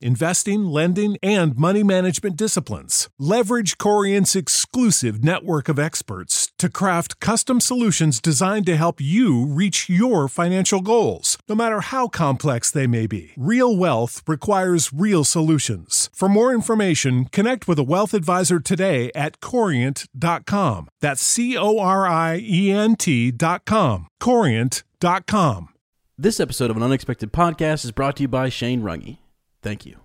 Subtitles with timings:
[0.00, 3.08] investing, lending, and money management disciplines.
[3.18, 9.88] Leverage Corient's exclusive network of experts to craft custom solutions designed to help you reach
[9.88, 13.32] your financial goals, no matter how complex they may be.
[13.36, 16.10] Real wealth requires real solutions.
[16.12, 20.88] For more information, connect with a wealth advisor today at corient.com.
[21.00, 24.08] That's C O R I E N T.com.
[24.20, 25.68] Corient.com.
[26.20, 29.18] This episode of an Unexpected Podcast is brought to you by Shane Rangi.
[29.68, 30.00] Thank you.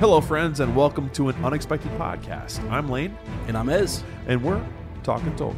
[0.00, 2.62] Hello, friends, and welcome to an unexpected podcast.
[2.70, 3.16] I'm Lane,
[3.48, 4.02] And I'm Ez.
[4.26, 4.64] and we're
[5.02, 5.56] talking Tolkien.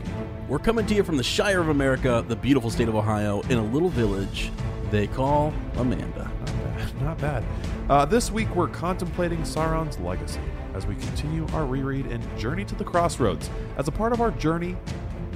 [0.48, 3.58] We're coming to you from the Shire of America, the beautiful state of Ohio, in
[3.58, 4.50] a little village
[4.90, 6.28] they call Amanda.
[6.40, 7.02] Not bad.
[7.02, 7.44] Not bad.
[7.88, 10.40] Uh, this week, we're contemplating Sauron's legacy
[10.74, 14.32] as we continue our reread and journey to the crossroads as a part of our
[14.32, 14.76] journey.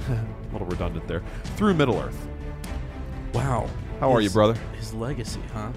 [0.09, 1.23] A little redundant there
[1.57, 2.27] through Middle Earth.
[3.33, 3.69] Wow.
[3.99, 4.57] How are you, brother?
[4.77, 5.71] His legacy, huh?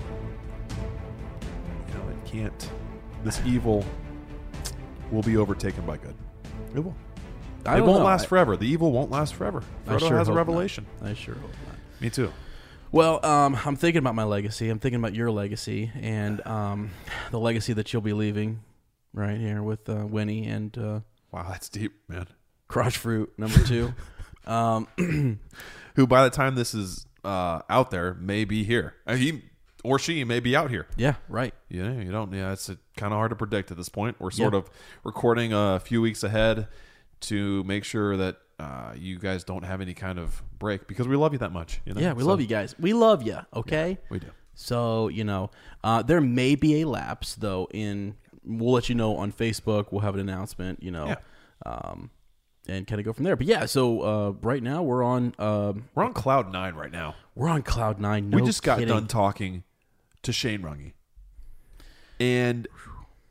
[1.88, 2.70] You know, it can't.
[3.24, 3.84] This evil
[5.10, 6.14] will be overtaken by good.
[6.74, 6.94] It will.
[7.66, 8.04] I it won't know.
[8.06, 8.56] last I- forever.
[8.56, 9.62] The evil won't last forever.
[9.86, 10.36] Frodo sure has a hope not.
[10.36, 10.86] revelation.
[11.02, 11.76] I sure hope not.
[12.00, 12.32] Me too.
[12.90, 14.70] Well, um, I'm thinking about my legacy.
[14.70, 16.90] I'm thinking about your legacy and um,
[17.30, 18.60] the legacy that you'll be leaving
[19.12, 21.00] right here with uh, Winnie and uh,
[21.30, 22.26] Wow, that's deep, man.
[22.68, 23.92] Crotch Fruit number two.
[24.48, 24.88] um,
[25.96, 28.94] Who, by the time this is uh, out there, may be here.
[29.06, 29.42] Uh, he
[29.84, 30.86] or she may be out here.
[30.96, 31.54] yeah, right.
[31.68, 32.32] Yeah, you don't.
[32.32, 32.66] Yeah, it's
[32.96, 34.16] kind of hard to predict at this point.
[34.18, 34.58] We're sort Yeah.
[34.60, 34.70] of
[35.04, 36.66] recording a few weeks ahead
[37.20, 41.14] to make sure that uh, you guys don't have any kind of break because we
[41.16, 41.80] love you that much.
[41.84, 42.00] You know?
[42.00, 42.74] Yeah, we So- love you guys.
[42.78, 43.38] We love you.
[43.54, 43.98] Okay.
[44.10, 44.28] We do.
[44.54, 45.50] So you know,
[45.84, 47.68] uh, there may be a lapse though.
[47.72, 49.92] In we'll let you know on Facebook.
[49.92, 50.82] We'll have an announcement.
[50.82, 51.16] You know, Yeah.
[51.66, 52.10] um,
[52.68, 53.34] and kind of go from there.
[53.36, 57.14] But yeah, so uh, right now we're on um, We're on cloud nine right now.
[57.34, 58.30] we're on cloud nine.
[58.30, 58.94] No we just got kidding.
[58.94, 59.64] done talking
[60.22, 60.92] to Shane Rangi,
[62.20, 62.66] and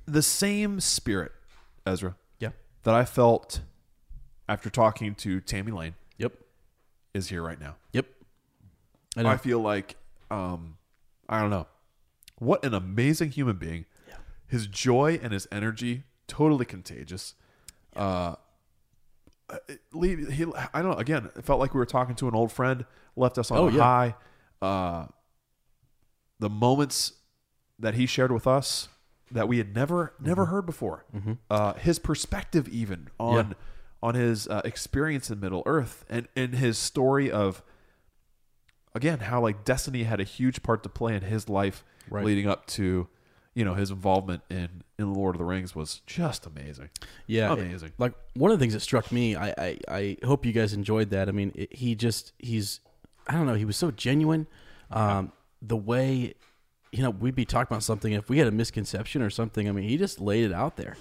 [0.05, 1.31] the same spirit,
[1.85, 2.51] Ezra, Yeah.
[2.83, 3.61] that I felt
[4.49, 6.33] after talking to Tami Lane Yep.
[7.13, 7.75] is here right now.
[7.93, 8.05] Yep.
[9.17, 9.25] I.
[9.25, 9.95] I feel like
[10.31, 10.77] um
[11.29, 11.67] I don't know.
[12.39, 13.85] What an amazing human being.
[14.07, 14.15] Yeah.
[14.47, 17.33] His joy and his energy totally contagious.
[17.95, 18.39] Uh it-
[19.93, 22.51] leave he I don't know again, it felt like we were talking to an old
[22.51, 22.85] friend,
[23.15, 23.81] left us on Oh, a yeah.
[23.81, 24.15] high.
[24.61, 25.07] Uh
[26.39, 27.13] the moments
[27.79, 28.89] that he shared with us
[29.31, 31.05] that we had never never heard before.
[31.49, 33.51] Uh his perspective even on Mm-hmm.
[33.51, 33.57] Yeah.
[34.03, 37.63] on his uh, experience in Middle Earth and and his story of
[38.93, 42.23] again how like destiny had a huge part to play in his life Right.
[42.23, 43.07] leading up to
[43.57, 44.69] you know his involvement in
[45.00, 46.89] in the Lord of the Rings was just amazing.
[47.25, 47.92] Yeah, it- Amazing.
[47.98, 51.09] like one of the things that struck me, I I, I hope you guys enjoyed
[51.09, 51.27] that.
[51.27, 52.80] I mean, it, he just he's
[53.27, 54.45] I don't know, he was so genuine.
[54.92, 55.31] Um,
[55.62, 56.36] the way
[56.92, 59.68] you know we'd be talking about something if we had a misconception or something.
[59.68, 60.95] I mean, he just laid it out there.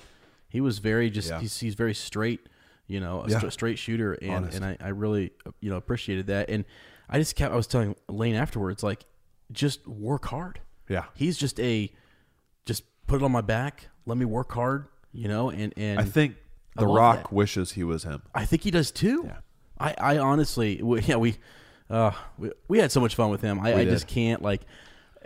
[0.49, 1.41] He was very just Yeah.
[1.41, 2.41] he's he's very straight.
[2.89, 3.39] You know, a Yeah.
[3.39, 4.57] stra- straight shooter, and Honest.
[4.57, 6.49] and I, I really you know appreciated that.
[6.49, 6.65] And
[7.09, 9.05] I just kept I was telling Lane afterwards like
[9.53, 10.61] just work hard.
[10.89, 11.05] Yeah.
[11.15, 11.93] He's just a
[13.07, 13.89] put it on my back.
[14.07, 14.87] Let me work hard.
[15.13, 16.37] You know, and and I think
[16.77, 17.33] I The Rock that.
[17.33, 18.23] wishes he was him.
[18.35, 19.23] I think he does too.
[19.27, 19.39] Yeah.
[19.79, 21.37] I, I honestly, we, yeah, we,
[21.91, 23.61] uh, we, we had so much fun with him.
[23.61, 24.63] I, I just can't like.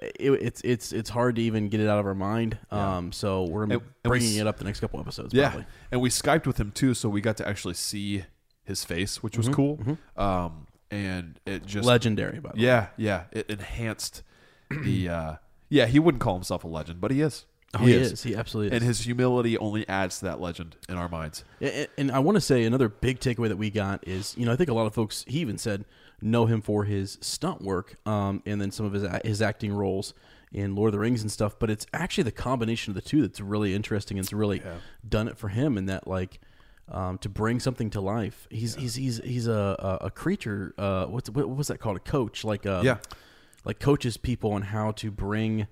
[0.01, 2.57] It, it's it's it's hard to even get it out of our mind.
[2.71, 5.35] Um, so we're And- we bringing s- it up the next couple episodes.
[5.35, 5.67] Yeah, probably.
[5.93, 8.25] and we skyped with him too, so we got to actually see
[8.65, 9.99] his face, which was Mm-hmm, cool.
[10.17, 12.39] Um, and it just legendary.
[12.41, 12.63] By the way.
[12.65, 14.23] Yeah, yeah, it enhanced
[14.71, 15.09] the.
[15.09, 15.35] Uh,
[15.69, 17.45] yeah, he wouldn't call himself a legend, but he is.
[17.75, 18.23] Oh, he is.
[18.23, 18.81] He absolutely is.
[18.81, 21.45] And his humility only adds to that legend in our minds.
[21.61, 24.53] And, and I want to say another big takeaway that we got is, you know,
[24.53, 25.85] I think a lot of folks, he even said,
[26.21, 30.15] know him for his stunt work, um, and then some of his his acting roles
[30.53, 31.59] in Lord of the Rings and stuff.
[31.61, 34.61] But it's actually the combination of the two that's really interesting and it's really
[35.09, 35.79] done it for him.
[35.79, 36.41] in that like.
[36.93, 39.53] Um, to bring something to life, he's he's he's he's a
[40.01, 40.75] a, a creature.
[40.77, 41.97] Uh, what's what, what's that called?
[41.99, 42.97] A coach, like um, Yeah.
[43.65, 45.69] like coaches people on how to bring,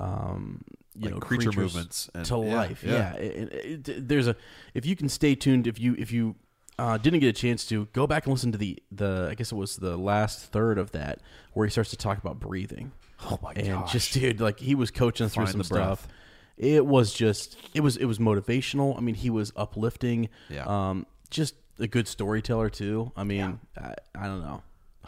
[0.00, 0.64] um,
[0.98, 2.82] you Like know, creature movements and- to yeah, life.
[2.84, 2.92] yeah.
[2.92, 4.36] Yeah, it- it- there's a
[4.74, 6.36] if you can stay tuned if you if you
[6.78, 9.50] uh, didn't get a chance to go back and listen to the the I guess
[9.52, 11.20] it was the last third of that
[11.54, 12.92] where he starts to talk about breathing.
[13.24, 13.64] Oh my god.
[13.64, 13.92] and gosh.
[13.92, 16.00] just dude, like he was coaching us through Find some the breath.
[16.00, 16.08] stuff.
[16.58, 18.96] It was just it was it was motivational.
[18.96, 20.28] I mean, he was uplifting.
[20.50, 20.64] Yeah.
[20.66, 23.12] Um, just a good storyteller too.
[23.16, 24.62] I mean, I, I don't know.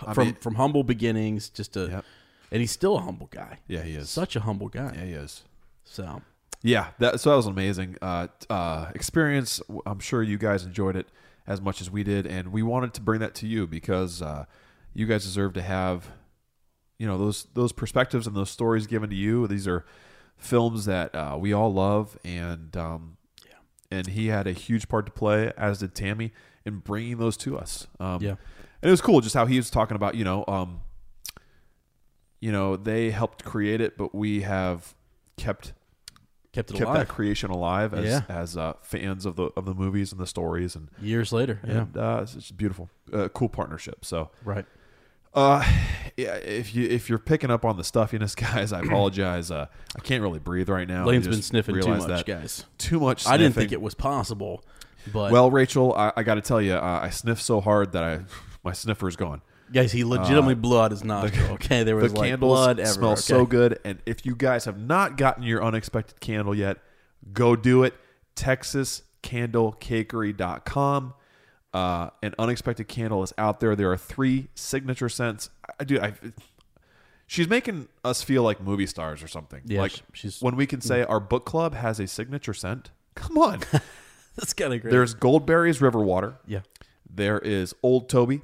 [0.06, 2.04] I from mean- from humble beginnings, just a, Yep.
[2.52, 3.58] and he's still a humble guy.
[3.66, 4.08] Yeah, he is.
[4.10, 4.92] such a humble guy.
[4.94, 5.42] Yeah, he is.
[5.90, 6.22] So
[6.62, 9.60] Yeah, that so that was an amazing uh, uh, experience.
[9.86, 11.06] I'm sure you guys enjoyed it
[11.46, 14.44] as much as we did, and we wanted to bring that to you because uh,
[14.92, 16.08] you guys deserve to have,
[16.98, 19.46] you know, those those perspectives and those stories given to you.
[19.46, 19.86] These are
[20.36, 23.16] films that uh, we all love, and um,
[23.90, 26.32] and he had a huge part to play, as did Tammy,
[26.66, 27.86] in bringing those to us.
[27.98, 28.30] Um, Yeah.
[28.82, 30.80] and it was cool just how he was talking about, you know, um,
[32.40, 34.94] you know, they helped create it, but we have
[35.36, 35.72] kept
[36.52, 38.22] kept it kept alive that creation alive as Yeah.
[38.28, 41.60] as uh, fans of the of the movies and the stories and years later.
[41.66, 41.86] Yeah.
[41.96, 44.04] uh, it's just beautiful, uh, cool partnership.
[44.04, 44.64] So, Right.
[45.34, 45.62] uh,
[46.16, 49.50] yeah, if you if you're picking up on the stuffiness, guys, I apologize.
[49.50, 49.66] Uh,
[49.96, 51.04] I can't really breathe right now.
[51.04, 52.26] Lane's been sniffing too much, that.
[52.26, 52.64] guys.
[52.78, 53.26] Too much.
[53.26, 54.64] I didn't think it was possible,
[55.12, 58.02] but Well, Rachel, I, I got to tell you, uh, I sniffed so hard that
[58.02, 58.20] I
[58.64, 59.42] my sniffer's gone.
[59.72, 61.52] Guys, he legitimately blew out his nostril.
[61.52, 62.94] okay, there was the like candles blood everywhere.
[62.94, 63.20] smell okay?
[63.20, 63.78] so good.
[63.84, 66.78] And if you guys have not gotten your unexpected candle yet,
[67.32, 67.94] go do it.
[68.36, 71.14] TexasCandleCakery.com.
[71.74, 73.76] Uh, an unexpected candle is out there.
[73.76, 75.50] There are three signature scents.
[75.78, 76.00] I do.
[76.00, 76.14] I.
[77.26, 79.60] She's making us feel like movie stars or something.
[79.66, 82.90] Yeah, like sh- she's- when we can say our book club has a signature scent.
[83.14, 83.60] Come on.
[84.36, 84.90] That's kind of great.
[84.92, 86.36] There's Goldberry's River Water.
[86.46, 86.60] yeah.
[87.10, 88.40] There is Old Toby.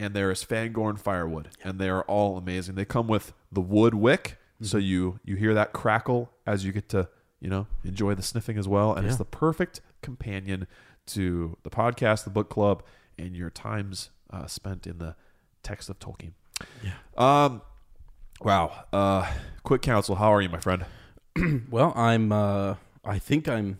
[0.00, 1.50] And there is Fangorn Firewood.
[1.62, 2.74] And they are all amazing.
[2.74, 4.38] They come with the wood wick.
[4.62, 4.86] So Mm-hmm.
[4.86, 7.08] you you hear that crackle as you get to,
[7.40, 8.92] you know, enjoy the sniffing as well.
[8.94, 10.66] And it's the perfect companion
[11.06, 12.82] to the podcast, the book club,
[13.18, 15.16] and your times uh, spent in the
[15.62, 16.32] text of Tolkien.
[16.84, 16.92] Yeah.
[17.16, 17.62] Um
[18.42, 18.84] wow.
[18.92, 19.32] Uh
[19.62, 20.84] quick counsel, how are you, my friend?
[21.70, 22.30] Well, I'm.
[22.32, 22.74] uh
[23.04, 23.78] I think I'm.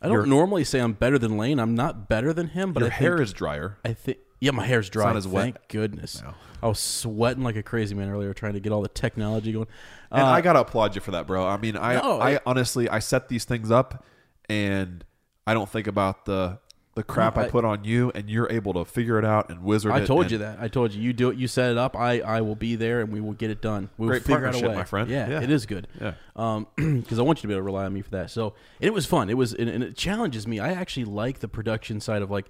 [0.00, 1.58] I don't normally say I'm better than Lane.
[1.58, 3.76] I'm not better than him, but Your I hair think, is drier.
[3.84, 4.18] I think.
[4.40, 5.06] Yeah, my hair's dry.
[5.06, 5.42] not as wet.
[5.44, 6.22] Thank goodness.
[6.22, 6.34] No.
[6.62, 9.66] I was sweating like a crazy man earlier trying to get all the technology going.
[10.10, 11.46] And Uh, I gotta applaud you for that, bro.
[11.46, 14.04] I mean, I, No, I it- honestly, I set these things up,
[14.48, 15.04] and
[15.46, 16.58] I don't think about the
[16.94, 19.62] the crap I, I- put on you, and you're able to figure it out and
[19.62, 20.58] wizard I told you that.
[20.60, 21.00] I told you.
[21.00, 21.36] You do it.
[21.36, 21.94] You set it up.
[21.96, 23.88] I, I will be there, and we will get it done.
[23.98, 25.08] We will Great figure out a partnership, way, my friend.
[25.08, 25.42] Yeah, Yeah.
[25.42, 25.86] it is good.
[26.00, 26.14] Yeah.
[26.34, 28.32] Um, because I want you to be able to rely on me for that.
[28.32, 29.30] So, it was fun.
[29.30, 30.58] It was, and, and it challenges me.
[30.58, 32.46] I actually like the production side of like.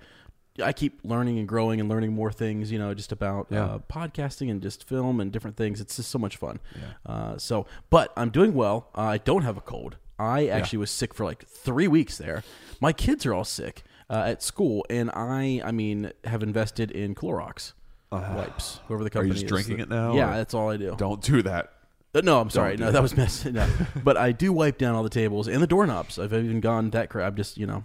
[0.62, 3.64] I keep learning and growing and learning more things, you know, just about Yeah.
[3.64, 5.80] uh, podcasting and just film and different things.
[5.80, 6.58] It's just so much fun.
[7.06, 8.88] Uh, so, but I'm doing well.
[8.96, 9.96] Uh, I don't have a cold.
[10.18, 12.42] I actually was sick for like three weeks there.
[12.80, 17.14] My kids are all sick uh, at school, and I, I mean, have invested in
[17.14, 17.72] Clorox
[18.10, 18.80] wipes.
[18.88, 19.50] Whoever the Are company you just is.
[19.50, 20.94] drinking it now, Yeah, that's all I do.
[20.96, 21.72] Don't do that.
[22.14, 22.76] Uh, no, I'm sorry.
[22.76, 23.44] do No, that was mess.
[23.44, 23.68] No,
[24.02, 26.18] but I do wipe down all the tables and the doorknobs.
[26.18, 27.34] I've even gone that crap.
[27.36, 27.84] Just you know,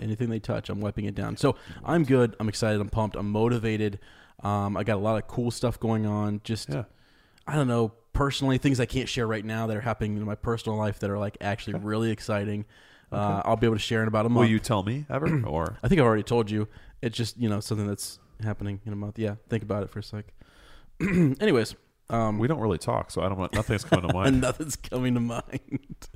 [0.00, 1.36] anything they touch, I'm wiping it down.
[1.36, 2.36] So I'm good.
[2.40, 2.80] I'm excited.
[2.80, 3.16] I'm pumped.
[3.16, 3.98] I'm motivated.
[4.42, 6.40] Um, I got a lot of cool stuff going on.
[6.44, 6.84] Just Yeah.
[7.46, 10.34] I don't know personally things I can't share right now that are happening in my
[10.34, 12.64] personal life that are like actually really exciting.
[13.12, 14.40] Uh, I'll be able to share in about a month.
[14.46, 16.66] Will you tell me ever, or I think I've already told you.
[17.02, 19.18] It's just you know something that's happening in a month.
[19.18, 20.24] Yeah, think about it for a sec.
[21.00, 21.76] Anyways,
[22.10, 23.38] um, we don't really talk, so I don't.
[23.38, 24.40] want Nothing's coming to mind.
[24.40, 26.08] nothing's coming to mind.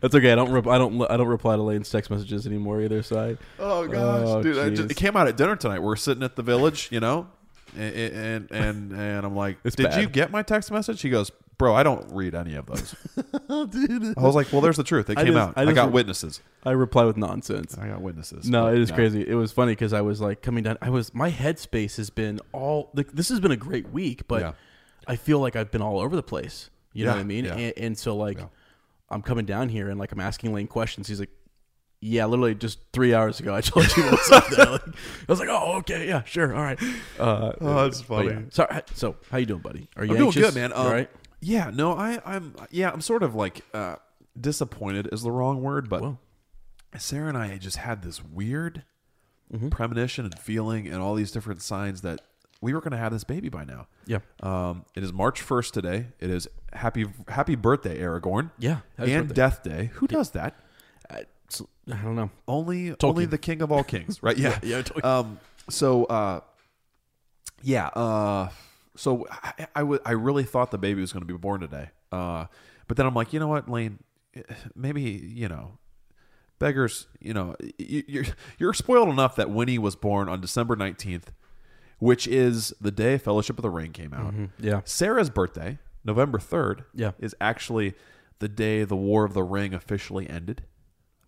[0.00, 0.32] That's okay.
[0.32, 0.50] I don't.
[0.52, 1.00] Rep- I don't.
[1.10, 3.02] I don't reply to Lane's text messages anymore either.
[3.02, 3.36] So I.
[3.58, 4.58] Oh gosh, Oh, dude!
[4.58, 5.80] I just, it came out at dinner tonight.
[5.80, 7.28] We're sitting at the village, you know,
[7.76, 11.30] and and and, and I'm like, It's "Did you get my text message?" He goes,
[11.58, 12.94] bro, I don't read any of those.
[13.70, 15.10] dude, I was like, well, there's the truth.
[15.10, 15.54] It I came just- out.
[15.56, 16.40] I I, got re- witnesses.
[16.64, 17.76] I reply with nonsense.
[17.78, 18.48] I got witnesses.
[18.48, 19.26] No, but it is crazy.
[19.28, 20.76] It was funny because I was like coming down.
[20.82, 22.90] I was my headspace has been all.
[22.94, 24.52] Like, this has been a great week, but Yeah.
[25.06, 26.70] I feel like I've been all over the place.
[26.92, 27.44] You know Yeah, what I mean?
[27.46, 27.54] yeah.
[27.56, 28.46] And, and so like, Yeah.
[29.10, 31.06] I'm coming down here and like I'm asking Lane questions.
[31.08, 31.30] He's like,
[32.00, 34.66] "Yeah, literally just three hours ago, I told you what's up." There.
[34.70, 34.92] Like, I
[35.28, 36.78] was like, "Oh, okay, yeah, sure, all right."
[37.18, 38.46] Uh, Oh, that's funny.
[38.50, 39.88] So, so how you doing, buddy?
[39.96, 40.72] Are you I'm doing good, man.
[40.72, 41.10] Um, all right?
[41.40, 42.54] Yeah, no, I, I'm.
[42.70, 43.96] Yeah, I'm sort of like uh,
[44.40, 46.18] disappointed is the wrong word, but Whoa.
[46.98, 48.84] Sarah and I just had this weird
[49.52, 49.68] Mm-hmm.
[49.68, 52.22] premonition and feeling, and all these different signs that
[52.62, 53.88] we were going to have this baby by now.
[54.06, 54.20] Yeah.
[54.42, 56.06] Um, it is March 1st today.
[56.20, 58.50] It is happy happy birthday, Aragorn.
[58.58, 59.34] Yeah, happy and birthday.
[59.34, 59.90] Death Day.
[59.94, 60.54] Who does that?
[61.10, 61.24] I,
[61.92, 62.30] I don't know.
[62.48, 63.04] Only Tolkien.
[63.08, 64.36] only the king of all kings, right?
[64.38, 65.04] Yeah, Yeah, yeah, Tolkien.
[65.04, 66.40] Um, so uh,
[67.62, 68.48] yeah, uh,
[68.96, 71.90] so I, I would I really thought the baby was going to be born today.
[72.10, 72.46] Uh,
[72.88, 73.98] but then I'm like, you know what, Lane?
[74.74, 75.78] Maybe you know,
[76.58, 77.06] beggars.
[77.20, 78.24] You know, you- you're
[78.58, 81.24] you're spoiled enough that Winnie was born on December 19th,
[82.02, 84.34] which is the day Fellowship of the Ring came out.
[84.58, 84.80] Yeah.
[84.84, 87.12] Sarah's birthday, November 3rd, Yeah.
[87.20, 87.94] is actually
[88.40, 90.64] the day the War of the Ring officially ended.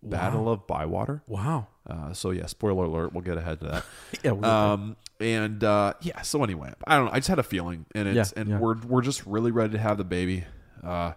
[0.03, 1.23] Battle of Bywater.
[1.27, 1.67] Wow.
[1.89, 3.13] Uh, so yeah, spoiler alert.
[3.13, 3.85] We'll get ahead to that.
[4.23, 6.21] Yeah, we'll um, and uh, yeah.
[6.23, 7.11] So anyway, I don't know.
[7.11, 8.59] I just had a feeling, and it's Yeah, and yeah.
[8.59, 10.43] we're we're just really ready to have the baby,
[10.83, 11.13] uh,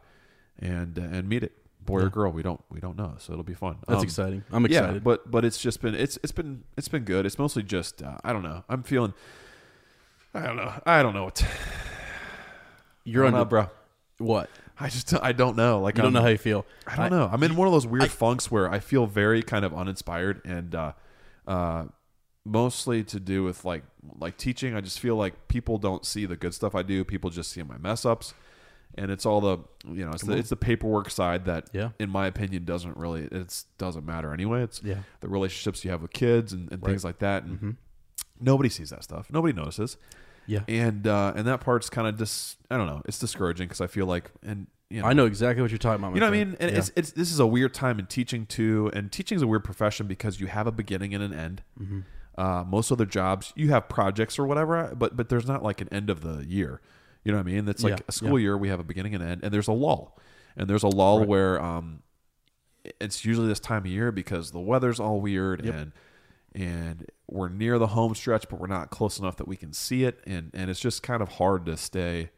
[0.61, 1.53] and and meet it,
[1.85, 2.31] boy or girl.
[2.33, 3.77] We don't we don't know, so it'll be fun.
[3.89, 4.45] That's Um, exciting.
[4.53, 4.95] I'm excited.
[4.95, 7.27] Yeah, but but it's just been it's it's been it's been good.
[7.27, 8.65] It's mostly just uh, I don't know.
[8.71, 9.13] I'm feeling.
[10.43, 10.73] I don't know.
[10.87, 11.45] I don't know what.
[13.05, 13.71] You're on don't bro.
[14.19, 14.51] What?
[14.81, 15.81] I just I don't know.
[15.81, 16.65] Like You don't know how you feel.
[16.87, 17.29] I don't know.
[17.33, 20.75] I'm in one of those weird funks where I feel very kind of uninspired and
[20.75, 20.93] uh,
[21.47, 21.87] uh,
[22.45, 23.83] mostly to do with like
[24.19, 24.77] like teaching.
[24.77, 27.05] I just feel like people don't see the good stuff I do.
[27.05, 28.35] People just see my mess ups,
[28.95, 29.59] and it's all the
[29.91, 31.91] you know it's the, it's the paperwork side that Yeah.
[31.99, 34.63] in my opinion doesn't really it's doesn't matter anyway.
[34.63, 34.99] It's Yeah.
[35.21, 37.43] the relationships you have with kids and, and things like that.
[37.45, 37.77] And
[38.41, 39.27] nobody sees that stuff.
[39.33, 39.97] Nobody notices
[40.49, 40.61] Yeah.
[40.67, 42.57] and uh, and that part's kind of dis.
[42.71, 43.03] I don't know.
[43.05, 46.03] It's discouraging because I feel like and you know I know exactly what you're talking
[46.03, 46.15] about.
[46.15, 46.57] you know what I mean?
[46.59, 46.79] And Yeah.
[46.79, 49.63] it's, it's this is a weird time in teaching too, and teaching is a weird
[49.63, 51.63] profession because you have a beginning and an end.
[51.81, 52.01] Mm-hmm.
[52.37, 55.89] Uh, most other jobs, you have projects or whatever, but but there's not like an
[55.93, 56.81] end of the year.
[57.25, 57.69] You know what I mean?
[57.69, 58.45] It's like Yeah, a school yeah.
[58.45, 58.57] year.
[58.59, 60.19] We have a beginning and end, and there's a lull,
[60.57, 62.03] and there's a lull where um,
[63.01, 65.93] it's usually this time of year because the weather's all weird and
[66.59, 70.05] and we're near the home stretch, but we're not close enough that we can see
[70.05, 72.31] it, and and it's just kind of hard to stay.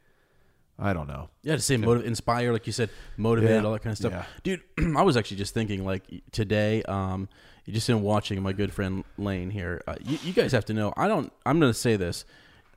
[0.78, 1.28] I don't know.
[1.42, 3.66] Yeah, to say motiv- inspire, like you said, motivated, Yeah.
[3.66, 4.12] all that kind of stuff.
[4.12, 4.24] Yeah.
[4.42, 4.62] Dude,
[4.96, 7.28] I was actually just thinking, like today, um,
[7.68, 9.82] just in watching my good friend Lane here.
[9.86, 10.92] Uh, you, you guys have to know.
[10.96, 11.32] I don't.
[11.44, 12.24] I'm going to say this.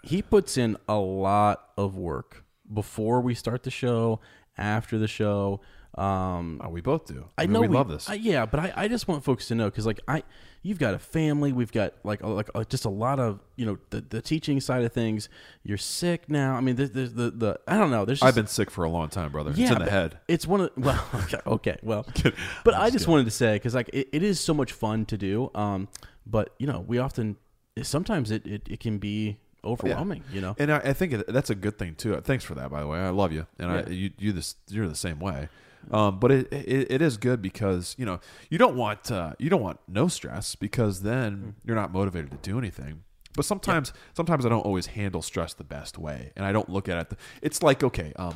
[0.01, 4.19] He puts in a lot of work before we start the show,
[4.57, 5.61] after the show.
[5.95, 7.25] Um, Oh, we both do.
[7.37, 8.09] I mean, know we, love this.
[8.09, 10.23] I, yeah, but I, I just want folks to know because like I,
[10.63, 11.53] you've got a family.
[11.53, 14.59] We've got like a, like a, just a lot of you know the, the teaching
[14.59, 15.29] side of things.
[15.63, 16.55] You're sick now.
[16.55, 18.05] I mean, the the the, the I don't know.
[18.05, 19.51] There's just, I've been sick for a long time, brother.
[19.55, 20.17] yeah, it's in the head.
[20.27, 22.05] It's one of well, okay, okay well,
[22.63, 25.17] but I just wanted to say because like it, it is so much fun to
[25.17, 25.51] do.
[25.53, 25.89] Um,
[26.25, 27.37] but you know we often
[27.81, 30.23] sometimes it it, it can be overwhelming.
[30.31, 30.55] You know.
[30.57, 32.19] And I, I think that's a good thing too.
[32.21, 32.99] Thanks for that, by the way.
[32.99, 35.49] I love you, and I you you this you're the same way.
[35.91, 39.49] Um, but it, it it is good because you know you don't want uh, you
[39.49, 41.49] don't want no stress because then Hmm.
[41.65, 43.03] you're not motivated to do anything.
[43.35, 46.87] But sometimes sometimes I don't always handle stress the best way, and I don't look
[46.87, 47.09] at it.
[47.09, 48.35] The, it's like okay, um,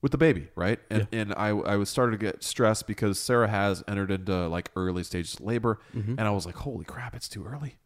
[0.00, 0.78] with the baby, right?
[0.90, 4.70] And and I I was started to get stressed because Sarah has entered into like
[4.76, 6.14] early stages of labor, Mm-hmm.
[6.18, 7.76] and I was like, holy crap, it's too early.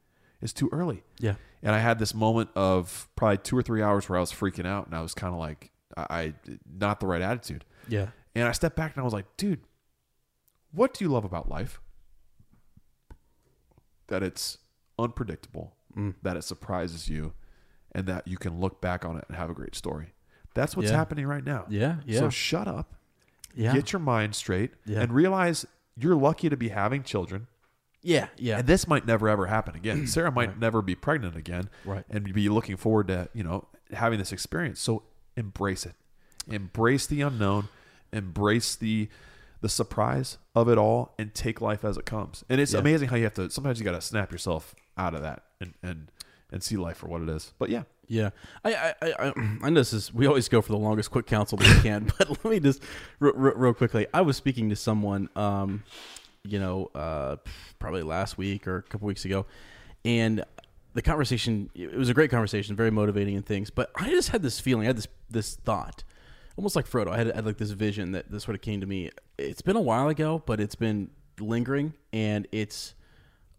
[0.42, 1.02] It's too early.
[1.18, 1.36] Yeah.
[1.62, 4.66] And I had this moment of probably two or three hours where I was freaking
[4.66, 6.34] out, and I was kind of like, I, I
[6.78, 7.64] not the right attitude.
[7.88, 8.08] Yeah.
[8.36, 9.60] And I stepped back and I was like, dude,
[10.72, 11.80] what do you love about life?
[14.08, 14.58] That it's
[14.98, 16.14] unpredictable, Mm.
[16.22, 17.32] that it surprises you,
[17.92, 20.12] and that you can look back on it and have a great story.
[20.54, 20.96] That's what's Yeah.
[20.96, 21.64] happening right now.
[21.68, 22.18] Yeah, yeah.
[22.20, 22.94] So shut up,
[23.54, 23.72] Yeah.
[23.72, 25.00] get your mind straight, Yeah.
[25.00, 25.66] and realize
[25.96, 27.46] you're lucky to be having children.
[28.02, 28.28] yeah.
[28.36, 28.58] Yeah.
[28.58, 30.06] And this might never ever happen again.
[30.06, 32.04] Sarah might never be pregnant again, Right.
[32.08, 34.78] And be looking forward to you know having this experience.
[34.78, 35.02] So
[35.36, 35.96] embrace it,
[36.46, 37.68] embrace the unknown,
[38.16, 39.08] embrace the
[39.62, 42.44] the surprise of it all, and take life as it comes.
[42.48, 42.80] And it's Yeah.
[42.80, 43.48] amazing how you have to.
[43.50, 46.10] Sometimes you got to snap yourself out of that and and
[46.52, 47.52] and see life for what it is.
[47.58, 48.30] But yeah, Yeah,
[48.64, 49.32] I, I, I, I
[49.64, 50.12] I know this is.
[50.14, 52.82] We always go for the longest quick counsel that we can, but let me just
[53.20, 54.06] r- r- real quickly.
[54.14, 55.82] I was speaking to someone, um,
[56.44, 57.36] you know, uh,
[57.78, 59.46] probably last week or a couple weeks ago,
[60.04, 60.44] and
[60.92, 61.70] the conversation.
[61.74, 63.70] It was a great conversation, very motivating and things.
[63.70, 66.04] But I just had this feeling, I had this this thought.
[66.56, 67.08] Almost like Frodo.
[67.10, 69.10] I had, I had like this vision that this sort of came to me.
[69.38, 72.94] It's been a while ago, but it's been lingering, and it's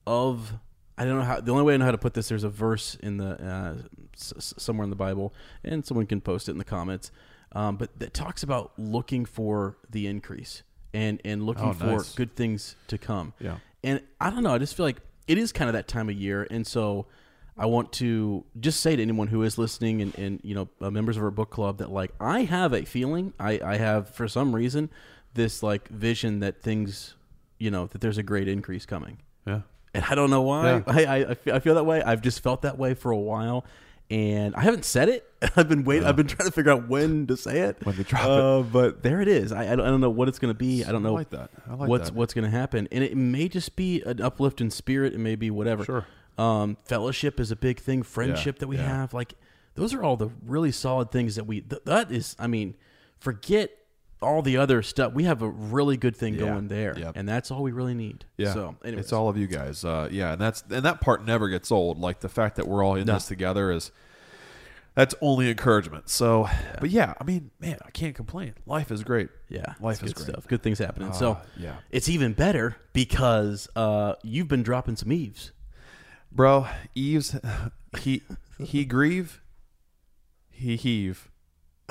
[0.06, 0.54] of
[0.98, 1.40] I don't know how.
[1.40, 3.76] The only way I know how to put this, there's a verse in the uh,
[4.16, 7.12] s- somewhere in the Bible, and someone can post it in the comments.
[7.54, 10.64] Um, but that talks about looking for the increase
[10.94, 12.14] and and looking Oh, for nice.
[12.16, 13.34] good things to come.
[13.40, 13.58] Yeah.
[13.84, 14.54] And I don't know.
[14.54, 17.06] I just feel like it is kind of that time of year, and so
[17.58, 20.92] I want to just say to anyone who is listening and, and you know uh,
[20.92, 24.28] members of our book club that like I have a feeling I I have for
[24.28, 24.90] some reason
[25.34, 27.16] this like vision that things
[27.60, 29.62] you know that there's a great increase coming Yeah.
[29.94, 30.76] and I don't know why.
[30.78, 30.84] Yeah.
[30.88, 32.02] I, I, I feel- I feel that way.
[32.04, 33.66] I've just felt that way for a while,
[34.12, 35.28] and I haven't said it.
[35.56, 36.08] I've been waiting.
[36.08, 37.78] I've been trying to figure out when to say it.
[37.84, 39.52] When to drop uh, But there it is.
[39.52, 40.84] I, I, don't, I don't know what it's going to be.
[40.86, 41.50] I don't know I like that.
[41.70, 42.16] I like what's that.
[42.16, 45.14] what's going to happen, and it may just be an uplift in spirit.
[45.14, 45.84] It may be whatever.
[45.84, 46.06] Sure.
[46.38, 48.04] Um, fellowship is a big thing.
[48.04, 48.88] Friendship that we yeah.
[48.88, 49.34] have, like
[49.76, 51.62] those are all the really solid things that we.
[51.62, 52.76] Th- that is, I mean,
[53.20, 53.72] forget
[54.22, 55.14] all the other stuff.
[55.14, 56.46] We have a really good thing Yeah.
[56.48, 57.14] going there, Yep.
[57.16, 58.26] and that's all we really need.
[58.38, 58.54] Yeah.
[58.54, 59.06] So, anyways.
[59.06, 59.84] it's all of you guys.
[59.86, 62.00] Uh, yeah, and that's and that part never gets old.
[62.00, 63.14] Like the fact that we're all in No.
[63.14, 63.92] this together is
[64.96, 66.10] that's only encouragement.
[66.10, 66.48] So,
[66.80, 68.56] but yeah, I mean, man, I can't complain.
[68.66, 69.30] Life is great.
[69.50, 70.30] Yeah, life is good great.
[70.34, 70.48] stuff.
[70.48, 71.14] Good things happening.
[71.14, 71.76] so Ah, yeah.
[71.92, 75.52] it's even better because uh, you've been dropping some eves.
[76.32, 76.68] Bro.
[76.96, 77.36] Eves,
[78.00, 78.22] he
[78.60, 79.42] he grieve,
[80.50, 81.30] he heave,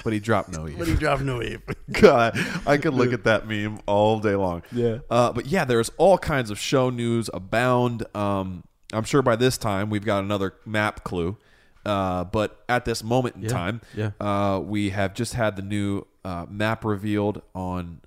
[0.04, 0.78] but he dropped no Eve.
[0.78, 1.62] But he drop no eve?
[1.92, 4.62] God, I could look at that meme all day long.
[4.72, 4.98] Yeah.
[5.10, 8.04] Uh, but yeah, there's all kinds of show news abound.
[8.14, 11.36] Um, I'm sure by this time we've got another map clue.
[11.84, 14.10] Uh, but at this moment in Yeah, time, yeah.
[14.20, 18.00] uh, we have just had the new uh, map revealed on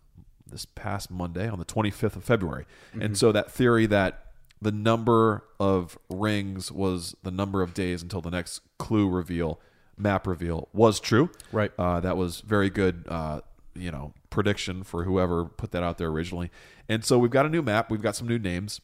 [0.45, 2.65] this past Monday, on the 25th of February.
[2.91, 3.01] Mm-hmm.
[3.03, 4.28] And so that theory that
[4.62, 9.60] the number of rings was the number of days until the next clue reveal,
[9.98, 11.30] map reveal, was true.
[11.51, 11.72] Right.
[11.78, 13.42] Uh, that was very good, uh,
[13.75, 16.51] you know, prediction for whoever put that out there originally.
[16.88, 17.89] And so we've got a new map.
[17.89, 18.82] We've got some new names.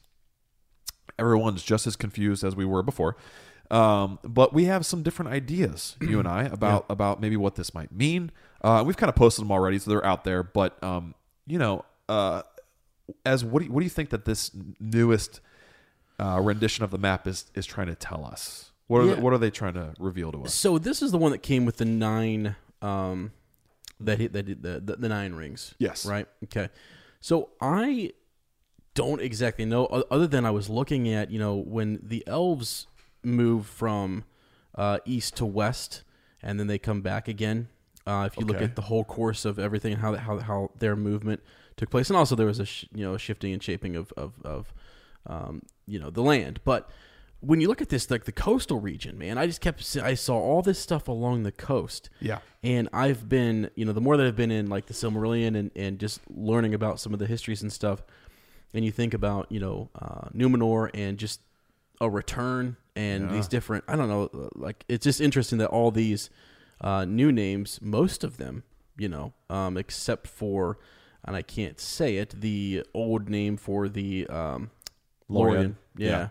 [1.19, 3.17] Everyone's just as confused as we were before.
[3.71, 7.73] Um, but we have some different ideas, you and I, about about maybe what this
[7.73, 8.31] might mean.
[8.61, 10.43] Uh, we've kind of posted them already, so they're out there.
[10.43, 11.15] But um,
[11.47, 12.43] you know, uh,
[13.25, 15.41] as what do you, what do you think that this newest
[16.19, 18.71] uh, rendition of the map is is trying to tell us?
[18.87, 19.15] What are Yeah.
[19.15, 20.53] they, what are they trying to reveal to us?
[20.53, 23.31] So this is the one that came with the nine, um,
[23.99, 25.73] that hit that the, the the nine rings.
[25.79, 26.05] Yes.
[26.05, 26.27] Right.
[26.43, 26.69] Okay.
[27.19, 28.11] So I
[28.93, 32.87] don't exactly know, other than I was looking at you know when the elves
[33.23, 34.23] move from
[34.75, 36.03] uh, east to west,
[36.41, 37.67] and then they come back again.
[38.07, 40.95] Uh, if you look at the whole course of everything and how how how their
[40.95, 41.41] movement
[41.75, 44.33] took place, and also there was a sh- you know shifting and shaping of of,
[44.45, 44.73] of
[45.25, 46.89] um, you know the land, but
[47.41, 50.35] when you look at this, like the coastal region, man, I just kept I saw
[50.35, 52.09] all this stuff along the coast.
[52.19, 52.39] Yeah.
[52.63, 55.71] And I've been, you know, the more that I've been in like the Silmarillion and,
[55.75, 58.03] and just learning about some of the histories and stuff,
[58.73, 61.41] and you think about, you know, uh, Numenor and just
[62.01, 66.29] a return and these different, I don't know, like it's just interesting that all these
[66.81, 68.63] uh, new names, most of them,
[68.97, 70.79] you know, um, except for,
[71.23, 74.71] and I can't say it, the old name for the um,
[75.29, 75.77] Lorien.
[75.97, 76.29] Yeah.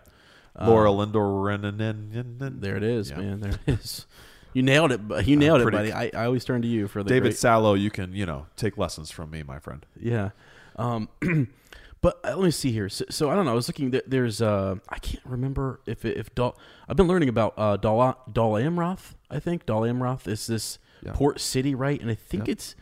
[0.57, 0.65] Yeah.
[0.67, 2.61] Laurelindórenan.
[2.61, 3.17] There it is, Yeah.
[3.17, 3.39] man.
[3.41, 4.05] There it is.
[4.53, 5.01] You nailed it.
[5.27, 5.91] You nailed it, buddy.
[5.91, 8.47] I, I always turn to you for the David great- Salo, you can you know
[8.55, 9.85] take lessons from me, my friend.
[9.99, 10.29] Yeah.
[10.77, 11.09] Um,
[12.01, 12.87] but uh, let me see here.
[12.87, 13.51] So, so I don't know.
[13.51, 13.91] I was looking.
[13.91, 16.57] There, there's uh, I can't remember if it- if Dal.
[16.87, 19.15] I've been learning about uh, Dal Dol Amroth.
[19.29, 21.11] I think Dol Amroth is this Yeah.
[21.13, 21.99] port city, right?
[21.99, 22.53] And I think Yeah.
[22.53, 22.75] it's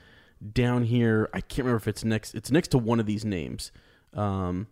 [0.53, 1.27] down here.
[1.33, 2.35] I can't remember if it's next.
[2.35, 3.71] It's next to one of these names.
[4.13, 4.67] Um,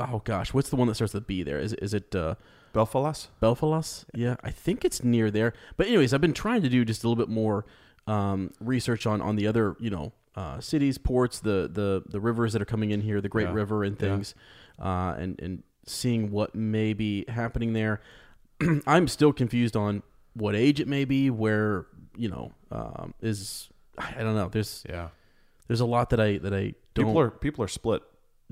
[0.00, 1.42] oh gosh, what's the one that starts with B?
[1.42, 1.72] There is.
[1.74, 2.14] Is it?
[2.14, 2.34] Uh,
[2.74, 3.28] Belfalas?
[3.42, 4.04] Belfalas.
[4.14, 5.52] Yeah, I think it's near there.
[5.76, 7.66] But anyways, I've been trying to do just a little bit more
[8.06, 12.52] um, research on on the other, you know, uh, cities, ports, the the the rivers
[12.52, 13.54] that are coming in here, the Great Yeah.
[13.54, 14.08] River and Yeah.
[14.08, 14.34] things,
[14.78, 18.00] uh, and and seeing what may be happening there.
[18.86, 20.02] I'm still confused on
[20.34, 21.86] what age it may be, where
[22.16, 24.48] you know um, is I don't know.
[24.48, 25.08] There's Yeah.
[25.66, 27.06] there's a lot that I that I don't.
[27.06, 28.02] People are people are split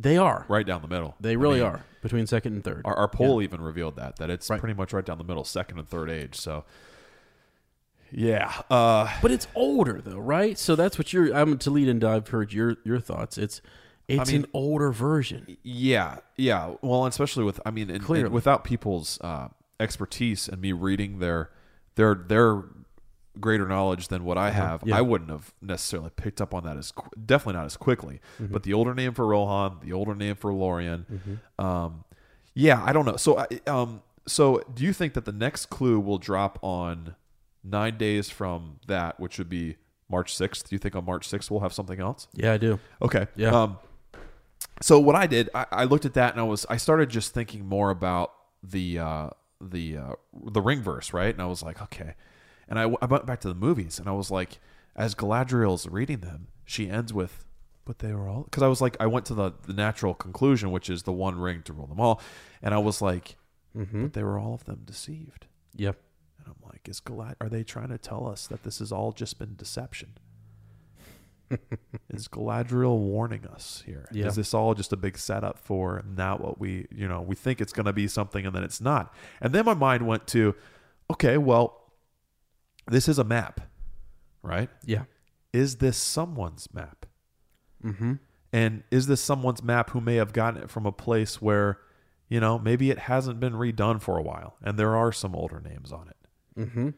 [0.00, 1.16] they are right down the middle.
[1.20, 2.82] they I really mean, are between second and third.
[2.84, 4.60] Our, our poll even revealed that that it's Right.
[4.60, 6.36] pretty much right down the middle, second and third age.
[6.36, 6.64] So,
[8.10, 10.58] yeah, uh, But it's older though, right?
[10.58, 11.34] So that's what you're.
[11.36, 12.08] I'm to lead into.
[12.08, 13.36] I've heard your your thoughts.
[13.36, 13.60] It's
[14.06, 15.58] it's mean- an older version.
[15.62, 16.74] yeah, yeah.
[16.80, 18.26] Well, especially with I mean, and, Clearly.
[18.26, 21.50] and without people's uh, expertise and me reading their
[21.96, 22.62] their their
[23.40, 24.86] greater knowledge than what I have, Uh-huh.
[24.90, 24.98] Yeah.
[24.98, 28.20] I wouldn't have necessarily picked up on that as qu- definitely not as quickly.
[28.40, 28.52] Mm-hmm.
[28.52, 32.04] But the older name for Rohan, the older name for Lorien, um,
[32.54, 33.16] yeah, I don't know.
[33.16, 37.14] So, I, um, so do you think that the next clue will drop on
[37.64, 39.76] nine days from that, which would be
[40.10, 40.68] March 6th.
[40.68, 42.28] Do you think on March 6th we'll have something else?
[42.34, 42.80] Yeah, I do.
[43.02, 43.26] Okay.
[43.36, 43.50] Yeah.
[43.50, 43.78] Um,
[44.80, 47.34] so what I did, I, I looked at that and I was, I started just
[47.34, 50.12] thinking more about the, uh, the, uh,
[50.50, 51.32] the ring verse, right?
[51.32, 52.14] And I was like, okay.
[52.68, 54.58] And I, I went back to the movies and I was like,
[54.94, 57.44] as Galadriel's reading them, she ends with,
[57.84, 60.70] but they were all, because I was like, I went to the, the natural conclusion,
[60.70, 62.20] which is the one ring to rule them all.
[62.60, 63.36] And I was like,
[63.76, 64.02] mm-hmm.
[64.02, 65.46] but they were all of them deceived.
[65.76, 65.96] Yep.
[66.38, 69.12] And I'm like, is Galad, are they trying to tell us that this has all
[69.12, 70.18] just been deception?
[72.10, 74.08] is Galadriel warning us here?
[74.12, 77.60] Is this all just a big setup for not what we, you know, we think
[77.60, 79.14] it's going to be something and then it's not?
[79.40, 80.54] And then my mind went to,
[81.10, 81.87] okay, well,
[82.90, 83.60] this is a map,
[84.42, 84.70] right?
[84.84, 85.04] Yeah.
[85.52, 87.06] Is this someone's map?
[87.84, 88.14] Mm-hmm.
[88.52, 91.78] And is this someone's map who may have gotten it from a place where,
[92.28, 95.60] you know, maybe it hasn't been redone for a while and there are some older
[95.60, 96.16] names on it?
[96.60, 96.88] Mm-hmm.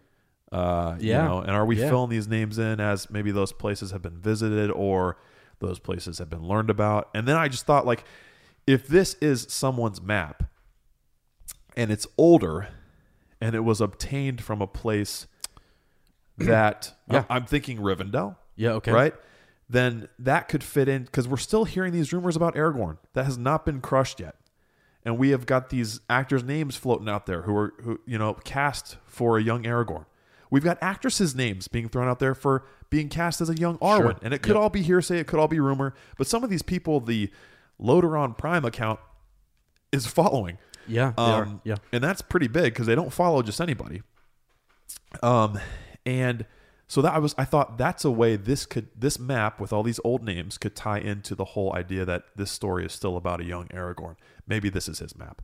[0.52, 1.22] Uh, Yeah.
[1.22, 1.88] You know, and are we Yeah.
[1.88, 5.16] filling these names in as maybe those places have been visited or
[5.58, 7.08] those places have been learned about?
[7.14, 8.04] And then I just thought, like,
[8.66, 10.44] if this is someone's map
[11.76, 12.68] and it's older
[13.40, 15.26] and it was obtained from a place
[16.40, 17.24] that Yeah.
[17.30, 18.72] I'm thinking Rivendell, Yeah.
[18.72, 18.92] Okay.
[18.92, 19.14] right?
[19.68, 23.38] Then that could fit in because we're still hearing these rumors about Aragorn that has
[23.38, 24.34] not been crushed yet,
[25.04, 28.34] and we have got these actors' names floating out there who are who you know
[28.44, 30.06] cast for a young Aragorn.
[30.50, 33.98] We've got actresses' names being thrown out there for being cast as a young Arwen,
[33.98, 34.16] Sure.
[34.22, 34.62] and it could Yep.
[34.62, 37.30] all be hearsay, it could all be rumor, but some of these people, the
[37.80, 38.98] LOTR on Prime account
[39.92, 40.58] is following.
[40.88, 41.12] Yeah.
[41.16, 41.76] Um, Yeah.
[41.92, 44.02] and that's pretty big because they don't follow just anybody.
[45.22, 45.60] Um,
[46.06, 46.46] and
[46.86, 49.84] so that I was, I thought that's a way this could, this map with all
[49.84, 53.40] these old names could tie into the whole idea that this story is still about
[53.40, 54.16] a young Aragorn.
[54.48, 55.40] Maybe this is his map.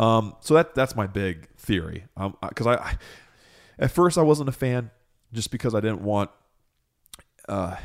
[0.00, 2.06] Um, so that that's my big theory.
[2.16, 2.98] Um, because I, I,
[3.78, 4.90] at first I wasn't a fan,
[5.32, 6.30] just because I didn't want.
[7.48, 7.76] Uh,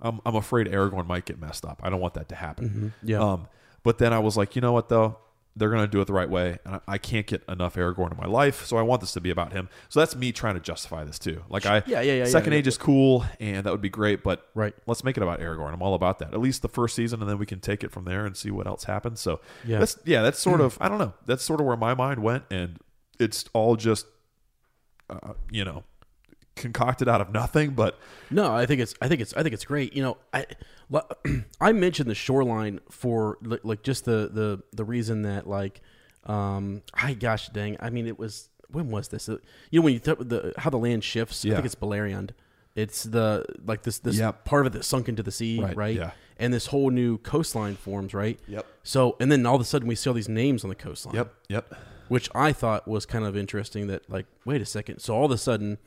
[0.00, 1.80] I'm I'm afraid Aragorn might get messed up.
[1.82, 2.92] I don't want that to happen.
[3.02, 3.20] Yeah.
[3.20, 3.48] Um,
[3.82, 5.18] but then I was like, you know what though?
[5.58, 8.18] They're gonna do it the right way, and I, I can't get enough Aragorn in
[8.18, 9.70] my life, so I want this to be about him.
[9.88, 11.42] So that's me trying to justify this too.
[11.48, 12.58] Like I, Yeah, yeah, yeah, Second yeah.
[12.58, 14.74] Age is cool, and that would be great, but Right.
[14.86, 15.72] let's make it about Aragorn.
[15.72, 16.34] I'm all about that.
[16.34, 18.50] At least the first season, and then we can take it from there and see
[18.50, 19.18] what else happens.
[19.20, 19.78] So Yeah.
[19.78, 21.14] that's yeah, that's sort of I don't know.
[21.24, 22.78] That's sort of where my mind went, and
[23.18, 24.04] it's all just,
[25.08, 25.84] uh, you know,
[26.54, 27.70] concocted out of nothing.
[27.70, 27.98] But
[28.30, 29.94] No, I think it's I think it's I think it's great.
[29.94, 30.44] You know, I
[31.60, 35.80] I mentioned the shoreline for like just the the the reason that like
[36.24, 39.38] um I gosh dang I mean it was when was this Uh,
[39.70, 42.30] you know when you th- the how the land shifts I think it's Beleriand
[42.74, 44.44] it's the like this this Yep.
[44.44, 46.10] part of it that sunk into the sea Right, right, yeah.
[46.38, 48.66] and this whole new coastline forms right Yep.
[48.82, 51.14] so and then all of a sudden we see all these names on the coastline
[51.16, 51.74] yep, yep,
[52.08, 53.88] which I thought was kind of interesting.
[53.88, 55.00] That like, wait a second.
[55.00, 55.78] So all of a sudden,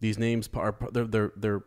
[0.00, 1.62] these names are they're they're, they're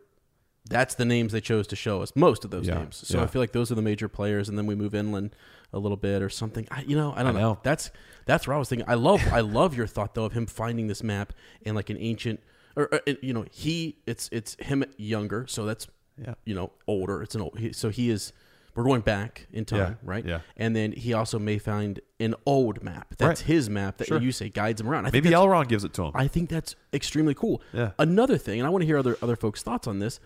[0.68, 2.12] that's the names they chose to show us.
[2.14, 3.02] Most of those Yeah, names.
[3.06, 3.24] So yeah.
[3.24, 5.34] I feel like those are the major players, and then we move inland
[5.72, 6.66] a little bit or something.
[6.70, 7.52] I, you know, I don't I know.
[7.54, 7.58] know.
[7.62, 7.90] That's
[8.26, 8.88] that's where I was thinking.
[8.88, 11.32] I love I love your thought though of him finding this map
[11.66, 12.40] and like an ancient
[12.76, 16.34] or, uh, or, you know he it's it's him younger, so that's Yeah.
[16.44, 17.22] you know older.
[17.22, 18.32] It's an old he, so he is.
[18.74, 20.24] We're going back in time, Yeah, right?
[20.24, 20.40] yeah.
[20.56, 23.14] And then he also may find an old map.
[23.18, 23.46] That's Right.
[23.46, 24.18] his map that Sure.
[24.18, 25.04] you say guides him around.
[25.04, 26.12] I think maybe Elrond gives it to him.
[26.14, 27.60] I think that's extremely cool.
[27.74, 27.90] Yeah.
[27.98, 30.20] Another thing, and I want to hear other other folks' thoughts on this.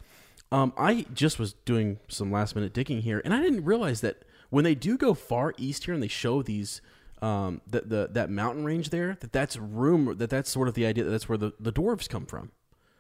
[0.53, 4.23] Um, I just was doing some last minute digging here, and I didn't realize that
[4.51, 6.81] when they do go far east here and they show these
[7.21, 10.87] um, the, the that mountain range there, that that's rumor that that's sort of the
[10.87, 12.53] idea that that's where the, the dwarves come from.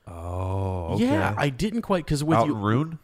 [0.08, 1.04] oh, okay.
[1.04, 2.98] Yeah, I didn't quite because with out you Rhûn,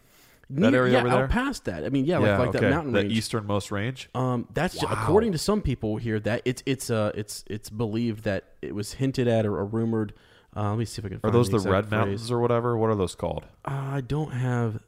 [0.49, 1.29] near- that area yeah, over out there.
[1.29, 1.85] past that.
[1.85, 2.61] I mean, yeah, yeah, like like okay.
[2.61, 3.13] that mountain range.
[3.13, 4.09] easternmost range.
[4.15, 8.25] Um, that's ju- according to some people here that it's it's uh it's it's believed
[8.25, 10.15] that it was hinted at or, or rumored.
[10.55, 11.21] Uh, let me see if I can.
[11.25, 11.91] Are those the exact Red phrase.
[11.91, 12.77] Mountains or whatever?
[12.77, 13.45] What are those called?
[13.65, 14.81] I don't have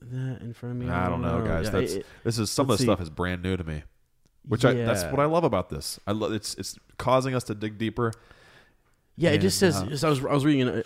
[0.00, 0.88] that in front of me.
[0.90, 1.66] I don't know, guys.
[1.66, 3.82] Yeah, That's it- this is some of the stuff is brand new to me,
[4.48, 6.00] which I that's what I love about this.
[6.06, 8.12] I love it's it's causing us to dig deeper.
[9.16, 9.76] Yeah, it just says.
[9.76, 10.82] Uh, just- I was I was reading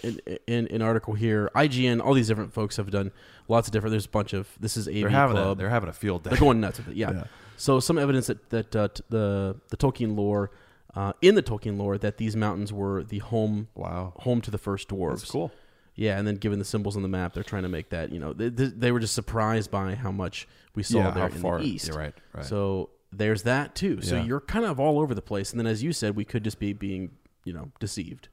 [0.48, 1.48] an, an, article here.
[1.54, 3.12] IGN, all these different folks have done
[3.46, 3.92] lots of different.
[3.92, 4.48] There's a bunch of.
[4.58, 5.58] This is AV They're having a, Club.
[5.58, 6.30] they're having a field day.
[6.30, 6.96] They're going nuts with it.
[6.96, 7.10] Yeah.
[7.14, 7.24] Yeah.
[7.56, 10.50] So some evidence that that uh, t- the the Tolkien lore,
[10.96, 14.12] uh, in the Tolkien lore, that these mountains were the home Wow.
[14.20, 15.20] home to the first dwarves.
[15.20, 15.52] That's cool.
[15.96, 18.11] Yeah, and then given the symbols on the map, they're trying to make that.
[18.11, 21.26] You know, they, they, they were just surprised by how much we saw Yeah, there
[21.26, 21.87] in far- the east.
[21.88, 22.44] you're right, right.
[22.44, 24.02] So there's that too.
[24.02, 24.24] So Yeah.
[24.24, 25.52] you're kind of all over the place.
[25.52, 27.12] And then, as you said, we could just be being,
[27.44, 28.28] you know, deceived.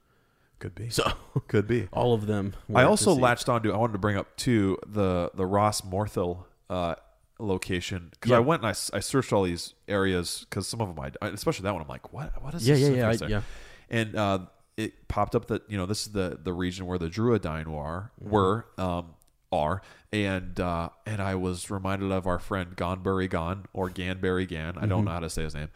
[0.58, 0.90] Could be.
[0.90, 1.04] So
[1.48, 1.88] Could be.
[1.92, 2.54] all of them.
[2.74, 3.22] I also deceived.
[3.22, 3.70] latched onto.
[3.72, 6.94] I wanted to bring up too the the Ras Morthil uh,
[7.42, 8.36] location because Yeah.
[8.38, 11.64] I went and I, I searched all these areas because some of them I especially
[11.64, 13.42] that one I'm like what what is Yeah, this yeah, yeah, I- yeah.
[13.90, 14.38] and uh,
[14.76, 18.10] it popped up that you know this is the the region where the Drúedain were
[18.20, 19.14] were um,
[19.50, 19.82] are.
[20.14, 24.76] And uh, and I was reminded of our friend Gonbury Gon or Ganberry Gan.
[24.78, 25.68] I don't know how to say his name.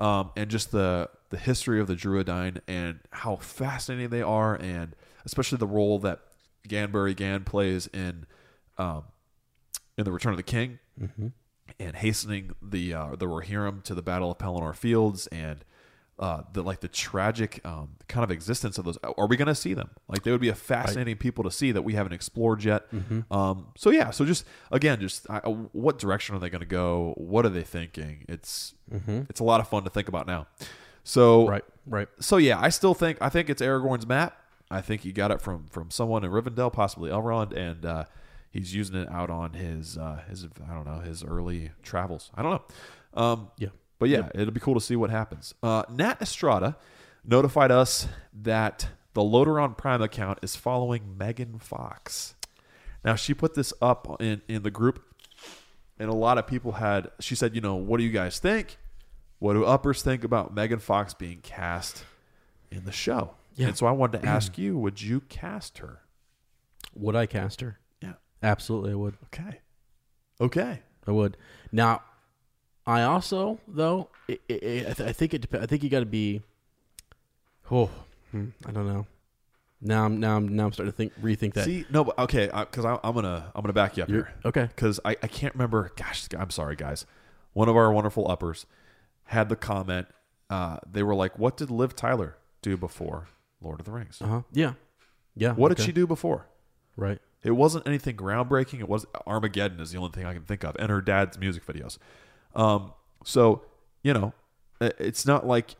[0.00, 4.94] Um, and just the the history of the Drúedain and how fascinating they are, and
[5.24, 6.20] especially the role that
[6.68, 8.26] Ganbury Gan plays in
[8.78, 9.04] um,
[9.96, 10.80] in the Return of the King
[11.78, 15.64] and hastening the uh, the Rohirrim to the Battle of Pelennor Fields and
[16.18, 18.98] uh, the like the tragic um, kind of existence of those.
[19.02, 19.90] Are we going to see them?
[20.08, 22.84] Like they would be a fascinating people to see that we haven't explored yet.
[23.30, 27.14] Um, so yeah, so just again, just uh, what direction are they going to go?
[27.16, 28.24] What are they thinking?
[28.28, 28.74] It's
[29.28, 30.46] it's a lot of fun to think about now.
[31.02, 32.08] So Right, right.
[32.20, 34.36] so yeah, I still think I think it's Aragorn's map.
[34.70, 38.04] I think he got it from from someone in Rivendell, possibly Elrond, and uh,
[38.54, 42.30] he's using it out on his uh, his I don't know his early travels.
[42.34, 43.22] I don't know.
[43.22, 43.68] Um, Yeah.
[43.98, 45.52] but yeah, it'll be cool to see what happens.
[45.62, 46.76] Uh, Nat Estrada
[47.24, 52.34] notified us that the LOTR on Prime account is following Megan Fox.
[53.04, 55.04] Now she put this up in in the group,
[55.98, 57.10] and a lot of people had.
[57.20, 58.78] She said, you know, what do you guys think?
[59.40, 62.04] What do uppers think about Megan Fox being cast
[62.70, 63.34] in the show?
[63.56, 63.68] Yeah.
[63.68, 66.00] And so I wanted to ask you, would you cast her?
[66.94, 67.78] Would I cast her?
[68.44, 69.16] Absolutely, I would.
[69.24, 69.58] Okay.
[70.40, 70.80] Okay.
[71.06, 71.36] I would.
[71.72, 72.02] Now,
[72.86, 75.50] I also though it, it, it, I, th- I think it.
[75.50, 76.42] Dep- I think you got to be.
[77.70, 77.90] Oh,
[78.30, 79.06] hmm, I don't know.
[79.80, 81.64] Now I'm now I'm now I'm starting to think rethink that.
[81.64, 84.34] See, no, but okay, because I, I'm gonna I'm gonna back you up You're- here.
[84.44, 84.62] okay.
[84.74, 85.90] Because I, I can't remember.
[85.96, 87.06] Gosh, I'm sorry, guys.
[87.54, 88.66] One of our wonderful uppers
[89.24, 90.08] had the comment.
[90.50, 93.28] Uh, they were like, "What did Liv Tyler do before
[93.62, 94.20] Lord of the Rings?
[94.20, 94.42] Uh huh.
[94.52, 94.74] Yeah.
[95.34, 95.52] Yeah.
[95.52, 96.46] What did she do before?
[96.96, 97.18] Right.
[97.44, 98.80] It wasn't anything groundbreaking.
[98.80, 101.66] It was Armageddon is the only thing I can think of, and her dad's music
[101.66, 101.98] videos.
[102.54, 102.92] Um,
[103.24, 103.62] so
[104.02, 104.32] you know,
[104.80, 105.76] it's not like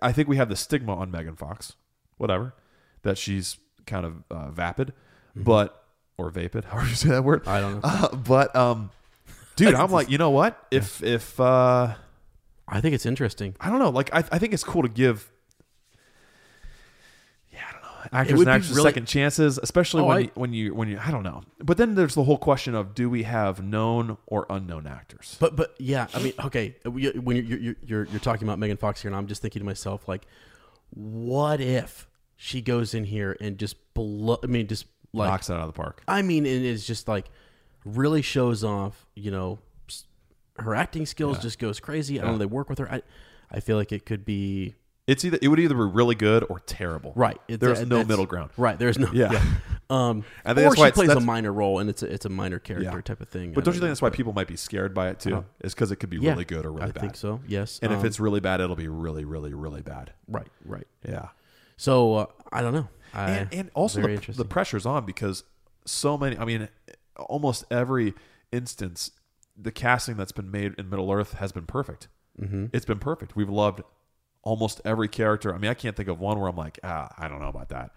[0.00, 1.74] I think we have the stigma on Megan Fox,
[2.16, 2.54] whatever,
[3.02, 4.92] that she's kind of uh, vapid,
[5.36, 5.84] but
[6.16, 7.44] or vapid, How do you say that word.
[7.44, 7.50] Mm-hmm.
[7.50, 7.80] I don't know.
[7.82, 8.90] Uh, but um,
[9.56, 10.58] dude, I'm like, you know what?
[10.70, 11.94] If if uh,
[12.66, 13.54] I think it's interesting.
[13.60, 15.30] I don't know, like I I think it's cool to give.
[17.52, 17.88] Yeah, I don't know.
[18.14, 20.88] Actors and be actresses really- second chances, especially Oh, when I- you, when you when
[20.88, 21.42] you I don't know.
[21.58, 25.36] But then there's the whole question of do we have known or unknown actors?
[25.40, 27.14] But but yeah, I mean, okay, when you're
[27.46, 30.26] you're you're, you're talking about Megan Fox here, and I'm just thinking to myself, like,
[30.90, 34.38] what if she goes in here and just blow?
[34.42, 36.02] I mean, just like Knocks it out of the park.
[36.08, 37.30] I mean, and it is just like
[37.84, 39.06] really shows off.
[39.14, 39.58] You know,
[40.58, 42.20] her acting skills just goes crazy.
[42.20, 42.38] I don't know.
[42.38, 42.90] They work with her.
[42.92, 43.02] I
[43.50, 44.74] I feel like it could be
[45.12, 47.12] It's either it would either be really good or terrible.
[47.14, 47.38] right.
[47.48, 48.50] It- There's that- no middle ground.
[48.56, 48.78] Right.
[48.78, 49.32] There's no Yeah.
[49.32, 49.44] yeah.
[49.90, 52.10] Um, I think or that's she why it's- plays a minor role, and it's a
[52.10, 53.00] it's a minor character Yeah.
[53.02, 53.52] type of thing.
[53.52, 53.88] But don't you think know.
[53.88, 55.44] that's why people might be scared by it too?
[55.60, 56.96] Is because it could be Yeah, really good or really I bad.
[56.96, 57.40] I think so.
[57.46, 57.78] Yes.
[57.82, 60.12] And if Um, it's really bad, it'll be really, really, really bad.
[60.28, 60.86] right, right.
[61.06, 61.28] Yeah.
[61.76, 62.88] So uh, I don't know.
[63.12, 65.44] I, and, and also the, the pressure's on because
[65.84, 66.68] so many i mean
[67.16, 68.14] almost every
[68.50, 69.10] instance
[69.56, 72.08] the casting that's been made in middle earth has been perfect
[72.40, 72.66] mm-hmm.
[72.72, 73.82] it's been perfect we've loved
[74.42, 77.28] almost every character i mean i can't think of one where i'm like ah i
[77.28, 77.90] don't know about that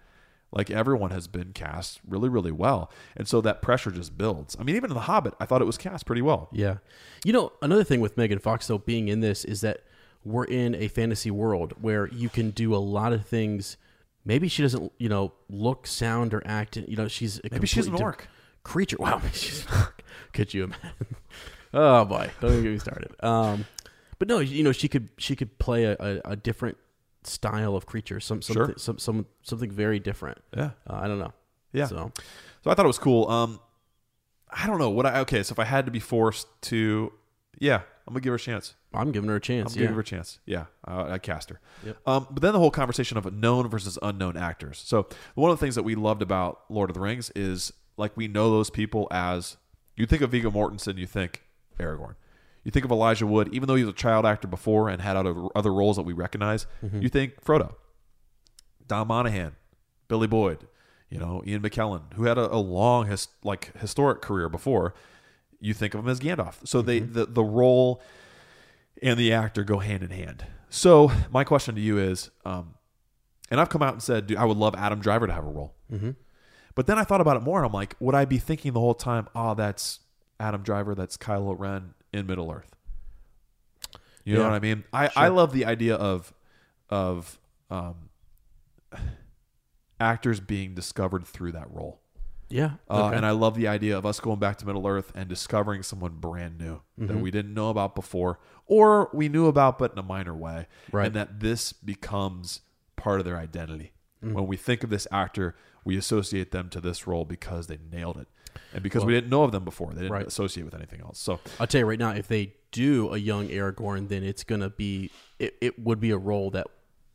[0.52, 4.62] like everyone has been cast really really well and so that pressure just builds i
[4.62, 6.76] mean even in the hobbit i thought it was cast pretty well Yeah.
[7.24, 9.80] You know, another thing with Megan Fox though being in this is that
[10.24, 13.76] we're in a fantasy world where you can do a lot of things.
[14.24, 16.76] Maybe she doesn't, you know, look, sound, or act.
[16.76, 18.28] You know, she's a Maybe she's an orc.
[18.62, 18.96] creature.
[19.00, 19.64] Wow, she's.
[20.32, 20.90] Could you imagine?
[21.74, 23.12] Oh boy, don't even get me started.
[23.24, 23.66] Um,
[24.18, 26.76] but no, you know, she could she could play a, a, a different
[27.24, 28.54] style of creature, some Sure.
[28.54, 30.38] something some, some something very different.
[30.56, 30.70] Yeah.
[30.88, 31.32] Uh, I don't know.
[31.72, 31.86] Yeah.
[31.86, 32.12] So
[32.64, 33.28] So I thought it was cool.
[33.28, 33.60] Um,
[34.50, 35.42] I don't know what I okay.
[35.42, 37.12] So if I had to be forced to,
[37.58, 38.74] yeah, I'm gonna give her a chance.
[38.94, 39.74] I'm giving her a chance.
[39.74, 39.82] I'm yeah.
[39.84, 40.38] giving her a chance.
[40.46, 41.60] Yeah, I, I cast her.
[41.84, 41.96] Yep.
[42.06, 44.82] Um, but then the whole conversation of known versus unknown actors.
[44.86, 48.16] So one of the things that we loved about Lord of the Rings is like
[48.16, 49.56] we know those people as
[49.96, 51.42] you think of Viggo Mortensen, you think
[51.78, 52.14] Aragorn.
[52.66, 55.14] You think of Elijah Wood, even though he was a child actor before and had
[55.16, 56.66] other other roles that we recognize.
[56.84, 57.00] Mm-hmm.
[57.00, 57.76] You think Frodo,
[58.88, 59.54] Dom Monaghan,
[60.08, 60.66] Billy Boyd,
[61.08, 64.94] you know Ian McKellen, who had a, a long his, like historic career before.
[65.60, 66.66] You think of him as Gandalf.
[66.66, 67.12] So they Mm-hmm.
[67.12, 68.02] the the role
[69.00, 70.44] and the actor go hand in hand.
[70.68, 72.74] So my question to you is, um,
[73.48, 75.50] and I've come out and said, dude, I would love Adam Driver to have a
[75.50, 75.76] role.
[75.92, 76.10] Mm-hmm.
[76.74, 78.80] But then I thought about it more, and I'm like, would I be thinking the
[78.80, 80.00] whole time, oh, that's
[80.40, 82.74] Adam Driver, that's Kylo Ren in Middle Earth?
[84.24, 84.82] You know what I mean?
[84.92, 86.32] I, I love the idea of
[86.90, 87.38] of
[87.70, 88.08] um,
[90.00, 92.00] actors being discovered through that role.
[92.48, 92.72] Yeah.
[92.88, 93.16] Uh, okay.
[93.16, 96.12] And I love the idea of us going back to Middle Earth and discovering someone
[96.14, 97.06] brand new Mm-hmm.
[97.08, 100.66] that we didn't know about before, or we knew about but in a minor way,
[100.92, 101.06] Right.
[101.06, 102.60] and that this becomes
[102.96, 103.92] part of their identity.
[104.24, 104.32] Mm.
[104.32, 108.16] When we think of this actor, we associate them to this role because they nailed
[108.16, 108.28] it,
[108.74, 110.26] and because we didn't know of them before, they didn't Right.
[110.26, 111.18] associate with anything else.
[111.18, 114.70] So I'll tell you right now, if they do a young Aragorn, then it's gonna
[114.70, 116.66] be it, it would be a role that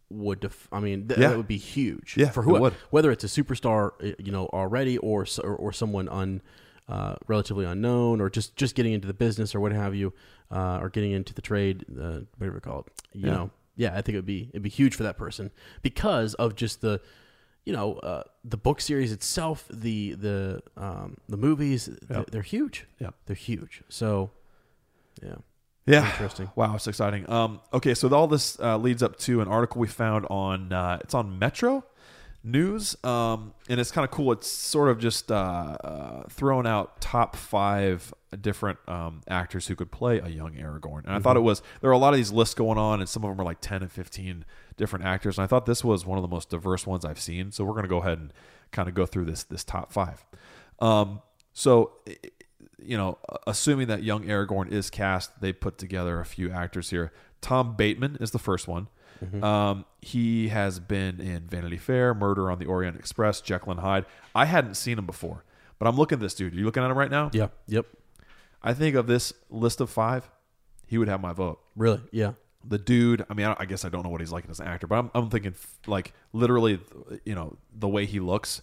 [0.10, 1.30] would def- I mean th- Yeah.
[1.30, 2.74] that would be huge Yeah, for it who would.
[2.90, 6.42] whether it's a superstar uh, you know already or or, or someone un
[6.90, 10.14] uh, relatively unknown or just just getting into the business or what have you
[10.52, 13.34] uh, or getting into the trade uh, whatever you call it you Yeah.
[13.34, 15.52] know yeah I think it would be it'd be huge for that person
[15.82, 17.00] because of just the
[17.65, 22.86] you know uh, the book series itself the the um, the movies they're, they're huge
[23.00, 23.10] Yeah.
[23.26, 24.32] they're huge so
[25.21, 25.36] yeah
[25.86, 26.06] Yeah.
[26.12, 26.50] Interesting.
[26.56, 27.28] Wow, it's exciting.
[27.30, 31.00] Um, okay, so all this uh, leads up to an article we found on uh,
[31.02, 31.84] it's on Metro
[32.44, 34.32] News, um, and it's kind of cool.
[34.32, 35.36] It's sort of just uh,
[35.84, 41.06] uh, throwing out top five different um, actors who could play a young Aragorn.
[41.06, 43.08] And I thought it was there are a lot of these lists going on, and
[43.08, 44.44] some of them are like ten and fifteen
[44.76, 45.38] different actors.
[45.38, 47.52] And I thought this was one of the most diverse ones I've seen.
[47.52, 48.34] So we're going to go ahead and
[48.72, 50.26] kind of go through this this top five.
[50.80, 51.22] Um,
[51.54, 51.92] so
[52.84, 57.12] you know, assuming that young Aragorn is cast, they put together a few actors here.
[57.40, 58.88] Tom Bateman is the first one.
[59.44, 64.06] Um, he has been in Vanity Fair, Murder on the Orient Express, Jekyll and Hyde.
[64.34, 65.44] I hadn't seen him before,
[65.80, 66.54] but I'm looking at this dude.
[66.54, 67.30] Are you looking at him right now?
[67.34, 67.48] Yeah.
[67.68, 67.86] Yep.
[68.64, 70.30] I think of this list of five,
[70.88, 71.60] he would have my vote.
[71.76, 72.02] Really.
[72.12, 72.34] Yeah.
[72.64, 74.68] The dude, I mean, I I guess I don't know what he's like as an
[74.68, 75.56] actor, but I'm, I'm thinking
[75.88, 76.80] like literally,
[77.26, 78.62] you know, the way he looks,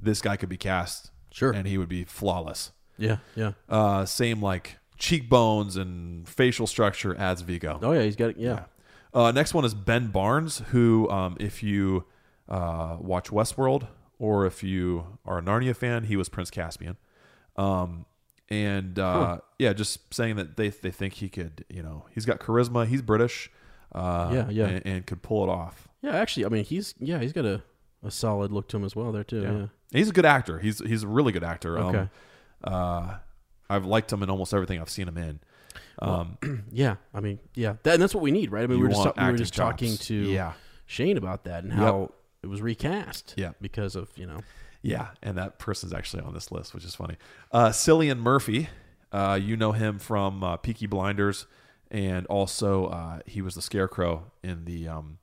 [0.00, 1.52] this guy could be cast, Sure.
[1.52, 2.72] and he would be flawless.
[2.98, 3.18] Yeah.
[3.36, 3.52] Yeah.
[3.68, 7.78] Uh, same like cheekbones and facial structure as Viggo.
[7.82, 8.02] Oh yeah.
[8.02, 8.36] He's got it.
[8.38, 8.64] Yeah.
[9.14, 12.04] Uh, next one is Ben Barnes, who, um, if you
[12.48, 13.86] uh, watch Westworld
[14.18, 16.96] or if you are a Narnia fan, he was Prince Caspian.
[17.56, 18.06] Um,
[18.48, 22.38] and uh, yeah, just saying that they they think he could, you know, he's got
[22.40, 22.86] charisma.
[22.86, 23.50] He's British.
[23.92, 24.66] Uh, Yeah, yeah.
[24.66, 25.88] and, and could pull it off.
[26.02, 26.16] Yeah.
[26.16, 27.62] Actually, I mean, he's yeah, he's got a,
[28.02, 29.42] a solid look to him as well there too.
[29.42, 29.66] Yeah.
[29.98, 30.58] He's a good actor.
[30.58, 31.78] He's he's a really good actor.
[31.78, 31.98] Okay.
[31.98, 32.10] Um,
[32.64, 33.14] uh,
[33.70, 35.40] I've liked him in almost everything I've seen him in.
[36.02, 36.36] Um,
[36.72, 36.96] Yeah.
[37.14, 37.74] I mean, yeah.
[37.84, 38.64] That, and that's what we need, right?
[38.64, 40.52] I mean, we were just we were just talking to Yeah.
[40.86, 42.12] Shane about that and how
[42.42, 43.34] it was recast.
[43.36, 43.52] Yeah.
[43.60, 44.40] Because of you know.
[44.84, 47.16] Yeah, and that person's actually on this list, which is funny.
[47.52, 48.68] Uh, Cillian Murphy,
[49.12, 51.46] uh, you know him from uh, Peaky Blinders,
[51.88, 55.18] and also uh, he was the Scarecrow in the um,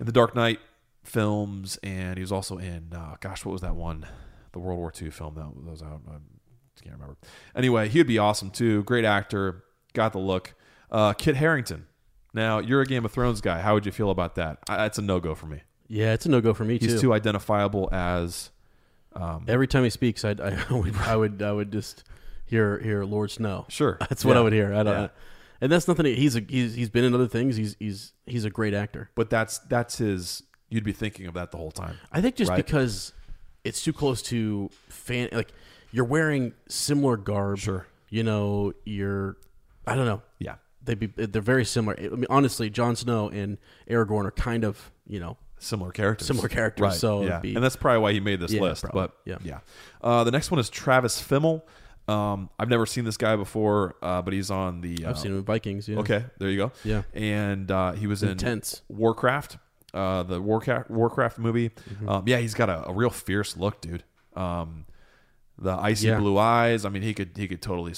[0.00, 0.58] in the Dark Knight
[1.04, 4.06] films, and he was also in uh, gosh, what was that one?
[4.52, 6.00] The World War II film that was out.
[6.08, 6.12] I
[6.82, 7.18] can't remember.
[7.54, 8.84] Anyway, he would be awesome too.
[8.84, 10.54] Great actor, got the look.
[10.90, 11.86] Uh, Kit Harington.
[12.34, 13.60] Now you're a Game of Thrones guy.
[13.60, 14.58] How would you feel about that?
[14.68, 15.62] I, that's a no go for me.
[15.88, 16.86] Yeah, it's a no go for me too.
[16.86, 17.00] He's too.
[17.08, 18.50] too identifiable as
[19.12, 22.04] Um, Every time he speaks, I'd, I would I would I would just
[22.46, 23.66] hear hear Lord Snow.
[23.68, 23.98] Sure.
[24.08, 24.40] That's what Yeah.
[24.40, 24.72] I would hear.
[24.74, 24.94] I don't.
[25.02, 25.08] Yeah.
[25.60, 26.06] And that's nothing.
[26.06, 27.54] He's a he's he's been in other things.
[27.56, 29.10] He's he's he's a great actor.
[29.14, 32.48] but that's that's his you'd be thinking of that the whole time I think just
[32.50, 32.56] Right.
[32.56, 33.12] because
[33.62, 35.52] it's too close to fan like
[35.92, 37.58] you're wearing similar garb.
[37.58, 37.86] Sure.
[38.08, 39.36] You know, you're
[39.86, 40.22] I don't know.
[40.38, 41.96] yeah They be they're very similar.
[41.98, 43.58] I mean, honestly, Jon Snow and
[43.90, 47.62] Aragorn are kind of you know similar characters Similar characters, right so yeah be- and
[47.62, 49.00] that's probably why he made this Yeah, list probably.
[49.02, 49.38] but Yeah.
[49.44, 49.58] yeah
[50.02, 51.62] uh, the next one is travis fimmel
[52.08, 55.30] um, i've never seen this guy before uh, but he's on the uh, I've seen
[55.30, 55.88] him in Vikings.
[55.88, 55.98] Yeah.
[55.98, 57.02] okay there you go Yeah.
[57.14, 58.82] and uh, he was in Intense.
[58.88, 59.58] warcraft
[59.94, 62.08] uh, the warcraft warcraft movie Mm-hmm.
[62.08, 64.02] um, yeah he's got a, a real fierce look dude
[64.34, 64.84] um,
[65.62, 66.18] the icy Yeah.
[66.18, 67.94] blue eyes i mean he could he could totally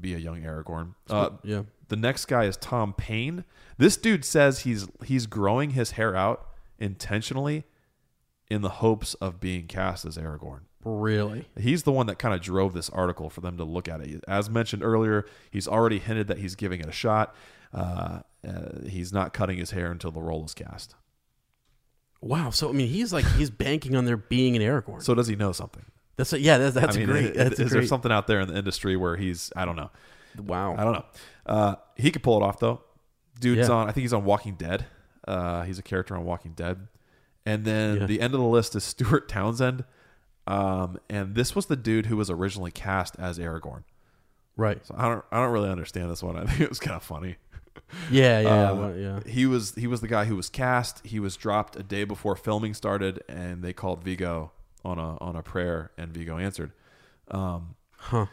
[0.00, 1.62] be a young aragorn uh, Yeah.
[1.88, 3.44] The next guy is Tom Payne.
[3.78, 6.48] This dude says he's he's growing his hair out
[6.80, 7.62] intentionally
[8.50, 10.62] in the hopes of being cast as Aragorn.
[10.84, 11.46] Really.
[11.56, 14.24] He's the one that kind of drove this article for them to look at it.
[14.26, 17.34] As mentioned earlier, he's already hinted that he's giving it a shot.
[17.72, 20.96] Uh, uh, he's not cutting his hair until the role is cast.
[22.20, 22.50] Wow.
[22.50, 25.02] So I mean, he's like he's banking on there being an Aragorn.
[25.02, 25.84] So does he know something?
[26.16, 26.58] That's a, yeah.
[26.58, 27.24] That's that's I mean, great.
[27.26, 29.90] is, That's is there something out there in the industry where he's I don't know.
[30.38, 30.74] Wow.
[30.76, 31.04] I don't know.
[31.46, 32.82] Uh, he could pull it off though.
[33.40, 33.74] Dude's Yeah.
[33.74, 33.88] on.
[33.88, 34.86] I think he's on Walking Dead.
[35.26, 36.88] Uh, he's a character on Walking Dead.
[37.44, 38.06] And then Yeah.
[38.06, 39.84] the end of the list is Stuart Townsend.
[40.46, 43.82] Um, and this was the dude who was originally cast as Aragorn.
[44.56, 44.84] Right.
[44.86, 45.24] So I don't.
[45.30, 46.36] I don't really understand this one.
[46.36, 47.36] I think it was kind of funny.
[48.10, 48.40] Yeah.
[48.40, 48.70] Yeah.
[48.72, 49.20] Well, yeah.
[49.26, 51.04] He was he was the guy who was cast.
[51.04, 54.52] He was dropped a day before filming started, and they called Viggo
[54.84, 56.72] on a on a prayer, and Viggo answered.
[57.30, 58.26] Um, Huh.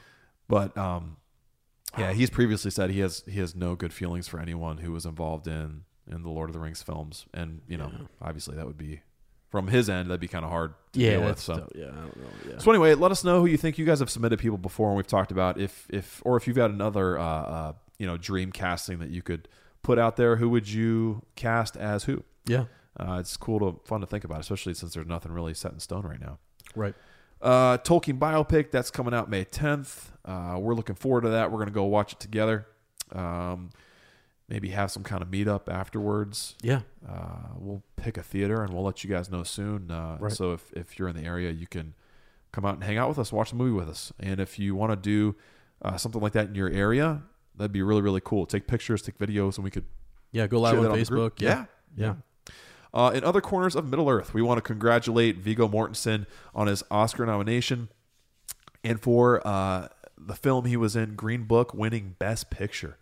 [0.47, 1.17] but um,
[1.97, 5.05] yeah, he's previously said he has he has no good feelings for anyone who was
[5.05, 7.91] involved in in the Lord of the Rings films, and you know,
[8.21, 9.01] obviously that would be
[9.49, 11.11] from his end that'd be kind of hard to Yeah.
[11.11, 11.39] deal with.
[11.39, 11.53] So.
[11.55, 11.85] so, yeah.
[11.85, 12.23] I don't know.
[12.49, 12.57] Yeah.
[12.57, 13.77] So anyway, let us know who you think.
[13.77, 16.55] You guys have submitted people before, and we've talked about if if or if you've
[16.57, 19.47] got another uh, uh, you know dream casting that you could
[19.81, 20.35] put out there.
[20.35, 22.23] Who would you cast as who?
[22.45, 22.65] yeah.
[22.99, 25.79] Uh, it's cool to fun to think about, especially since there's nothing really set in
[25.79, 26.37] stone right now.
[26.75, 26.93] Right.
[27.41, 30.11] Uh, Tolkien biopic that's coming out May 10th.
[30.23, 31.51] Uh, we're looking forward to that.
[31.51, 32.67] We're gonna go watch it together.
[33.11, 33.71] Um,
[34.47, 36.55] maybe have some kind of meetup afterwards.
[36.61, 36.81] Yeah.
[37.07, 39.89] Uh, we'll pick a theater and we'll let you guys know soon.
[39.91, 40.31] Uh, Right.
[40.31, 41.95] So if, if you're in the area, you can
[42.51, 44.13] come out and hang out with us, watch the movie with us.
[44.19, 45.35] And if you want to do
[45.81, 47.23] uh, something like that in your area,
[47.55, 48.45] that'd be really really cool.
[48.45, 49.85] Take pictures, take videos, and we could
[50.31, 50.47] Yeah.
[50.47, 51.41] Go live on that on Facebook.
[51.41, 51.65] yeah.
[51.95, 52.15] Yeah.
[52.93, 56.83] Uh, in other corners of Middle Earth, we want to congratulate Viggo Mortensen on his
[56.91, 57.89] Oscar nomination
[58.83, 59.87] and for uh,
[60.17, 62.97] the film he was in, Green Book, winning Best Picture.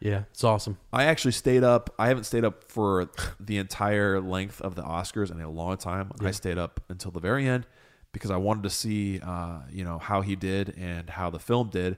[0.00, 0.24] Yeah.
[0.30, 0.78] It's awesome.
[0.92, 1.94] I actually stayed up.
[1.98, 3.08] I haven't stayed up for
[3.40, 6.10] the entire length of the Oscars in a long time.
[6.20, 7.66] I stayed up until the very end
[8.12, 11.68] because I wanted to see, uh, you know, how he did and how the film
[11.68, 11.96] did.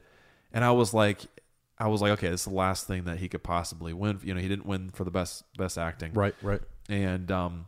[0.52, 1.20] And I was like,
[1.78, 4.20] I was like, okay, this is the last thing that he could possibly win.
[4.22, 6.34] You know, he didn't win for the best best acting, Right.
[6.42, 6.62] Right.
[6.88, 7.66] And um,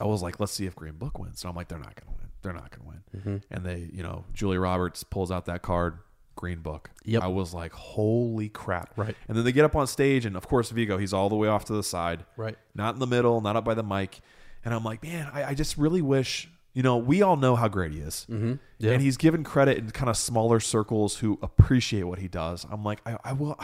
[0.00, 1.40] I was like, let's see if Green Book wins.
[1.40, 2.30] So I'm like, they're not going to win.
[2.42, 3.20] They're not going to win.
[3.40, 3.54] Mm-hmm.
[3.54, 5.98] And they, you know, Julia Roberts pulls out that card,
[6.36, 6.90] Green Book.
[7.04, 7.22] Yep.
[7.22, 8.92] I was like, holy crap.
[8.96, 9.16] Right.
[9.26, 11.48] And then they get up on stage, and of course, Viggo, he's all the way
[11.48, 12.56] off to the side, Right.
[12.74, 14.20] not in the middle, not up by the mic.
[14.64, 17.68] And I'm like, man, I, I just really wish, you know, we all know how
[17.68, 18.26] great he is.
[18.30, 18.54] Mm-hmm.
[18.78, 18.92] Yeah.
[18.92, 22.66] And he's given credit in kind of smaller circles who appreciate what he does.
[22.70, 23.58] I'm like, I, I will.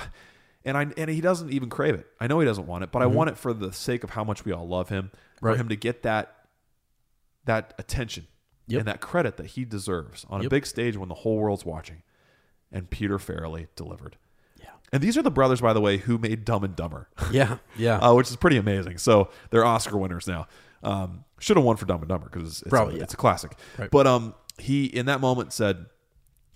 [0.64, 2.06] And I and he doesn't even crave it.
[2.20, 4.22] I know he doesn't want it, but I want it for the sake of how
[4.24, 5.10] much we all love him,
[5.40, 5.60] for Mm-hmm.
[5.62, 6.34] Him to get that
[7.44, 8.26] that attention
[8.68, 8.78] Yep.
[8.78, 12.02] and that credit that he deserves on a big stage when the whole world's watching.
[12.70, 14.16] And Peter Farrelly delivered.
[14.58, 14.70] Yeah.
[14.92, 17.58] And these are the brothers, by the way, who made Dumb and Dumber, Yeah.
[17.76, 17.98] Yeah.
[17.98, 18.98] uh, which is pretty amazing.
[18.98, 20.46] So they're Oscar winners now.
[20.84, 23.02] Um, should have won for Dumb and Dumber because it's, Probably, a, yeah.
[23.02, 23.56] it's a classic.
[23.76, 23.90] Right.
[23.90, 25.84] But um, he in that moment said,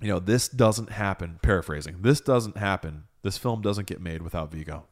[0.00, 1.40] you know, this doesn't happen.
[1.42, 3.04] Paraphrasing, this doesn't happen.
[3.26, 4.84] This film doesn't get made without Viggo.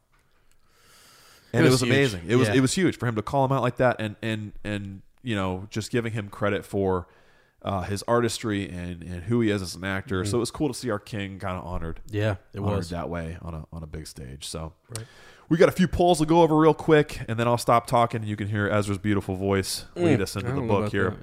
[1.53, 2.23] And It it was was, amazing.
[2.27, 2.55] It was Yeah.
[2.55, 5.35] it was huge for him to call him out like that, and and and you
[5.35, 7.07] know, just giving him credit for
[7.61, 10.25] uh, his artistry and and who he is as an actor.
[10.25, 12.35] So it was cool to see our king kind of honored yeah.
[12.53, 12.89] It honored was.
[12.89, 14.45] that way on a on a big stage.
[14.47, 15.07] So Right.
[15.49, 18.19] we got a few polls to go over real quick, and then I'll stop talking.
[18.21, 21.15] and You can hear Ezra's beautiful voice lead us into Mm, the book here.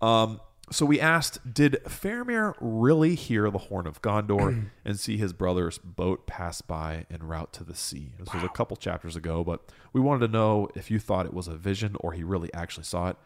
[0.00, 0.40] that, Um,
[0.72, 5.78] so we asked, did Faramir really hear the horn of Gondor and see his brother's
[5.78, 8.12] boat pass by en route to the sea?
[8.18, 11.34] This was a couple chapters ago, but we wanted to know if you thought it
[11.34, 13.16] was a vision or he really actually saw it.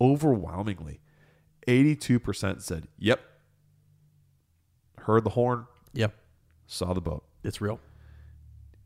[0.00, 1.00] Overwhelmingly,
[1.68, 3.20] 82% said, yep.
[4.98, 6.14] Heard the horn, Yep.
[6.66, 7.24] saw the boat.
[7.42, 7.78] It's real.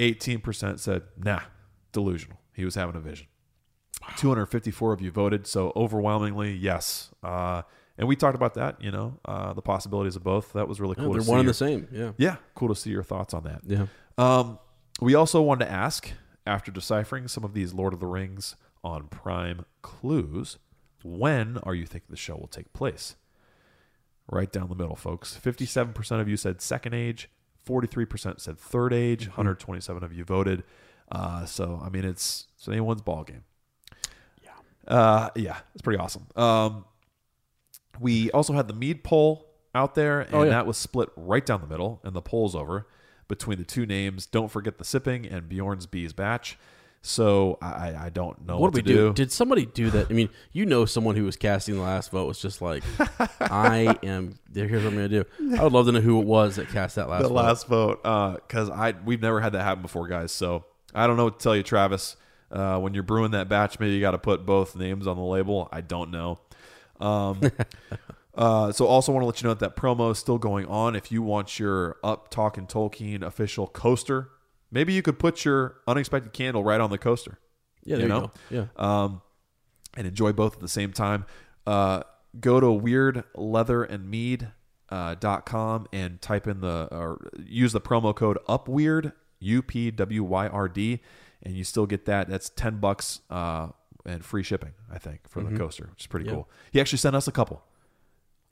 [0.00, 1.40] 18% said, nah,
[1.92, 2.38] delusional.
[2.54, 3.26] He was having a vision.
[4.16, 7.10] 254 of you voted, so overwhelmingly, yes.
[7.22, 7.62] Uh,
[7.98, 10.52] and we talked about that, you know, uh, the possibilities of both.
[10.54, 11.12] That was really Yeah, cool.
[11.12, 11.88] they're to see one and the same.
[11.92, 12.12] Yeah.
[12.16, 13.60] Yeah, cool to see your thoughts on that.
[13.66, 13.86] Yeah.
[14.16, 14.58] Um,
[15.00, 16.12] we also wanted to ask,
[16.46, 20.58] after deciphering some of these Lord of the Rings on Prime clues,
[21.02, 23.16] when are you thinking the show will take place?
[24.30, 25.38] Right down the middle, folks.
[25.42, 27.28] 57% of you said second age,
[27.66, 30.64] 43% said third age, 127 of you voted.
[31.10, 33.44] Uh, so, I mean, it's, it's anyone's ball game.
[34.42, 34.50] Yeah.
[34.86, 36.26] Uh, yeah, it's pretty awesome.
[36.36, 36.84] Um,
[38.00, 40.50] we also had the Mead poll out there, and Oh, yeah.
[40.50, 42.86] that was split right down the middle, and the poll's over
[43.28, 44.26] between the two names.
[44.26, 46.58] Don't forget the sipping and Beorn's Bees batch.
[47.00, 49.12] So I, I don't know What what, do we to do?
[49.12, 50.08] Did somebody do that?
[50.10, 52.82] I mean, you know, someone who was casting the last vote was just like,
[53.40, 54.34] I am.
[54.52, 55.56] Here's what I'm going to do.
[55.58, 57.34] I would love to know who it was that cast that last the vote.
[57.34, 58.02] last vote
[58.48, 60.32] because I we've never had that happen before, guys.
[60.32, 62.16] So I don't know what to tell you, Travis.
[62.50, 65.22] Uh, when you're brewing that batch, maybe you got to put both names on the
[65.22, 65.68] label.
[65.70, 66.40] I don't know.
[67.00, 67.40] Um,
[68.34, 70.96] uh, so also want to let you know that that promo is still going on.
[70.96, 74.30] If you want your Up Talking Tolkien official coaster,
[74.70, 77.38] maybe you could put your unexpected candle right on the coaster.
[77.84, 78.20] Yeah, you, know?
[78.20, 78.32] go.
[78.50, 78.66] Yeah.
[78.76, 79.22] um,
[79.96, 81.24] and enjoy both at the same time.
[81.66, 82.02] Uh,
[82.38, 84.52] go to wyrdleatherandmead
[84.90, 89.90] uh, dot com and type in the or use the promo code upwyrd U P
[89.90, 91.00] W Y R D
[91.42, 92.28] and you still get that.
[92.28, 93.68] That's ten bucks uh,
[94.08, 94.72] and free shipping.
[94.92, 96.34] I think for the coaster, which is pretty Mm-hmm.
[96.36, 96.42] Yeah.
[96.42, 96.48] cool.
[96.72, 97.62] He actually sent us a couple.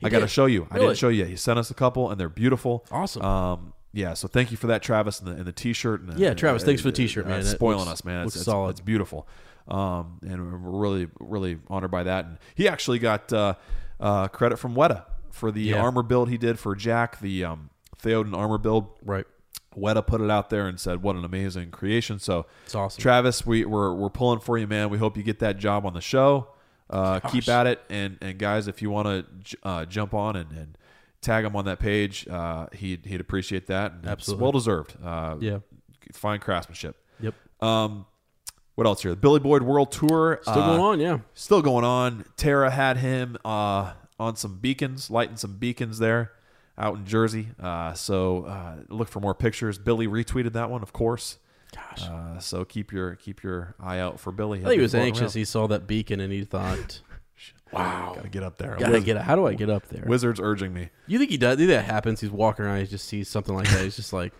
[0.02, 0.68] I got to show you.
[0.70, 1.28] I didn't show you yet.
[1.28, 2.84] He sent us a couple, and they're beautiful.
[2.90, 3.22] Awesome.
[3.22, 4.12] Um, yeah.
[4.14, 6.02] So thank you for that, Travis, and the, and the t-shirt.
[6.02, 7.42] And the, Yeah, Travis, thanks for the t-shirt, uh, man.
[7.44, 8.24] Spoiling looks- us, man.
[8.24, 8.70] looks it's, it's, solid.
[8.70, 9.26] it's beautiful.
[9.68, 12.26] Um, and we're really, really honored by that.
[12.26, 13.54] And he actually got uh,
[13.98, 15.80] uh, credit from Weta for the Yeah.
[15.82, 17.70] armor build he did for Jack, the um,
[18.02, 18.88] Theoden armor build.
[19.02, 19.24] Right.
[19.76, 23.00] Weta put it out there and said, "What an amazing creation!" So, It's awesome.
[23.00, 23.44] Travis.
[23.46, 24.88] We, we're we're pulling for you, man.
[24.90, 26.48] We hope you get that job on the show.
[26.88, 30.50] Uh, keep at it, and and guys, if you want to uh, jump on and,
[30.52, 30.78] and
[31.20, 33.92] tag him on that page, uh, he'd he'd appreciate that.
[33.92, 34.42] And Absolutely.
[34.42, 34.94] well deserved.
[35.04, 35.58] Uh, Yeah.
[36.12, 36.96] fine craftsmanship.
[37.20, 37.34] Yep.
[37.60, 38.06] Um,
[38.76, 39.10] what else here?
[39.12, 41.18] The Billy Boyd World Tour Still uh, going on, yeah.
[41.34, 42.24] Still going on.
[42.36, 46.32] Tara had him uh, on some beacons, lighting some beacons there
[46.78, 47.48] out in Jersey.
[47.60, 49.78] Uh, so uh, look for more pictures.
[49.78, 51.38] Billy retweeted that one, of course.
[51.74, 52.02] Gosh.
[52.08, 54.60] Uh, so keep your keep your eye out for Billy.
[54.60, 55.34] I think he was anxious.
[55.34, 57.00] He saw that beacon and he thought,
[57.72, 58.76] wow, gotta get up there.
[58.78, 59.18] "Gotta Wiz- get.
[59.18, 60.90] How do I get up there?" Wizards urging me.
[61.06, 61.58] You think he does?
[61.58, 62.20] You think that happens?
[62.20, 62.80] He's walking around.
[62.80, 63.82] He just sees something like that.
[63.82, 64.32] He's just like,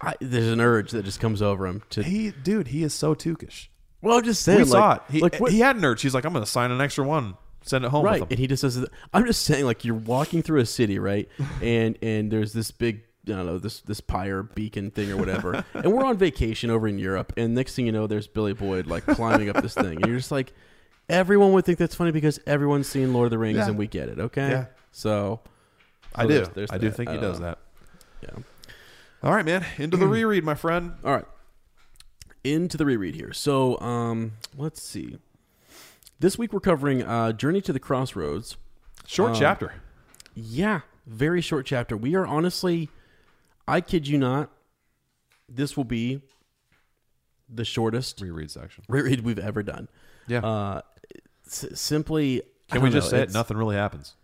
[0.00, 2.02] I, there's an urge that just comes over him to.
[2.02, 3.68] He, dude, he is so Tookish.
[4.02, 4.58] well, I'm just saying.
[4.58, 5.02] we like, saw it.
[5.10, 6.02] He, like, what- he had an urge.
[6.02, 8.60] He's like, I'm gonna sign an extra one, send it home right, and he just
[8.60, 11.28] says, "I'm just saying, like you're walking through a city, right,
[11.62, 15.64] and and there's this big." I don't know this this pyre beacon thing or whatever,
[15.74, 18.88] and we're on vacation over in Europe, and next thing you know, there's Billy Boyd
[18.88, 20.52] like climbing up this thing, and you're just like,
[21.08, 23.68] everyone would think that's funny because everyone's seen Lord of the Rings Yeah.
[23.68, 24.48] and we get it, okay?
[24.50, 24.64] Yeah.
[24.90, 25.38] So,
[26.16, 26.34] I so do.
[26.34, 26.96] there's- there's I do that.
[26.96, 27.46] think he does know.
[27.46, 27.58] that.
[28.24, 28.42] yeah.
[29.22, 29.64] All right, man.
[29.78, 30.94] Into the reread, my friend.
[31.04, 31.24] All right.
[32.42, 33.32] Into the reread here.
[33.32, 35.18] So, um, let's see.
[36.22, 38.56] This week we're covering uh, Journey to the Crossroads.
[39.08, 39.72] Short Um, chapter.
[40.36, 41.96] Yeah, very short chapter.
[41.96, 42.88] We are honestly,
[43.66, 44.48] I kid you not,
[45.48, 46.20] this will be
[47.48, 48.84] the shortest Reread section.
[48.88, 49.88] reread we've ever done.
[50.28, 50.46] Yeah.
[50.46, 50.82] Uh,
[51.44, 53.32] s- simply, Can we just know, say it?
[53.34, 54.14] Nothing really happens.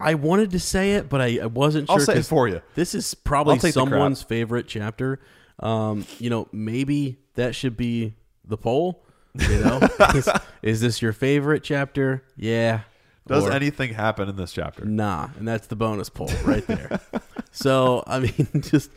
[0.00, 2.00] I wanted to say it, but I, I wasn't sure.
[2.00, 2.60] I'll say it for you.
[2.74, 3.92] This is probably I'll take the crap.
[3.92, 5.20] someone's favorite chapter.
[5.60, 9.04] Um, you know, maybe that should be the poll.
[9.40, 9.80] You know,
[10.14, 10.28] is,
[10.62, 12.22] is this your favorite chapter?
[12.36, 12.80] Yeah.
[13.26, 14.84] Does Or anything happen in this chapter?
[14.84, 17.00] Nah, and that's the bonus poll right there.
[17.50, 18.90] so I mean, just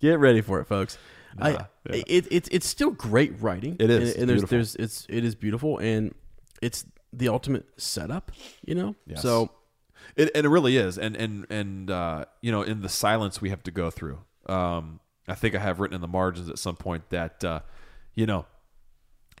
[0.00, 0.98] get ready for it, folks.
[1.38, 1.66] I, yeah.
[1.84, 3.76] it, it's it's still great writing.
[3.78, 4.12] It is.
[4.12, 4.56] and, and there's beautiful.
[4.56, 6.14] there's it's it is beautiful, and
[6.60, 8.32] it's the ultimate setup.
[8.64, 9.22] You know, Yes.
[9.22, 9.50] so
[10.16, 10.98] It, and it really is.
[10.98, 14.18] And and and uh, you know, in the silence we have to go through.
[14.46, 17.60] Um, I think I have written in the margins at some point that uh,
[18.14, 18.46] you know,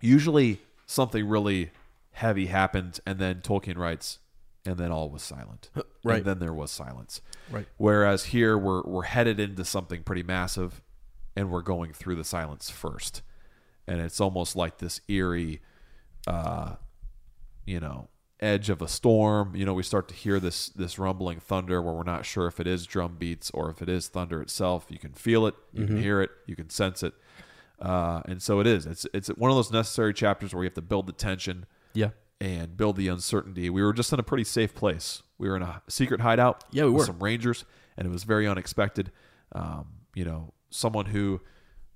[0.00, 1.70] usually something really
[2.12, 4.18] heavy happened, and then Tolkien writes,
[4.64, 5.70] and then all was silent.
[6.04, 6.18] Right.
[6.18, 7.20] And then there was silence.
[7.50, 7.66] Right.
[7.78, 10.80] Whereas here we're we're headed into something pretty massive,
[11.34, 13.22] and we're going through the silence first,
[13.88, 15.62] and it's almost like this eerie,
[16.28, 16.76] uh,
[17.64, 19.56] you know, edge of a storm.
[19.56, 22.60] You know, we start to hear this this rumbling thunder where we're not sure if
[22.60, 24.86] it is drum beats or if it is thunder itself.
[24.88, 27.14] You can feel it, you can hear it, you can sense it,
[27.80, 28.86] uh, and so it is.
[28.86, 32.10] It's it's one of those necessary chapters where you have to build the tension yeah,
[32.40, 33.68] and build the uncertainty.
[33.70, 35.22] We were just in a pretty safe place.
[35.38, 36.64] We were in a secret hideout.
[36.70, 37.06] Yeah, we with were.
[37.06, 37.64] some rangers,
[37.96, 39.12] and it was very unexpected.
[39.52, 41.40] Um, you know, someone who,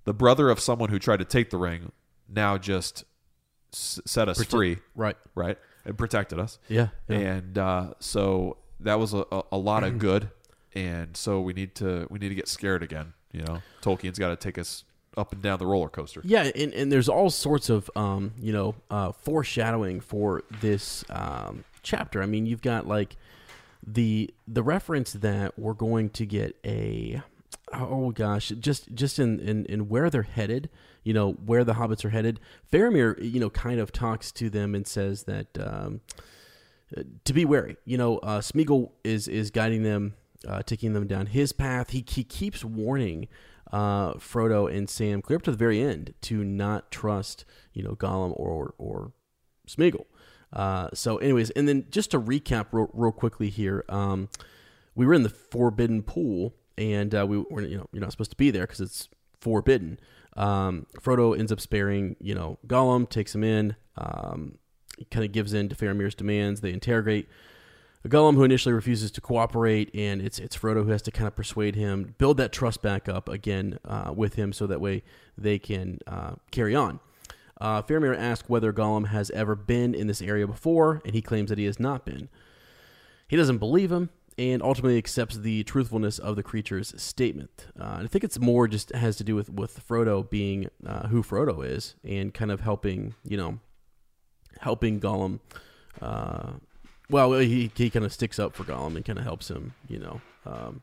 [0.05, 1.93] the brother of someone who tried to take the ring,
[2.29, 3.05] now just
[3.73, 5.17] s- set us free, right.
[5.35, 6.59] right, and protected us.
[6.69, 7.17] Yeah, yeah.
[7.17, 10.31] And uh, so that was a, a, a lot of good.
[10.75, 13.15] And so we need to we need to get scared again.
[13.33, 14.85] You know, Tolkien's got to take us
[15.21, 16.21] up and down the roller coaster.
[16.25, 21.65] Yeah, and, and there's all sorts of um, you know uh, foreshadowing for this um,
[21.83, 22.23] chapter.
[22.23, 23.17] I mean, you've got like
[23.87, 27.23] the the reference that we're going to get a
[27.73, 30.69] oh gosh, just just in, in in where they're headed.
[31.03, 32.41] You know where the hobbits are headed.
[32.71, 36.01] Faramir, you know, kind of talks to them and says that um,
[37.25, 37.77] to be wary.
[37.85, 40.15] You know, uh, Smeagol is is guiding them,
[40.47, 41.91] uh, taking them down his path.
[41.91, 43.29] He he keeps warning
[43.71, 47.95] uh, Frodo and Sam clear up to the very end to not trust you know
[47.95, 49.13] Gollum or or
[49.69, 50.07] Smeagol.
[50.53, 54.29] Uh, so, anyways, and then just to recap real, real quickly here, um,
[54.95, 58.33] we were in the Forbidden Pool, and uh, we were you know you're not supposed
[58.33, 59.09] to be there because it's
[59.41, 59.99] forbidden.
[60.37, 63.77] Um, Frodo ends up sparing you know Gollum, takes him in.
[63.97, 64.59] Um,
[65.11, 66.61] kind of gives in to Faramir's demands.
[66.61, 67.29] They interrogate
[68.09, 71.37] Gollum, who initially refuses to cooperate, and it's it's Frodo who has to kind of
[71.37, 75.03] persuade him, build that trust back up again uh, with him, so that way
[75.37, 77.01] they can uh, carry on.
[77.61, 81.51] Uh, Faramir asks whether Gollum has ever been in this area before, and he claims
[81.51, 82.31] that he has not been.
[83.29, 87.67] He doesn't believe him, and ultimately accepts the truthfulness of the creature's statement.
[87.79, 91.23] Uh, I think it's more just has to do with with Frodo being uh, who
[91.23, 93.59] Frodo is, and kind of helping you know
[94.61, 95.41] helping Gollum.
[97.11, 99.99] Well, he he kind of sticks up for Gollum and kind of helps him, you
[99.99, 100.83] know, um,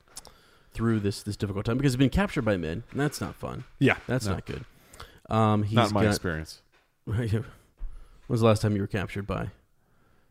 [0.74, 3.64] through this this difficult time because he's been captured by men, and that's not fun.
[3.80, 4.66] Yeah, That's no, not good.
[5.30, 6.62] Um, he's not my got, experience.
[8.28, 9.48] When was the last time you were captured by a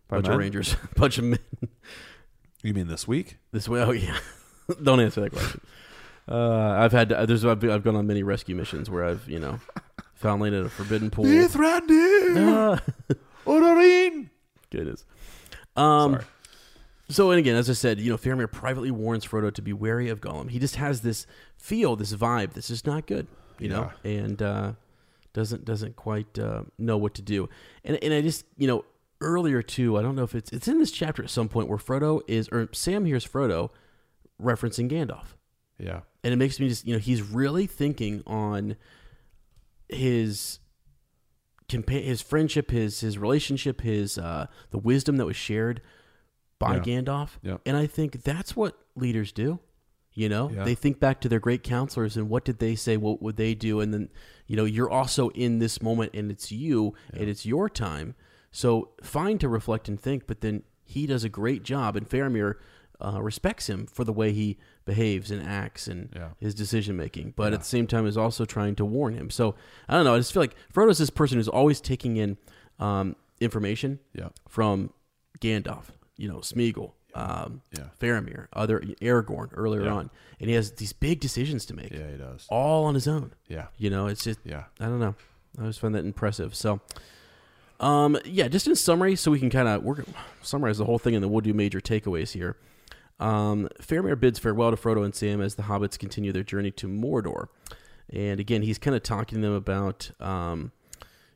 [0.08, 0.32] By bunch men?
[0.34, 1.38] of rangers, bunch of men?
[2.62, 3.38] You mean this week?
[3.52, 4.18] This way, oh yeah.
[4.82, 5.62] Don't answer that question.
[6.28, 9.60] Uh, I've had there's I've, I've gone on many rescue missions where I've you know
[10.14, 11.24] found land at a forbidden pool.
[11.24, 11.94] Randy.
[12.38, 12.80] Ah.
[13.46, 14.28] Odorin.
[14.70, 15.04] Goodness.
[15.76, 16.24] Um, Sorry.
[17.08, 20.08] So, and again, as I said, you know, Faramir privately warns Frodo to be wary
[20.08, 20.50] of Gollum.
[20.50, 21.24] He just has this
[21.56, 23.28] feel, this vibe that's just not good,
[23.60, 24.72] you know, and uh,
[25.32, 27.48] doesn't doesn't quite uh, know what to do.
[27.84, 28.84] And and I just you know
[29.20, 29.96] earlier too.
[29.96, 32.48] I don't know if it's it's in this chapter at some point where Frodo is
[32.50, 33.70] or Sam hears Frodo
[34.42, 35.36] referencing Gandalf,
[35.78, 36.00] Yeah.
[36.24, 38.74] and it makes me just you know he's really thinking on
[39.88, 40.58] his
[41.68, 45.80] compa- his friendship, his his relationship, his uh, the wisdom that was shared
[46.58, 46.82] by Yeah.
[46.82, 47.30] Gandalf.
[47.42, 47.60] Yep.
[47.66, 49.60] And I think that's what leaders do.
[50.14, 50.64] You know, Yeah.
[50.64, 52.96] they think back to their great counselors and what did they say?
[52.96, 53.80] What would they do?
[53.80, 54.08] And then,
[54.46, 58.14] you know, you're also in this moment and it's you and it's your time.
[58.50, 62.54] So fine to reflect and think, but then he does a great job and Faramir
[63.00, 66.30] uh, respects him for the way he behaves and acts and Yeah.
[66.38, 69.30] his decision making, but at the same time is also trying to warn him.
[69.30, 69.54] So
[69.88, 70.14] I don't know.
[70.14, 72.36] I just feel like Frodo's this person who's always taking in
[72.78, 74.28] um, information Yeah.
[74.48, 74.92] from
[75.40, 75.84] Gandalf,
[76.16, 77.88] you know, Smeagol, um, Yeah.
[78.00, 79.92] Faramir, other Aragorn earlier Yeah.
[79.94, 82.46] on, and he has these big decisions to make, Yeah, he does.
[82.50, 83.32] all on his own.
[83.48, 83.66] Yeah.
[83.76, 84.64] You know, it's just Yeah.
[84.80, 85.14] I don't know.
[85.58, 86.54] I always find that impressive.
[86.54, 86.80] So,
[87.80, 90.98] um, yeah, just in summary, so we can kind of we're gonna summarize the whole
[90.98, 92.56] thing, and then we'll do major takeaways here.
[93.18, 96.86] Um, Faramir bids farewell to Frodo and Sam as the hobbits continue their journey to
[96.86, 97.48] Mordor,
[98.12, 100.72] and again, he's kind of talking to them about, um,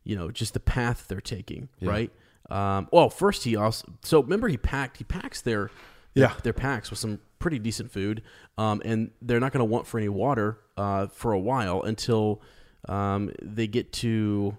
[0.04, 1.90] you know, just the path they're taking, Yeah.
[1.90, 2.12] right?
[2.50, 5.70] Um, well, first he also so remember he packed he packs their
[6.14, 6.34] their, Yeah.
[6.42, 8.22] their packs with some pretty decent food,
[8.58, 12.42] um, and they're not going to want for any water uh, for a while until
[12.88, 14.56] um, they get to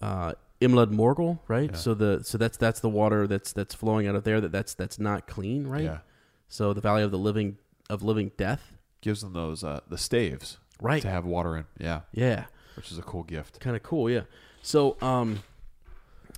[0.00, 1.76] uh, Imlad Morgul, right?
[1.76, 4.74] So the so that's that's the water that's that's flowing out of there that that's
[4.74, 5.84] that's not clean, right?
[5.84, 5.98] Yeah.
[6.50, 7.56] So the Valley of the Living
[7.88, 11.00] of Living Death, Gives them those uh, the staves right?
[11.00, 11.64] to have water in.
[11.78, 12.00] Yeah.
[12.12, 12.44] Yeah,
[12.76, 13.58] Which is a cool gift.
[13.60, 14.22] kind of cool, yeah.
[14.60, 15.42] So um,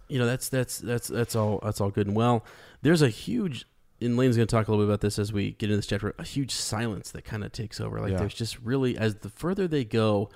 [0.08, 2.44] you know that's that's that's that's all that's all good and well.
[2.82, 3.64] There's a huge
[4.00, 5.86] and Lane's going to talk a little bit about this as we get into this
[5.86, 6.14] chapter.
[6.18, 8.00] A huge silence that kind of takes over.
[8.00, 8.18] Like Yeah.
[8.18, 10.28] there's just really as the further they go,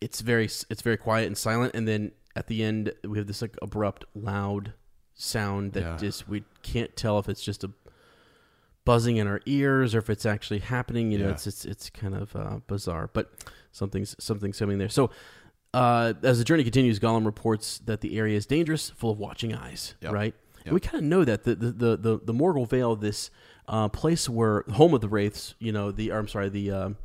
[0.00, 3.42] it's very it's very quiet and silent, and then at the end we have this
[3.42, 4.72] like abrupt, loud
[5.14, 5.96] sound that Yeah.
[5.96, 7.70] just we can't tell if it's just a
[8.88, 11.12] buzzing in our ears or if it's actually happening.
[11.12, 11.32] You know, Yeah.
[11.32, 13.30] it's it's it's kind of uh, bizarre, but
[13.72, 14.88] something's something's coming there.
[14.88, 15.10] So.
[15.74, 19.54] Uh, as the journey continues, Gollum reports that the area is dangerous, full of watching
[19.54, 19.94] eyes.
[20.00, 20.12] Yep.
[20.12, 20.64] Right, Yep.
[20.64, 23.30] and we kind of know that the the the the, the Morgul Vale, this
[23.68, 26.96] uh, place where home of the wraiths, you know, the or I'm sorry, the um,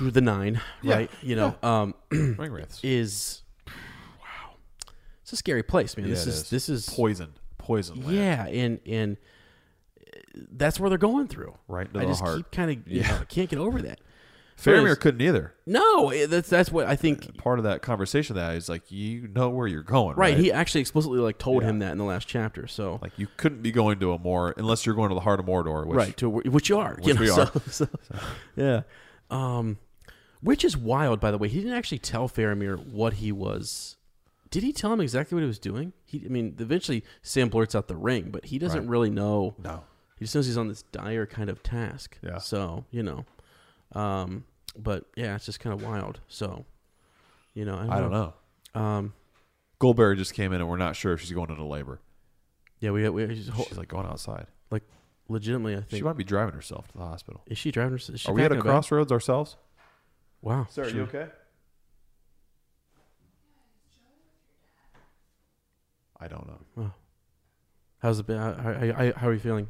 [0.00, 0.94] the nine, Yeah.
[0.94, 1.10] right?
[1.22, 2.78] You know, um, Ring wraiths.
[2.84, 4.54] is wow,
[5.22, 6.06] it's a scary place, man.
[6.06, 6.50] Yeah, this is, is.
[6.50, 7.32] this is Poison.
[7.58, 8.16] Poison land.
[8.16, 9.16] yeah, and and
[10.52, 11.54] that's where they're going through.
[11.68, 12.36] Right into I the just heart.
[12.36, 13.18] keep kind of you Yeah.
[13.18, 14.00] know, can't get over that.
[14.56, 15.52] Faramir couldn't either.
[15.66, 17.36] No, eh, that's that's what I think.
[17.38, 20.38] Part of that conversation that is like you know where you're going, Right, right?
[20.38, 22.68] he actually explicitly like told him that in the last chapter.
[22.68, 25.40] So like you couldn't be going to a more unless you're going to the heart
[25.40, 27.88] of Mordor, which right to wh- which you are, you Which we know, so- so-
[28.54, 28.82] yeah,
[29.28, 29.78] um,
[30.40, 31.18] which is wild.
[31.18, 33.96] By the way, he didn't actually tell Faramir what he was.
[34.50, 35.94] Did he tell him exactly what he was doing?
[36.04, 38.88] He, I mean, eventually Sam blurts out the ring, but he doesn't Right.
[38.88, 39.56] really know.
[39.60, 39.82] no.
[40.16, 42.18] He just knows he's on this dire kind of task.
[42.22, 42.38] Yeah.
[42.38, 43.24] So you know,
[43.92, 44.44] um,
[44.76, 46.20] but yeah, it's just kind of wild.
[46.28, 46.64] So,
[47.54, 48.80] you know, I don't, I don't know.
[48.80, 49.12] Um,
[49.80, 52.00] Goldberry just came in and we're not sure if she's going into labor.
[52.80, 54.46] yeah, we we just, She's like going outside.
[54.70, 54.82] Like,
[55.28, 57.42] legitimately, I think She might be driving herself to the hospital.
[57.46, 57.98] Is she driving?
[57.98, 59.56] She Are we at a crossroads ourselves?
[60.42, 60.66] Wow.
[60.70, 61.26] Sir, are She- you okay?
[66.20, 66.46] I don't
[66.76, 66.92] know.
[67.98, 68.38] How's it been?
[68.38, 69.68] How, how, how, how are you feeling?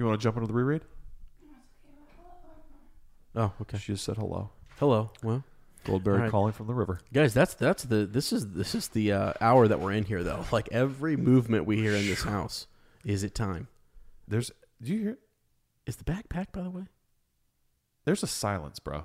[0.00, 0.80] You want to jump into the reread?
[3.36, 3.76] Oh, okay.
[3.76, 4.48] She just said hello.
[4.78, 5.10] Hello.
[5.22, 5.44] Well,
[5.84, 6.30] Goldberry right.
[6.30, 7.00] calling from the river.
[7.12, 10.22] guys, that's that's the this is this is the uh, hour that we're in here
[10.22, 10.46] though.
[10.50, 12.66] Like every movement we hear in this house,
[13.04, 13.68] is it time?
[14.26, 15.18] There's do you hear?
[15.84, 16.84] Is the backpack by the way?
[18.06, 19.04] There's a silence, bro.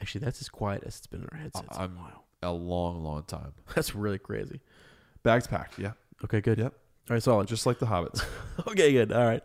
[0.00, 2.24] Actually, that's as quiet as it's been in our headsets in a I'm- while.
[2.42, 3.52] A long, long time.
[3.76, 4.62] That's really crazy.
[5.22, 5.78] Bags packed.
[5.78, 5.92] Yeah.
[6.24, 6.58] Okay, good.
[6.58, 6.74] Yep.
[7.12, 7.46] All right, solid.
[7.46, 8.24] Just like the hobbits.
[8.68, 9.12] okay, good.
[9.12, 9.42] All right.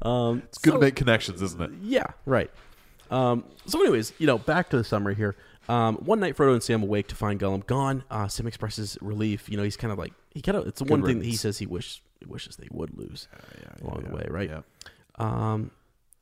[0.00, 1.70] Um, It's good so- to make connections, isn't it?
[1.82, 2.50] Yeah, right.
[3.10, 5.36] Um, so, anyways, you know, back to the summary here.
[5.68, 8.04] Um, one night, Frodo and Sam awake to find Gollum gone.
[8.10, 9.50] Uh, Sam expresses relief.
[9.50, 10.66] You know, he's kind of like he kind of.
[10.66, 13.28] It's the Good one thing that he says he wish wishes they would lose
[13.82, 14.48] along the way, right?
[14.48, 14.60] Yeah.
[15.16, 15.72] Um,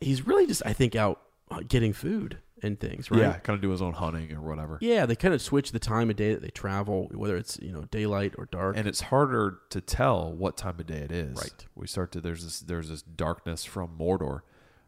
[0.00, 3.20] he's really just, I think, out uh, getting food and things, right?
[3.20, 3.38] Yeah.
[3.38, 4.78] Kind of do his own hunting or whatever.
[4.80, 7.72] Yeah, they kind of switch the time of day that they travel, whether it's you
[7.72, 8.76] know daylight or dark.
[8.76, 11.36] And it's harder to tell what time of day it is.
[11.38, 11.66] Right.
[11.74, 14.40] We start to there's this there's this darkness from Mordor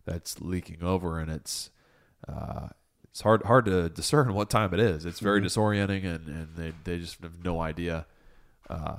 [0.05, 1.71] that's leaking over, and it's
[2.29, 2.69] uh,
[3.05, 5.05] it's hard hard to discern what time it is.
[5.05, 5.45] It's very Mhm.
[5.45, 8.07] disorienting, and and they they just have no idea
[8.69, 8.97] uh,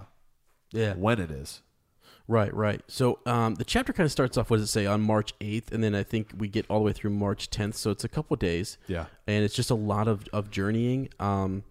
[0.72, 1.62] yeah, when it is.
[2.32, 2.82] Right, right.
[2.88, 5.74] So um, the chapter kind of starts off, what does it say, on March 8th,
[5.74, 7.74] and then I think we get all the way through March 10th.
[7.74, 8.78] So it's a couple days.
[8.88, 9.08] Yeah.
[9.28, 11.10] And it's just a lot of, of journeying.
[11.20, 11.66] Um,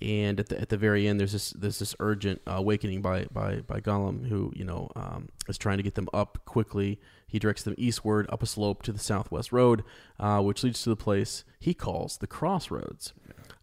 [0.00, 3.26] and at the at the very end, there's this there's this urgent uh, awakening by
[3.30, 6.98] by by Gollum, who you know um, is trying to get them up quickly.
[7.26, 9.84] He directs them eastward up a slope to the southwest road,
[10.18, 13.12] uh, which leads to the place he calls the crossroads.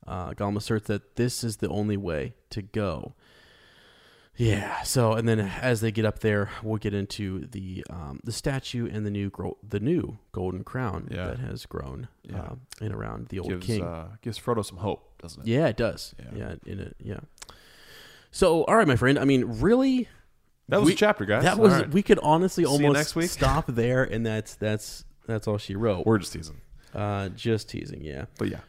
[0.07, 3.13] Uh, Gollum asserts that this is the only way to go.
[4.43, 4.81] Yeah.
[4.83, 8.89] So, and then as they get up there, we'll get into the um, the statue
[8.91, 11.27] and the new gro- the new golden crown Yeah.
[11.27, 12.39] that has grown Yeah.
[12.41, 13.83] uh, in around the old gives king.
[13.83, 15.47] uh, gives Frodo some hope, doesn't it?
[15.47, 16.15] yeah, it does.
[16.19, 16.25] Yeah.
[16.35, 16.55] Yeah.
[16.65, 16.95] in it.
[16.99, 17.19] Yeah.
[18.31, 19.19] So, all right, my friend.
[19.19, 20.07] I mean, really,
[20.69, 21.43] That was we- a chapter, guys.
[21.43, 21.89] that was right.
[21.91, 23.29] we could honestly almost next week.
[23.29, 26.05] stop there, and that's that's that's all she wrote.
[26.05, 26.61] We're just teasing,
[26.95, 28.25] Uh, just teasing, yeah.
[28.39, 28.61] but yeah,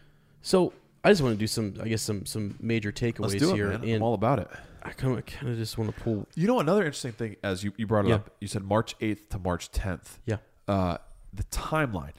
[0.43, 3.71] So I just want to do some, I guess, some some major takeaways it, here,
[3.71, 3.83] man.
[3.85, 4.49] and I'm all about it.
[4.85, 6.27] I kind of kind of just want to pull.
[6.35, 8.17] You know, another interesting thing, as you, you brought it Yeah.
[8.17, 10.19] up, you said March 8th to March 10th.
[10.27, 10.39] Yeah.
[10.69, 10.99] Uh,
[11.33, 12.15] the timeline.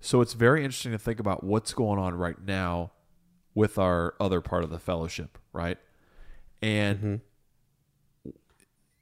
[0.00, 2.92] So it's very interesting to think about what's going on right now
[3.54, 5.78] with our other part of the fellowship, right?
[6.62, 8.30] And Mm-hmm.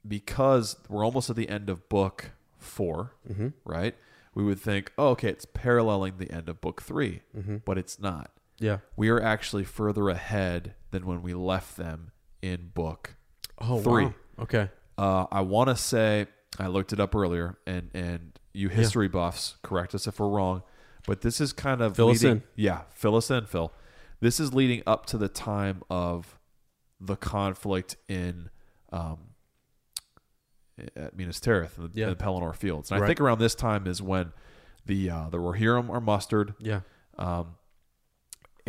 [0.07, 3.47] because we're almost at the end of book 4 Mm-hmm.
[3.65, 3.95] right?
[4.35, 7.57] We would think, oh, okay, it's paralleling the end of book 3 Mm-hmm.
[7.65, 8.31] but it's not.
[8.59, 8.79] Yeah.
[8.97, 12.11] We are actually further ahead than when we left them
[12.41, 13.15] in book
[13.59, 14.05] Oh, three.
[14.05, 14.13] wow.
[14.39, 14.69] Okay.
[14.97, 16.27] Uh, I want to say
[16.57, 20.63] I looked it up earlier, and and you history buffs correct us if we're wrong,
[21.07, 22.43] but this is kind of Fill us leading, in.
[22.55, 23.71] Yeah, fill us in, Phil.
[24.21, 26.37] This is leading up to the time of
[26.99, 28.49] the conflict in
[28.91, 29.19] um,
[30.95, 32.09] at Minas Tirith and the, Yeah.
[32.09, 32.91] the Pelennor Fields.
[32.91, 34.31] And I think around this time is when
[34.85, 36.53] the uh, the Rohirrim are mustered.
[36.59, 36.81] Yeah.
[37.17, 37.55] Um,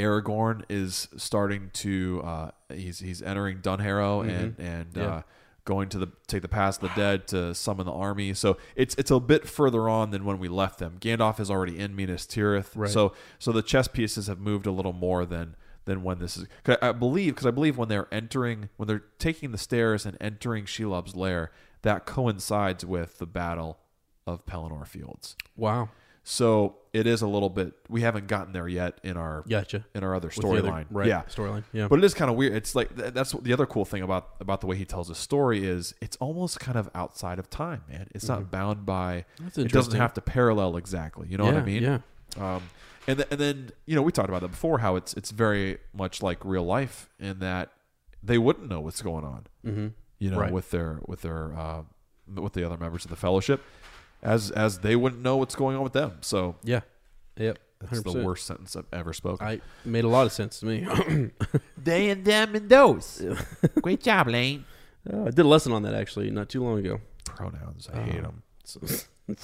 [0.01, 5.01] Aragorn is starting to uh, he's he's entering Dunharrow and and Mm-hmm.
[5.01, 5.07] Yeah.
[5.17, 5.23] uh,
[5.67, 8.33] going to the take the pass of the dead to summon the army.
[8.35, 10.97] So it's it's a bit further on than when we left them.
[10.99, 12.71] Gandalf is already in Minas Tirith.
[12.75, 12.91] Right.
[12.91, 16.47] So so the chess pieces have moved a little more than than when this is.
[16.65, 20.17] 'cause I believe because I believe when they're entering when they're taking the stairs and
[20.21, 23.79] entering Shelob's lair, that coincides with the battle
[24.27, 25.37] of Pelennor Fields.
[25.57, 25.91] Wow.
[26.23, 27.73] So it is a little bit.
[27.89, 29.85] We haven't gotten there yet in our Gotcha.
[29.95, 30.87] in our other With the other- storyline.
[30.91, 31.07] right?
[31.09, 31.65] Yeah, Storyline.
[31.73, 31.89] Yeah.
[31.89, 32.53] but it is kind of weird.
[32.55, 35.09] It's like th- that's what the other cool thing about about the way he tells
[35.09, 38.09] his story is it's almost kind of outside of time, man.
[38.15, 39.25] It's not bound by.
[39.41, 39.61] Mm-hmm.
[39.63, 41.27] It doesn't have to parallel exactly.
[41.29, 41.83] You know what I mean?
[41.83, 41.99] yeah.
[42.39, 42.63] Um,
[43.07, 44.79] and th- and then you know we talked about that before.
[44.81, 47.73] How it's it's very much like real life in that
[48.23, 49.47] they wouldn't know what's going on.
[49.67, 49.87] Mm-hmm.
[50.19, 50.53] You know, Right.
[50.53, 51.83] with their with their uh,
[52.35, 53.63] with the other members of the fellowship,
[54.23, 56.19] as as they wouldn't know what's going on with them.
[56.21, 56.81] So Yeah.
[57.37, 57.59] Yep.
[57.81, 58.25] that's the 100%.
[58.25, 59.47] worst sentence I've ever spoken.
[59.47, 60.87] I made a lot of sense to me.
[61.83, 63.23] They and them and those.
[63.83, 64.65] Great job, Lane.
[65.11, 67.01] Uh, I did a lesson on that actually not too long ago.
[67.25, 68.43] Pronouns, I hate them.
[68.65, 68.81] So,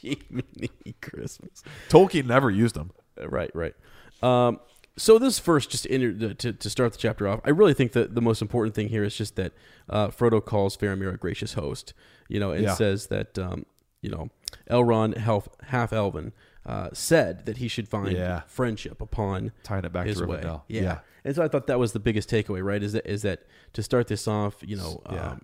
[0.00, 1.62] Jiminy Christmas.
[1.88, 2.92] Tolkien never used them.
[3.20, 3.74] Uh, Right, right.
[4.22, 4.60] Um,
[4.96, 8.14] so this first, just to, to to start the chapter off, I really think that
[8.14, 9.52] the most important thing here is just that
[9.88, 11.94] uh, Frodo calls Faramir a gracious host,
[12.28, 12.74] you know, and Yeah.
[12.74, 13.64] says that um,
[14.02, 14.28] you know
[14.70, 16.32] Elrond, half half Elven,
[16.66, 18.40] uh, said that he should find Yeah.
[18.46, 20.38] friendship upon Tying it back to his way.
[20.38, 20.62] Rivendell.
[20.68, 20.82] Yeah.
[20.82, 20.98] Yeah.
[21.24, 22.82] and so I thought that was the biggest takeaway, right?
[22.82, 25.30] Is that is that to start this off, you know, Yeah.
[25.32, 25.42] um,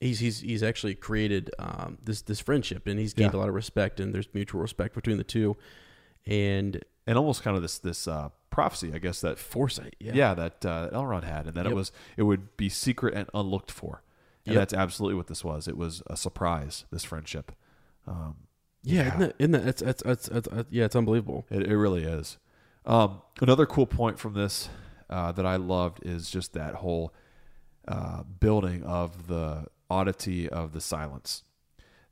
[0.00, 3.38] he's he's he's actually created um, this this friendship, and he's gained Yeah.
[3.38, 5.56] a lot of respect, and there's mutual respect between the two,
[6.26, 9.96] and and almost kind of this this uh, prophecy, I guess that foresight.
[9.98, 11.72] Yeah, yeah, that uh, Elrond had, and that Yep.
[11.72, 14.02] it was it would be secret and unlooked for,
[14.46, 14.60] and Yep.
[14.60, 15.66] that's absolutely what this was.
[15.66, 16.84] It was a surprise.
[16.92, 17.52] This friendship,
[18.06, 18.36] um,
[18.82, 21.46] Yeah, Isn't that, isn't that it's, it's, it's, it's, yeah, it's unbelievable.
[21.50, 22.38] it, it really is.
[22.84, 24.68] Um, another cool point from this
[25.08, 27.14] uh, that I loved is just that whole
[27.86, 31.44] uh, building of the oddity of the silence.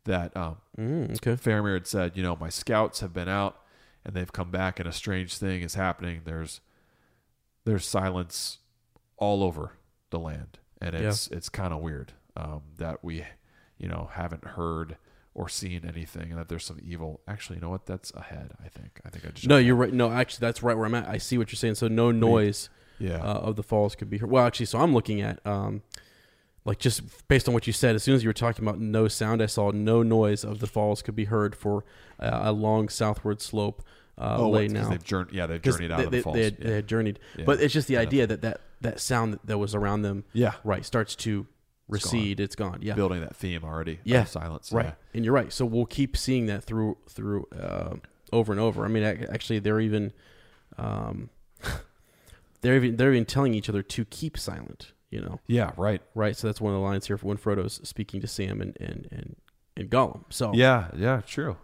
[0.05, 1.33] That um, Mm, okay.
[1.33, 3.61] Faramir had said, you know, my scouts have been out
[4.05, 6.23] and they've come back and a strange thing is happening.
[6.25, 6.61] There's
[7.65, 8.59] there's silence
[9.19, 9.73] all over
[10.09, 10.59] the land.
[10.81, 13.25] And it's it's kind of weird um, that we,
[13.77, 14.97] you know, haven't heard
[15.35, 17.21] or seeing anything and that there's some evil.
[17.29, 17.87] Actually, you know what?
[17.87, 19.01] That's ahead, I think.
[19.05, 19.93] I think I just No, you're right.
[19.93, 21.09] No, actually, that's right where I'm at.
[21.09, 21.77] I see what you're saying.
[21.77, 22.69] So no noise
[22.99, 23.17] Yeah.
[23.19, 24.31] uh, of the falls could be heard.
[24.31, 25.83] Well, actually, so I'm looking at um,
[26.65, 27.95] like just based on what you said.
[27.95, 30.67] As soon as you were talking about no sound, I saw no noise of the
[30.67, 31.85] falls could be heard for
[32.19, 33.83] uh, a long southward slope.
[34.19, 34.91] Uh, oh, lay now.
[34.91, 36.37] They've journeyed, yeah, they've journeyed out they, of the falls.
[36.37, 36.67] They had, yeah.
[36.67, 37.45] they had journeyed, Yeah.
[37.47, 38.01] but it's just the Yeah.
[38.01, 40.55] idea that, that that sound that was around them, Yeah.
[40.65, 41.47] right, starts to
[41.93, 42.13] It's gone.
[42.21, 42.41] recede.
[42.41, 42.79] It's gone.
[42.83, 44.01] Yeah, Building that theme already.
[44.05, 44.25] Yeah.
[44.25, 44.73] silence.
[44.73, 44.87] right.
[44.87, 44.93] Yeah.
[45.15, 45.53] And you're right.
[45.53, 47.97] So we'll keep seeing that through through uh,
[48.33, 48.85] over and over.
[48.85, 50.13] I mean, actually, they're even
[50.79, 51.31] um,
[52.61, 54.93] they're even they're even telling each other to keep silent.
[55.11, 56.01] You know, Yeah, right.
[56.15, 56.37] right?
[56.37, 59.09] So that's one of the lines here for when Frodo's speaking to Sam and and
[59.11, 59.37] and,
[59.77, 60.23] and Gollum.
[60.31, 61.57] So Yeah, yeah, true.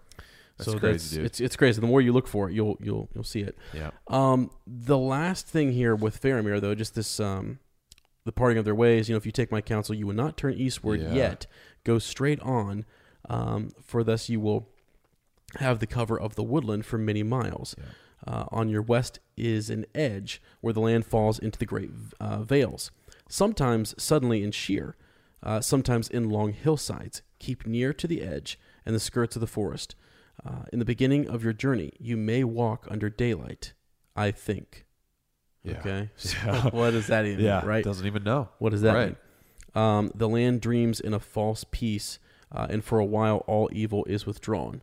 [0.58, 1.24] That's so crazy, that's, dude.
[1.26, 1.80] It's it's crazy.
[1.80, 3.56] The more you look for it, you'll you'll you'll see it.
[3.72, 3.90] yeah.
[4.08, 7.58] Um, the last thing here with Faramir, though, just this um,
[8.26, 9.08] the parting of their ways.
[9.08, 11.14] You know, if you take my counsel, you will not turn eastward Yeah.
[11.14, 11.46] yet.
[11.84, 12.84] Go straight on,
[13.30, 14.68] um, for thus you will
[15.60, 17.74] have the cover of the woodland for many miles.
[18.26, 22.42] Uh, on your west is an edge where the land falls into the great uh,
[22.42, 22.90] vales,
[23.28, 24.96] sometimes suddenly in sheer,
[25.42, 27.22] uh, sometimes in long hillsides.
[27.38, 29.94] Keep near to the edge and the skirts of the forest.
[30.44, 33.72] Uh, in the beginning of your journey, you may walk under daylight.
[34.16, 34.85] I think.
[35.66, 35.78] Yeah.
[35.80, 36.10] Okay.
[36.16, 36.68] So Yeah.
[36.70, 37.68] what does that even Yeah, mean?
[37.68, 37.84] Right.
[37.84, 38.48] Doesn't even know.
[38.58, 39.06] What does that Right.
[39.08, 39.82] mean?
[39.82, 42.18] Um, the land dreams in a false peace,
[42.50, 44.82] uh, and for a while all evil is withdrawn.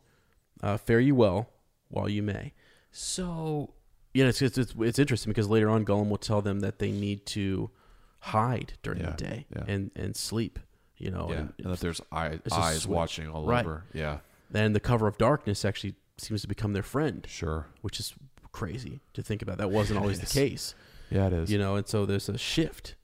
[0.62, 1.50] Uh, fare you well
[1.90, 2.54] while you may.
[2.92, 3.74] So,
[4.14, 6.92] yeah, it's, it's it's it's interesting because later on Gollum will tell them that they
[6.92, 7.72] need to
[8.20, 10.60] hide during Yeah, the day and and sleep.
[10.98, 13.66] You know, yeah, and, and that there's eye, eyes watching all Right.
[13.66, 13.84] over.
[13.94, 14.20] Yeah,
[14.54, 17.66] and the cover of darkness actually seems to become their friend, sure.
[17.82, 18.14] which is
[18.54, 19.58] crazy to think about.
[19.58, 20.74] That wasn't always the case,
[21.10, 21.52] Yeah, it is.
[21.52, 21.76] you know.
[21.76, 22.96] And so there's a shift.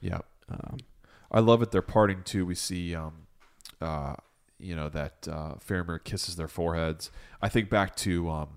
[0.00, 0.76] Yeah, Um,
[1.32, 1.72] I love it.
[1.72, 2.46] They're parting too.
[2.46, 3.26] We see, um,
[3.80, 4.14] uh,
[4.60, 7.10] you know, that uh, Faramir kisses their foreheads.
[7.42, 8.48] I think back to um,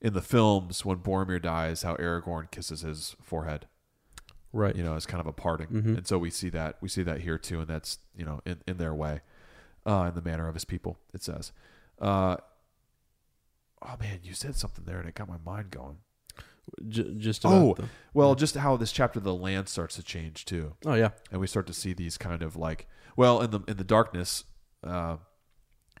[0.00, 3.66] in the films when Boromir dies, how Aragorn kisses his forehead.
[4.52, 4.74] right.
[4.76, 5.96] You know, as kind of a parting, Mhm.
[5.98, 8.58] and so we see that we see that here too, and that's you know in,
[8.66, 9.20] in their way,
[9.86, 10.98] uh, in the manner of his people.
[11.14, 11.52] It says,
[12.00, 12.36] uh,
[13.86, 15.98] "Oh man, you said something there, and it got my mind going."
[16.88, 20.02] J- just about Oh, the, well, just how this chapter of the land starts to
[20.02, 20.74] change too.
[20.86, 21.10] oh yeah.
[21.32, 24.44] and we start to see these kind of like well in the in the darkness
[24.84, 25.16] uh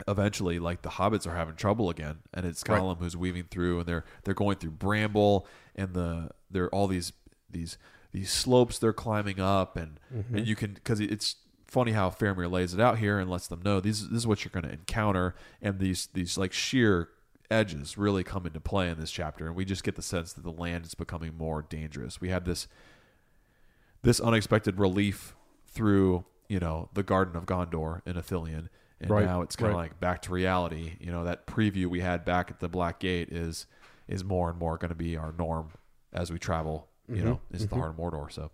[0.08, 2.96] eventually like the hobbits are having trouble again and it's Right.
[2.98, 7.12] Who's weaving through and they're they're going through bramble and the there are all these
[7.50, 7.76] these
[8.12, 10.36] these slopes they're climbing up and Mm-hmm.
[10.38, 13.62] and you can because it's funny how Faramir lays it out here and lets them
[13.62, 17.08] know these this is what you're going to encounter and these these like sheer
[17.50, 20.42] edges really come into play in this chapter and we just get the sense that
[20.42, 22.66] the land is becoming more dangerous we have this
[24.02, 25.34] this unexpected relief
[25.66, 28.68] through you know the Garden of Gondor in Ithilien,
[29.00, 29.84] and Right, now it's kind of right.
[29.84, 30.92] like back to reality.
[31.00, 33.66] You know that preview we had back at the Black Gate is
[34.06, 35.70] is more and more going to be our norm
[36.12, 36.88] as we travel.
[37.08, 38.30] Mm-hmm, You know, into the heart of Mordor.
[38.30, 38.50] So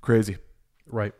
[0.00, 0.38] crazy.
[0.86, 1.14] Right.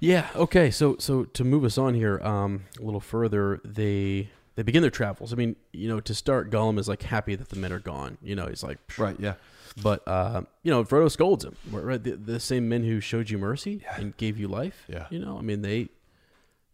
[0.00, 0.28] Yeah.
[0.34, 0.70] Okay.
[0.70, 4.90] So so to move us on here um, a little further, they they begin their
[4.90, 5.32] travels.
[5.32, 8.18] I mean, you know, to start, Gollum is like happy that the men are gone.
[8.22, 9.16] You know, he's like, "Psh." Right.
[9.18, 9.34] Yeah.
[9.82, 11.56] But uh, you know, Frodo scolds him.
[11.70, 12.02] Right.
[12.02, 14.84] The, the same men who showed you mercy and gave you life.
[14.88, 15.06] Yeah.
[15.10, 15.88] You know, I mean, they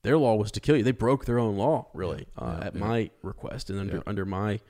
[0.03, 0.83] their law was to kill you.
[0.83, 2.81] They broke their own law, really, uh, Yeah, at yeah.
[2.81, 4.03] my request and under Yeah.
[4.07, 4.61] under my,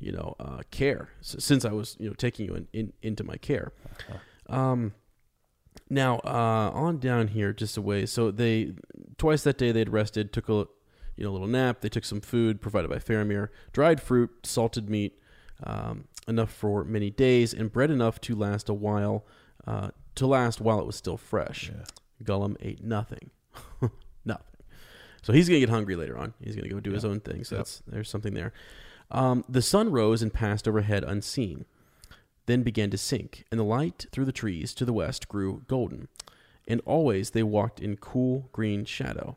[0.00, 1.10] you know, uh, care.
[1.20, 3.72] S since I was you know taking you in, in into my care.
[4.10, 4.58] Uh-huh.
[4.60, 4.92] Um,
[5.88, 8.10] now uh, on down here just a ways.
[8.10, 8.72] So they
[9.18, 10.66] twice that day they'd rested, took a
[11.16, 11.80] you know little nap.
[11.80, 15.18] They took some food provided by Faramir, dried fruit, salted meat,
[15.62, 19.24] um, enough for many days, and bread enough to last a while.
[19.66, 21.70] Uh, to last while it was still fresh.
[22.24, 23.30] Gollum ate nothing,
[24.24, 24.56] nothing.
[25.22, 26.34] So he's gonna get hungry later on.
[26.42, 27.44] He's gonna go do his own thing.
[27.44, 28.52] So that's there's something there.
[29.10, 31.64] Um, the sun rose and passed overhead unseen,
[32.46, 36.08] then began to sink, and the light through the trees to the west grew golden.
[36.66, 39.36] And always they walked in cool green shadow,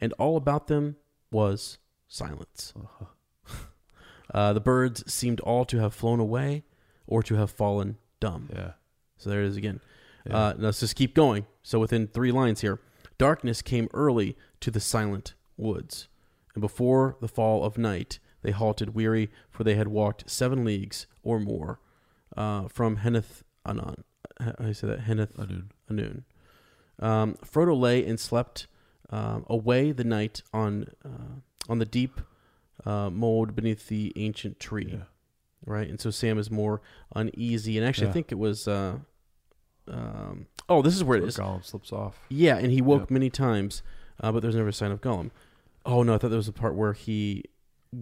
[0.00, 0.96] and all about them
[1.34, 1.78] was
[2.08, 2.72] silence.
[4.32, 6.64] Uh, the birds seemed all to have flown away,
[7.06, 8.48] or to have fallen dumb.
[8.52, 8.72] Yeah.
[9.16, 9.80] So there it is again.
[10.28, 11.46] Uh, now let's just keep going.
[11.62, 12.80] So within three lines here,
[13.16, 16.08] darkness came early to the silent woods,
[16.54, 21.06] and before the fall of night, they halted weary, for they had walked seven leagues
[21.22, 21.78] or more
[22.36, 24.02] uh, from Henneth Anon.
[24.40, 25.00] How do you say that?
[25.00, 25.66] Henneth Annûn.
[25.88, 26.22] Annûn.
[26.98, 28.66] Um, Frodo lay and slept
[29.14, 32.20] um, away the night on uh, on the deep
[32.84, 35.00] uh, mold beneath the ancient tree,
[35.64, 35.88] right?
[35.88, 36.80] And so Sam is more
[37.14, 38.66] uneasy, and actually, I think it was.
[38.66, 38.98] Uh,
[39.86, 41.36] um, oh, this is where it Where is.
[41.36, 42.18] Gollum slips off.
[42.28, 43.10] Yeah, and he woke Yep.
[43.10, 43.82] many times,
[44.20, 45.30] uh, but there's never a sign of Gollum.
[45.86, 47.44] Oh no, I thought there was a part where he.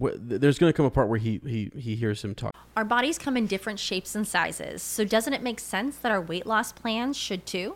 [0.01, 2.51] Wh- there's going to come a part where he he he hears him talk.
[2.75, 6.21] Our bodies come in different shapes and sizes, so doesn't it make sense that our
[6.21, 7.75] weight loss plans should too?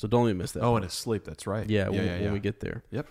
[0.00, 0.62] so don't let me miss that.
[0.62, 1.24] Oh, in his sleep.
[1.24, 1.68] That's right.
[1.68, 2.32] Yeah, yeah, when, yeah, when yeah.
[2.32, 2.82] we get there.
[2.90, 3.06] Yep.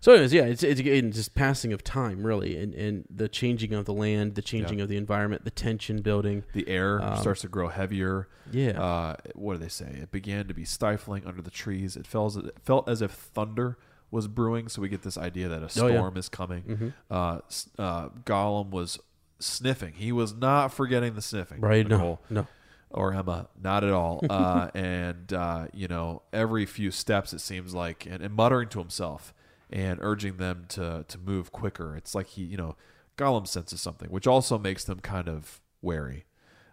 [0.00, 3.72] So, anyways, yeah, it's, it's again just passing of time, really, and, and the changing
[3.72, 6.44] of the land, the changing of the environment, the tension building.
[6.52, 8.28] The air Um, starts to grow heavier.
[8.52, 8.78] Yeah.
[8.78, 9.86] Uh, what do they say?
[10.02, 11.96] It began to be stifling under the trees.
[11.96, 13.78] It felt it felt as if thunder
[14.10, 14.68] was brewing.
[14.68, 15.94] So we get this idea that a Oh, yeah.
[15.96, 16.62] storm is coming.
[16.64, 16.92] Mhm.
[17.10, 17.40] Uh,
[17.82, 18.98] uh, Gollum was
[19.38, 19.94] sniffing.
[19.96, 21.62] He was not forgetting the sniffing.
[21.62, 22.46] Right, no, no.
[22.94, 24.24] Or Emma, not at all.
[24.30, 28.78] uh, and uh, you know, every few steps, it seems like, and, and muttering to
[28.78, 29.34] himself
[29.70, 31.96] and urging them to to move quicker.
[31.96, 32.76] It's like he, you know,
[33.16, 36.24] Gollum senses something, which also makes them kind of wary.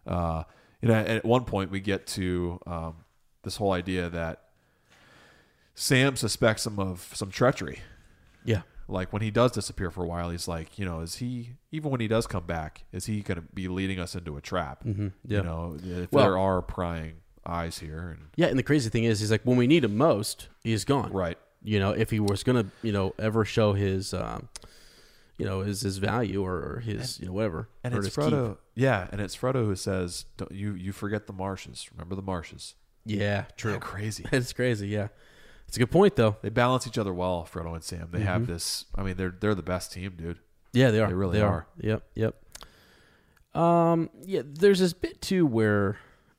[0.06, 0.44] Uh,
[0.82, 2.96] you know, and at one point we get to um,
[3.44, 4.44] this whole idea that
[5.76, 7.80] Sam suspects him of some treachery.
[8.44, 8.62] Yeah.
[8.92, 11.89] Like when he does disappear for a while, he's like, you know, is he even
[11.92, 14.84] when he does come back, is he going to be leading us into a trap?
[14.84, 15.38] Mhm, yeah.
[15.38, 17.14] You know, if Well- there are prying
[17.46, 19.98] eyes here, and Yeah, and the crazy thing is, he's like when we need him
[19.98, 21.12] most, he's gone.
[21.12, 21.38] Right.
[21.64, 24.50] You know, if he was gonna, you know, ever show his, um,
[25.38, 27.70] you know, his his value or, or his, you know, whatever.
[27.84, 28.26] and it's his keep.
[28.26, 28.58] Frodo.
[28.76, 31.89] Yeah, and it's Frodo who says, Don't, "You you forget the marshes.
[31.92, 32.76] Remember the marshes."
[33.06, 33.80] Yeah, true.
[33.80, 34.26] crazy.
[34.32, 34.88] it's crazy.
[34.89, 35.08] Yeah,
[35.72, 36.36] it's a good point though.
[36.42, 38.10] They balance each other well, Frodo and Sam.
[38.12, 38.48] They have Mhm.
[38.48, 38.86] this.
[38.94, 40.38] I mean, they're they're the best team, dude.
[40.74, 41.08] Yeah, they are.
[41.08, 41.66] They really They are.
[41.80, 42.36] Yep, yep.
[43.56, 45.98] Um, yeah, there's this bit too where,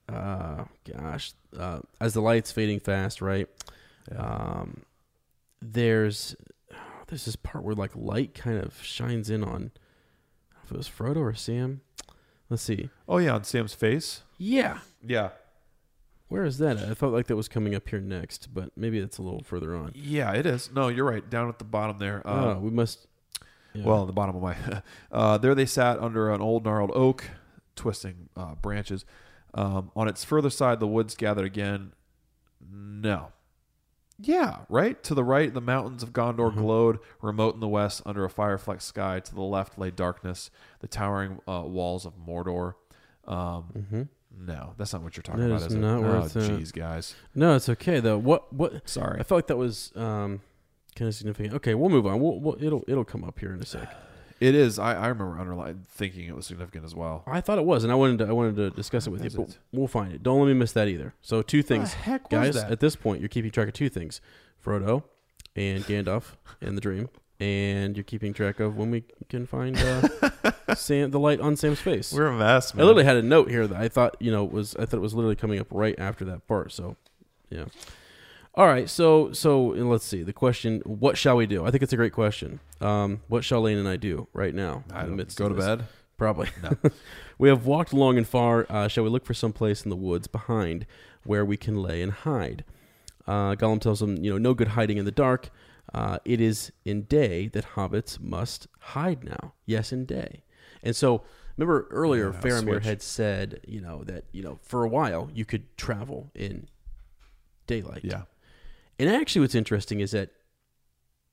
[0.08, 3.48] uh, gosh, uh, as the lights fading fast, right?
[4.14, 4.82] Um,
[5.62, 6.36] there's
[7.08, 9.50] there's this part where like light kind of shines in on.
[9.50, 9.70] I don't know
[10.64, 11.80] If it was Frodo or Sam,
[12.50, 12.90] let's see.
[13.08, 14.22] Oh yeah, on Sam's face.
[14.38, 15.30] Yeah, Yeah.
[16.32, 16.78] Where is that?
[16.78, 19.76] I felt like that was coming up here next, but maybe it's a little further
[19.76, 19.92] on.
[19.94, 20.70] Yeah, it is.
[20.72, 21.28] No, you're right.
[21.28, 22.22] Down at the bottom there.
[22.24, 23.06] Oh, Um, we must.
[23.74, 23.84] yeah.
[23.84, 24.56] Well, the bottom of my.
[25.12, 27.24] uh, there they sat under an old gnarled oak,
[27.76, 29.04] twisting uh, branches.
[29.54, 31.92] Um, on its further side, the woods gathered again.
[32.70, 33.28] No.
[34.18, 35.02] Yeah, right?
[35.04, 36.60] To the right, the mountains of Gondor Mm-hmm.
[36.60, 39.20] glowed, remote in the west, under a fire flecked sky.
[39.20, 42.74] To the left lay darkness, the towering uh, walls of Mordor.
[43.26, 44.08] Um, Mhm.
[44.38, 45.78] No, that's not what you're talking That about, is is it?
[45.78, 46.50] not oh, worth it.
[46.50, 47.14] jeez, guys.
[47.34, 48.18] No, it's okay though.
[48.18, 48.88] What what?
[48.88, 49.20] Sorry.
[49.20, 50.40] I felt like that was um,
[50.96, 51.54] kind of significant.
[51.54, 52.20] Okay, we'll move on.
[52.20, 53.94] We'll, we'll, it'll it'll come up here in a sec.
[54.40, 54.76] It is.
[54.76, 57.22] I, I remember underline thinking it was significant as well.
[57.28, 59.28] I thought it was, and I wanted to I wanted to discuss it with you,
[59.28, 59.58] is but it?
[59.70, 60.24] we'll find it.
[60.24, 61.14] Don't let me miss that either.
[61.22, 62.54] So two things, heck was guys.
[62.56, 62.72] that?
[62.72, 64.20] At this point, you're keeping track of two things:
[64.64, 65.04] Frodo
[65.54, 67.08] and Gandalf and the dream,
[67.42, 70.08] and you're keeping track of when we can find uh,
[70.76, 72.12] Sam, the light on Sam's face.
[72.12, 72.84] We're a mess, Man.
[72.84, 75.00] I literally had a note here that I thought you know was I thought it
[75.00, 76.72] was literally coming up right after that part.
[76.72, 76.96] So,
[77.50, 77.64] yeah.
[78.54, 81.66] All right, so so let's see the question: What shall we do?
[81.66, 82.60] I think it's a great question.
[82.80, 84.84] Um, what shall Lane and I do right now?
[84.92, 85.64] I don't- go to this?
[85.64, 85.84] bed?
[86.18, 86.50] Probably.
[87.38, 88.66] we have walked long and far.
[88.68, 90.86] Uh, shall we look for some place in the woods behind
[91.24, 92.64] where we can lay and hide?
[93.26, 95.50] Uh, Gollum tells them, you know, no good hiding in the dark.
[95.92, 99.52] Uh, it is in day that hobbits must hide now.
[99.66, 100.44] Yes, in day.
[100.82, 101.22] And so,
[101.56, 102.84] remember earlier, Yeah, Faramir switch.
[102.84, 106.68] had said, you know, that you know for a while you could travel in
[107.66, 108.00] daylight.
[108.04, 108.22] Yeah.
[108.98, 110.30] And actually, what's interesting is that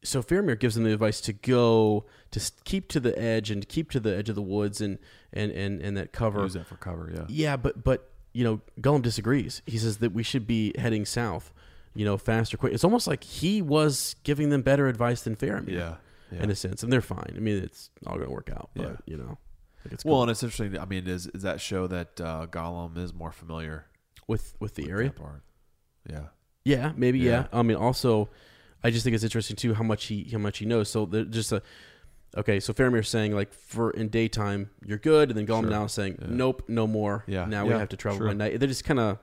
[0.04, 3.92] so Faramir gives them the advice to go to keep to the edge and keep
[3.92, 4.98] to the edge of the woods and
[5.34, 6.44] and and, and that cover.
[6.44, 7.26] Use that for cover, yeah.
[7.28, 9.62] Yeah, but but you know, Gollum disagrees.
[9.66, 11.52] He says that we should be heading south,
[11.96, 12.74] you know, faster, quick.
[12.74, 15.70] It's almost like he was giving them better advice than Faramir.
[15.70, 15.96] Yeah,
[16.32, 16.44] yeah.
[16.44, 17.34] in a sense, and they're fine.
[17.36, 18.70] I mean, it's all going to work out.
[18.76, 18.96] But Yeah.
[19.06, 19.38] you know,
[19.86, 20.78] it's Well, and it's interesting.
[20.78, 23.86] I mean, is is that show that uh, Gollum is more familiar
[24.28, 25.14] with with the with area.
[26.10, 26.26] Yeah.
[26.66, 27.20] Yeah, maybe.
[27.20, 27.32] Yeah.
[27.52, 27.60] Yeah.
[27.60, 28.30] I mean, also,
[28.84, 30.90] I just think it's interesting too how much he how much he knows.
[30.90, 31.62] So there- just a
[32.38, 32.60] okay.
[32.60, 35.70] So Faramir's saying like for in daytime you're good, and then Gollum Sure.
[35.72, 36.28] now saying Yeah.
[36.30, 37.24] nope, no more.
[37.28, 37.46] Yeah.
[37.46, 38.28] Now we have to travel True.
[38.28, 38.60] by night.
[38.60, 39.18] They're just kind of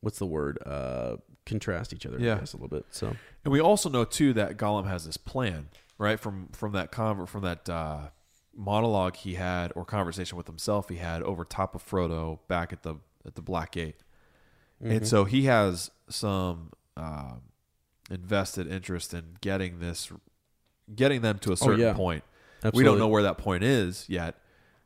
[0.00, 0.58] what's the word?
[0.64, 1.16] Uh,
[1.46, 2.16] contrast each other.
[2.18, 2.84] I guess, a little bit.
[2.90, 5.68] So And we also know too that Gollum has this plan,
[5.98, 6.20] right?
[6.20, 8.08] From from that conver- from that uh,
[8.54, 12.82] monologue he had or conversation with himself he had over top of Frodo back at
[12.82, 13.96] the at the Black Gate,
[14.82, 14.96] Mhm.
[14.96, 17.42] and so he has some um
[18.10, 20.12] invested interest in getting this,
[20.94, 21.94] getting them to a certain Oh, yeah.
[21.94, 22.24] point.
[22.72, 24.36] We don't know where that point is yet.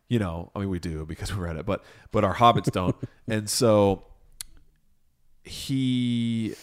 [0.09, 2.97] You know, I mean, we do because we read it, but but our hobbits don't,
[3.29, 4.05] and so
[5.43, 6.55] he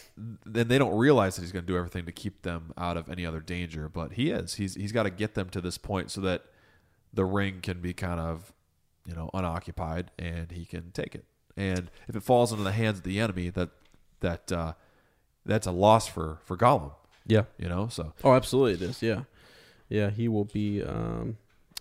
[0.45, 3.09] then they don't realize that he's going to do everything to keep them out of
[3.09, 4.55] any other danger, but he is.
[4.55, 6.43] He's he's got to get them to this point so that
[7.13, 8.53] the ring can be kind of
[9.07, 11.25] you know unoccupied and he can take it.
[11.55, 13.69] And if it falls into the hands of the enemy, that
[14.19, 14.73] that uh,
[15.45, 16.91] that's a loss for for Gollum.
[17.25, 17.43] Yeah.
[17.57, 19.01] You know, so Oh, absolutely it is.
[19.01, 19.23] Yeah,
[19.89, 20.11] yeah.
[20.11, 21.37] He will be um,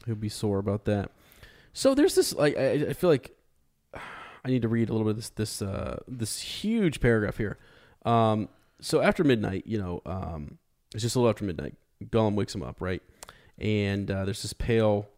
[0.07, 1.11] he'll be sore about that.
[1.73, 3.36] So there's this like I, I feel like
[4.47, 7.59] I need to read a little bit of this this uh, this huge paragraph here.
[8.05, 8.49] Um,
[8.81, 10.59] so after midnight, you know, um,
[10.95, 11.75] it's just a little after midnight.
[12.05, 13.03] Gollum wakes him up, right?
[13.59, 15.09] And uh, there's this pale,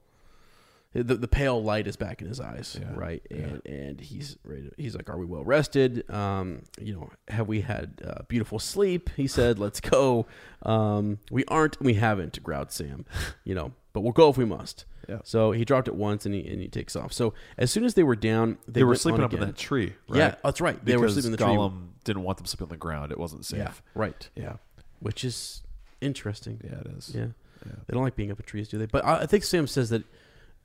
[1.03, 3.23] the, the pale light is back in his eyes, Yeah, right?
[3.31, 4.37] And and he's
[4.77, 6.09] he's like, "Are we well rested?
[6.11, 10.27] Um, you know, have we had uh, beautiful sleep?" He said, "Let's go."
[10.63, 13.07] Um, we aren't, we haven't, growled Sam.
[13.45, 14.85] You know, but we'll go if we must.
[15.09, 15.21] Yeah.
[15.25, 17.13] So he dropped it once and he and he takes off.
[17.13, 19.95] So as soon as they were down, they, they, were sleeping up in that tree.
[20.09, 20.19] Right?
[20.19, 20.83] Yeah, that's right.
[20.85, 21.47] They were sleeping in the tree.
[21.47, 23.11] Gollum didn't want them sleeping on the ground.
[23.11, 23.59] It wasn't safe.
[23.59, 24.29] Yeah, right.
[24.35, 24.55] Yeah.
[25.01, 25.63] Which is
[26.01, 26.61] interesting.
[26.63, 27.13] Yeah, it is.
[27.15, 27.27] Yeah.
[27.67, 27.73] Yeah.
[27.87, 28.87] They don't like being up in trees, do they?
[28.87, 30.05] But I, I think Sam says that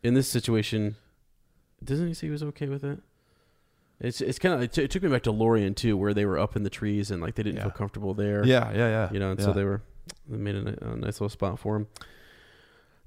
[0.04, 0.96] in this situation,
[1.84, 3.00] doesn't he say he was okay with it?
[4.00, 6.26] It's it's kind of it, t- it took me back to Lorien too, where they
[6.26, 7.64] were up in the trees and like they didn't Yeah.
[7.64, 8.46] feel comfortable there.
[8.46, 9.10] Yeah, yeah, yeah.
[9.12, 9.46] You know, and yeah.
[9.46, 9.82] so they were
[10.28, 11.88] they made a, a nice little spot for him.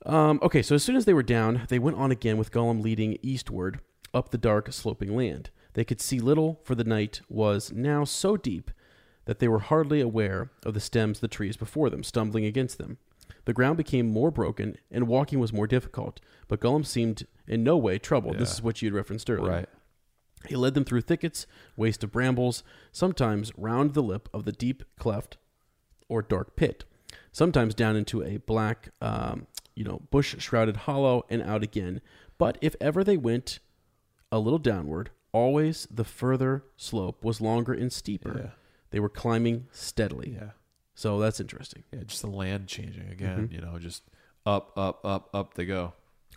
[0.04, 2.80] Um, okay, so as soon as they were down, they went on again with Gollum
[2.82, 3.80] leading eastward
[4.14, 5.50] up the dark, sloping land.
[5.74, 8.70] They could see little, for the night was now so deep
[9.24, 12.78] that they were hardly aware of the stems of the trees before them, stumbling against
[12.78, 12.98] them.
[13.46, 17.76] The ground became more broken, and walking was more difficult, but Gollum seemed in no
[17.76, 18.38] way troubled.
[18.38, 19.50] This is what you had referenced earlier.
[19.50, 19.68] Right.
[20.48, 24.82] He led them through thickets, waste of brambles, sometimes round the lip of the deep
[24.98, 25.38] cleft
[26.08, 26.84] or dark pit,
[27.32, 32.00] sometimes down into a black, um, you know, bush shrouded hollow and out again.
[32.38, 33.60] But if ever they went
[34.30, 38.40] a little downward, always the further slope was longer and steeper.
[38.42, 38.50] Yeah.
[38.90, 40.36] They were climbing steadily.
[40.40, 40.50] Yeah.
[40.96, 41.84] So that's interesting.
[41.92, 43.48] Yeah, just the land changing again.
[43.48, 43.52] Mhm.
[43.52, 44.02] You know, just
[44.44, 45.92] up, up, up, up they go.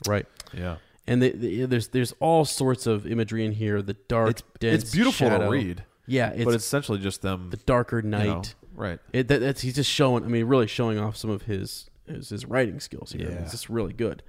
[0.07, 0.25] Right.
[0.53, 0.75] Yeah.
[1.07, 3.81] And they, they, there's there's all sorts of imagery in here.
[3.81, 5.45] The dark, It's, dense it's beautiful shadow.
[5.45, 5.83] to read.
[6.05, 7.49] Yeah, it's, but it's essentially just them.
[7.49, 8.25] the darker you night.
[8.27, 8.43] know,
[8.75, 8.99] right.
[9.13, 10.23] It, that, that's he's just showing.
[10.23, 13.29] I mean, really showing off some of his his, his writing skills here.
[13.29, 13.37] Yeah.
[13.43, 14.21] It's just really good.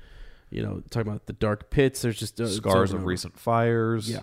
[0.51, 2.03] You know, talking about the dark pits.
[2.03, 4.11] There's just uh, Scars of recent fires.
[4.11, 4.21] Yeah,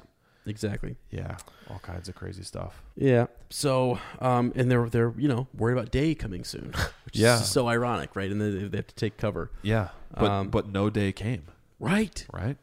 [0.47, 0.95] exactly.
[1.11, 1.37] Yeah.
[1.69, 2.81] All kinds of crazy stuff.
[2.95, 3.27] Yeah.
[3.49, 6.73] So, um, and they're they're you know worried about day coming soon,
[7.05, 7.39] which Yeah.
[7.39, 8.31] is so ironic, right?
[8.31, 9.51] And they, they have to take cover.
[9.61, 9.89] Yeah.
[10.13, 11.43] But Um, but no day came.
[11.79, 12.25] Right.
[12.33, 12.57] Right.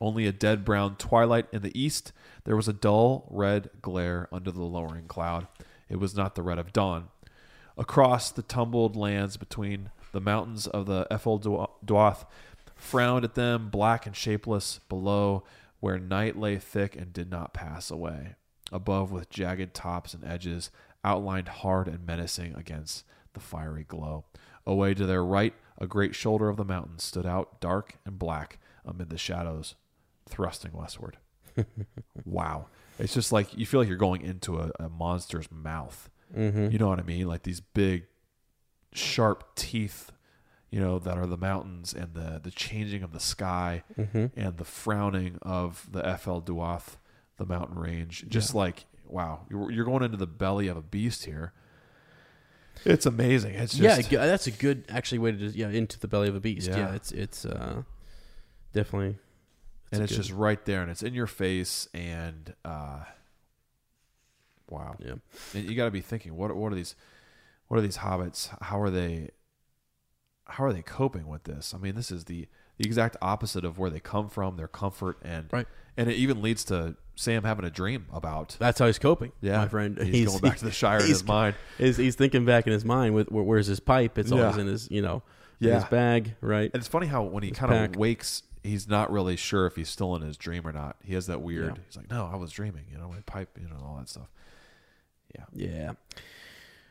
[0.00, 2.12] Only a dead brown twilight in the east.
[2.44, 5.46] There was a dull red glare under the lowering cloud.
[5.88, 7.08] It was not the red of dawn.
[7.78, 11.38] Across the tumbled lands between the mountains of the Ephel
[11.84, 12.24] Dúath
[12.74, 15.44] frowned at them, black and shapeless, below,
[15.86, 18.34] where night lay thick and did not pass away.
[18.72, 20.72] Above, with jagged tops and edges,
[21.04, 24.24] outlined hard and menacing against the fiery glow.
[24.66, 28.58] Away to their right, a great shoulder of the mountain stood out, dark and black,
[28.84, 29.76] amid the shadows,
[30.28, 31.18] thrusting westward.
[32.24, 32.66] wow.
[32.98, 36.10] It's just like you feel like you're going into a, a monster's mouth.
[36.36, 36.72] Mm-hmm.
[36.72, 37.28] You know what I mean?
[37.28, 38.06] Like these big,
[38.92, 40.10] sharp teeth,
[40.76, 44.26] you know, that are the mountains and the, the changing of the sky Mm-hmm.
[44.38, 46.96] and the frowning of the Ephel Duath,
[47.38, 48.26] the mountain range.
[48.28, 51.54] Just like, wow, you're, you're going into the belly of a beast here.
[52.84, 53.54] It's amazing.
[53.54, 56.28] It's yeah, just, g- that's a good actually way to just, yeah into the belly
[56.28, 56.68] of a beast.
[56.68, 56.94] Yeah, Yeah.
[56.94, 57.82] it's it's uh,
[58.74, 59.16] definitely.
[59.92, 63.00] and it's good- just right there and it's in your face and uh
[64.68, 65.14] wow yeah.
[65.54, 66.94] and you got to be thinking what what are these
[67.68, 69.30] what are these hobbits how are they
[70.48, 72.46] how are they coping with this i mean this is the
[72.78, 75.66] the exact opposite of where they come from their comfort and Right.
[75.96, 79.32] and it even leads to sam having a dream about That's how he's coping.
[79.40, 79.98] yeah my friend.
[79.98, 82.84] he's, going back to the shire in his mind He's, he's thinking back in his
[82.84, 84.18] mind with where, where's his pipe?
[84.18, 84.60] It's always Yeah.
[84.62, 85.22] in his you know
[85.60, 85.74] in Yeah.
[85.76, 86.70] his bag, right?
[86.72, 89.88] and it's funny how when he kind of wakes he's not really sure if he's
[89.88, 91.82] still in his dream or not he has that weird Yeah.
[91.86, 94.28] he's like no i was dreaming you know my pipe you know all that stuff
[95.34, 95.92] yeah Yeah.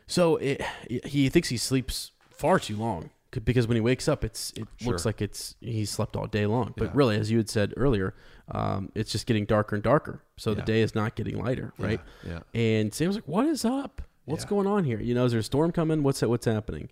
[0.07, 0.61] So it,
[1.05, 3.09] he thinks he sleeps far too long
[3.43, 6.73] because when he wakes up, it's it looks like it's he slept all day long.
[6.77, 6.91] But Yeah.
[6.93, 8.13] really, as you had said earlier,
[8.51, 10.21] um, it's just getting darker and darker.
[10.37, 12.01] So the day is not getting lighter, right?
[12.23, 14.01] yeah And Sam's like, "What is up?
[14.25, 14.49] What's Yeah.
[14.49, 14.99] going on here?
[14.99, 16.03] You know, is there a storm coming?
[16.03, 16.89] What's what's happening?"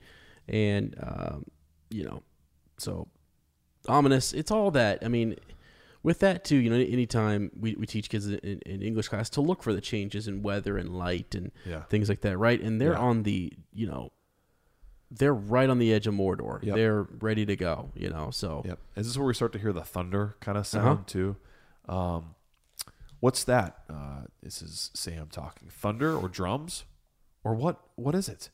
[0.47, 1.45] And um,
[1.89, 2.23] you know,
[2.77, 3.07] so
[3.87, 4.33] ominous.
[4.33, 4.99] It's all that.
[5.03, 5.35] I mean,
[6.03, 9.41] with that too, you know, anytime we, we teach kids in, in English class to
[9.41, 11.83] look for the changes in weather and light and Yeah.
[11.83, 12.59] things like that, right?
[12.61, 12.99] And they're Yeah.
[12.99, 14.11] on the you know
[15.15, 16.63] they're right on the edge of Mordor.
[16.63, 16.75] Yep.
[16.75, 17.91] They're ready to go.
[17.95, 18.79] You know, so Yep.
[18.95, 21.03] Is this where we start to hear the thunder kind of sound Uh-huh.
[21.05, 21.35] too?
[21.87, 22.35] Um,
[23.19, 23.83] what's that?
[23.89, 25.69] Uh, this is Sam talking.
[25.69, 26.85] Thunder or drums,
[27.43, 27.79] or what?
[27.95, 28.49] What is it?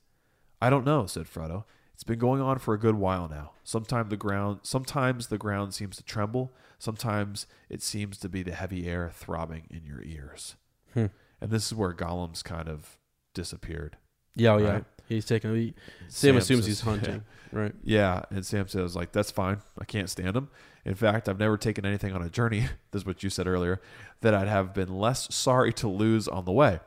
[0.61, 1.63] I don't know," said Frodo.
[1.93, 3.51] "It's been going on for a good while now.
[3.63, 6.51] Sometimes the ground, sometimes the ground seems to tremble.
[6.77, 10.55] Sometimes it seems to be the heavy air throbbing in your ears."
[10.93, 11.07] Hmm.
[11.39, 12.97] And this is where Gollum's kind of
[13.33, 13.95] disappeared.
[14.35, 14.71] yeah, oh, yeah.
[14.71, 14.85] Right.
[15.09, 15.53] He's taking.
[15.55, 15.73] He,
[16.07, 17.73] Sam, Sam assumes says- he's hunting, right?
[17.83, 19.57] Yeah, and Sam says like that's fine.
[19.77, 20.49] I can't stand him.
[20.85, 22.61] In fact, I've never taken anything on a journey.
[22.91, 23.81] this is what you said earlier
[24.21, 26.79] that I'd have been less sorry to lose on the way.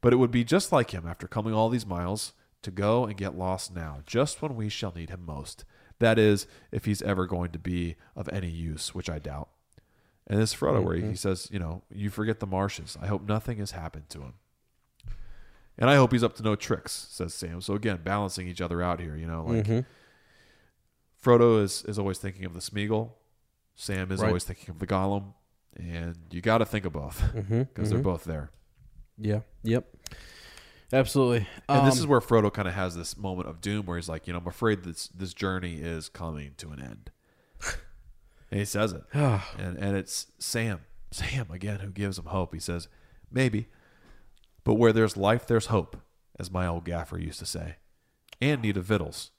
[0.00, 3.16] But it would be just like him after coming all these miles to go and
[3.16, 5.64] get lost now, just when we shall need him most.
[5.98, 9.48] That is, if he's ever going to be of any use, which I doubt.
[10.26, 11.14] And this Frodo, where he, he mm-hmm.
[11.14, 12.98] says, you know, you forget the marshes.
[13.00, 14.34] I hope nothing has happened to him.
[15.78, 17.60] And I hope he's up to no tricks, says Sam.
[17.60, 19.84] So again, balancing each other out here, you know, like Mhm.
[21.22, 23.12] Frodo is, is always thinking of the Smeagol.
[23.74, 24.28] Sam is Right.
[24.28, 25.34] always thinking of the Gollum.
[25.76, 28.02] And you got to think of both because Mhm, they're mhm.
[28.02, 28.50] both there.
[29.18, 29.40] Yeah.
[29.62, 29.86] Yep.
[30.92, 31.48] Absolutely.
[31.68, 34.08] And this Um, is where Frodo kind of has this moment of doom where he's
[34.08, 37.10] like, you know, I'm afraid this this journey is coming to an end.
[38.50, 39.02] and he says it.
[39.12, 42.54] and and it's Sam, Sam again who gives him hope.
[42.54, 42.86] He says,
[43.30, 43.68] "Maybe,
[44.64, 45.96] but where there's life there's hope,"
[46.38, 47.76] as my old gaffer used to say.
[48.40, 49.30] And need of victuals,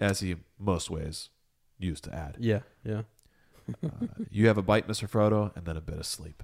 [0.00, 1.28] as he most ways
[1.78, 2.36] used to add.
[2.40, 2.60] Yeah.
[2.84, 3.02] Yeah.
[3.84, 3.88] Uh,
[4.30, 5.08] you have a bite, Mr.
[5.08, 6.42] Frodo, and then a bit of sleep.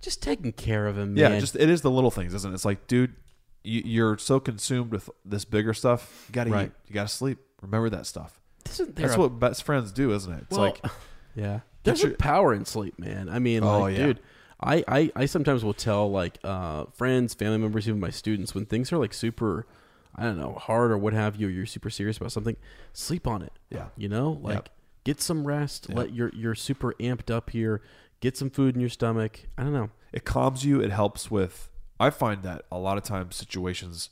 [0.00, 1.40] Just taking care of him, Yeah, man.
[1.40, 2.54] just it is the little things, isn't it?
[2.54, 3.14] It's like, dude,
[3.62, 6.24] you, you're so consumed with this bigger stuff.
[6.28, 6.66] You gotta Right.
[6.68, 6.72] eat.
[6.88, 7.38] You gotta sleep.
[7.60, 8.40] Remember that stuff.
[8.70, 10.42] Isn't there That's a- what best friends do, isn't it?
[10.48, 10.84] It's Well, like,
[11.34, 11.60] yeah.
[11.82, 13.28] There's a power in sleep, man.
[13.28, 14.06] I mean, Oh, like, yeah.
[14.06, 14.20] dude,
[14.62, 18.66] I, I, I sometimes will tell like uh, friends, family members, even my students, when
[18.66, 19.66] things are like super,
[20.14, 22.56] I don't know, hard or what have you, or you're super serious about something,
[22.92, 23.52] sleep on it.
[23.70, 23.86] Yeah.
[23.96, 24.68] You know, like Yep.
[25.04, 25.86] get some rest.
[25.88, 25.98] Yep.
[25.98, 27.80] Let you're you're super amped up here.
[28.20, 29.46] Get some food in your stomach.
[29.56, 29.90] I don't know.
[30.12, 30.80] it calms you.
[30.80, 31.70] It helps with.
[31.98, 34.10] I find that a lot of times situations,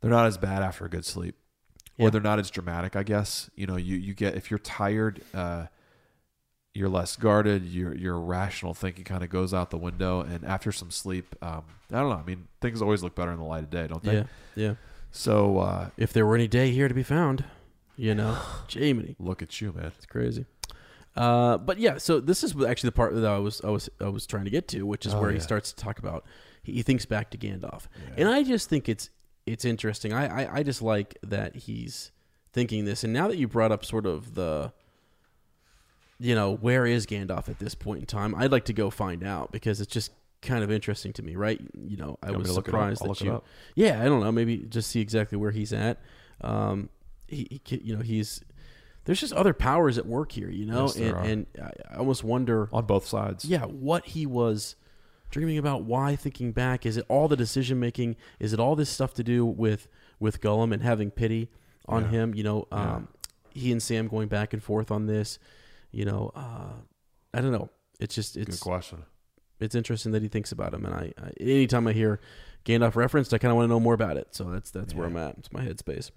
[0.00, 1.36] they're not as bad after a good sleep,
[1.96, 2.06] Yeah.
[2.06, 2.94] or they're not as dramatic.
[2.96, 5.66] I guess you know you you get if you're tired, uh,
[6.74, 7.64] you're less guarded.
[7.64, 11.64] Your your rational thinking kind of goes out the window, and after some sleep, um,
[11.92, 12.16] I don't know.
[12.16, 14.14] I mean, things always look better in the light of day, don't they?
[14.14, 14.24] Yeah.
[14.54, 14.74] Yeah.
[15.10, 17.44] So uh, If there were any day here to be found,
[17.96, 18.38] you know,
[18.68, 19.16] Jamie.
[19.18, 19.92] look at you, man.
[19.96, 20.46] It's crazy.
[21.14, 24.08] Uh, but yeah, so this is actually the part that I was I was I
[24.08, 26.24] was trying to get to, which is Oh, where he starts to talk about
[26.62, 27.82] he, he thinks back to Gandalf,
[28.16, 29.10] and I just think it's
[29.44, 30.14] it's interesting.
[30.14, 32.12] I, I I just like that he's
[32.54, 34.72] thinking this, and now that you brought up sort of the
[36.22, 39.24] you know where is Gandalf at this point in time, I'd like to go find
[39.24, 41.60] out because it's just kind of interesting to me, right?
[41.86, 42.96] You know, I You was to look it up?
[42.96, 43.42] surprised that you,
[43.74, 46.00] yeah, I don't know, maybe just see exactly where he's at.
[46.40, 46.88] Um,
[47.28, 48.42] he, he you know, he's
[49.04, 51.46] there's just other powers at work here, you know, Yes, and, and
[51.90, 53.44] I almost wonder, On both sides.
[53.44, 54.76] yeah, what he was
[55.30, 55.82] dreaming about.
[55.84, 56.84] Why thinking back?
[56.86, 58.16] Is it all the decision making?
[58.38, 59.88] Is it all this stuff to do with
[60.20, 61.50] with Gollum and having pity
[61.86, 62.08] on Yeah.
[62.10, 62.34] him?
[62.34, 62.94] You know, Yeah.
[62.96, 63.08] um,
[63.54, 65.38] he and Sam going back and forth on this.
[65.92, 66.72] You know, uh,
[67.34, 67.68] I don't know.
[68.00, 69.04] It's just Good it's question.
[69.60, 70.84] it's interesting that he thinks about him.
[70.84, 72.18] And I, I anytime I hear
[72.64, 74.28] Gandalf referenced, I kind of want to know more about it.
[74.32, 75.36] So that's that's where I'm at.
[75.38, 76.10] It's my headspace.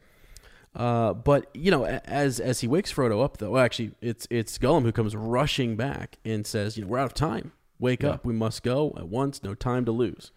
[0.76, 4.58] Uh, but you know, as as he wakes Frodo up, though, well, actually, it's it's
[4.58, 7.52] Gollum who comes rushing back and says, "You know, we're out of time.
[7.80, 8.12] Wake Yeah.
[8.12, 8.26] up.
[8.26, 9.44] We must go at once.
[9.44, 10.32] No time to lose."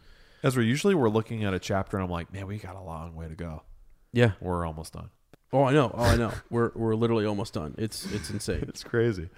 [0.44, 3.16] Ezra, usually we're looking at a chapter and I'm like, man, we got a long
[3.16, 3.62] way to go.
[4.12, 4.32] Yeah.
[4.40, 5.10] We're almost done.
[5.53, 5.91] Oh, I know.
[5.95, 6.33] Oh, I know.
[6.51, 7.75] we're we're literally almost done.
[7.79, 8.65] It's it's insane.
[8.69, 9.29] It's crazy.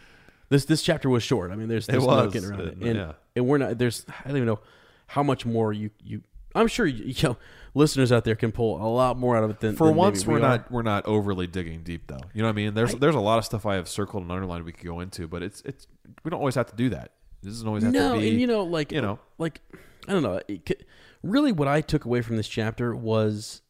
[0.49, 1.53] This this chapter was short.
[1.53, 2.77] I mean, there's, there's no getting around Uh, it.
[2.79, 3.13] And, yeah.
[3.37, 3.79] and we're not.
[3.79, 4.61] There's I don't even know
[5.07, 6.23] how much more you you.
[6.55, 7.37] I'm sure you, you know
[7.75, 10.27] listeners out there can pull a lot more out of it than For than once,
[10.27, 10.43] we we're are.
[10.43, 12.19] not we're not overly digging deep though.
[12.35, 12.75] You know what I mean?
[12.75, 15.29] There's there's a lot of stuff I have circled and underlined we could go into,
[15.29, 15.87] but it's it's
[16.25, 17.13] we don't always have to do that.
[17.43, 18.31] This doesn't always have no, to be.
[18.31, 19.61] and you know, like you know, like
[20.09, 20.41] I don't know.
[20.49, 20.75] It, c-
[21.23, 23.63] really, what I took away from this chapter was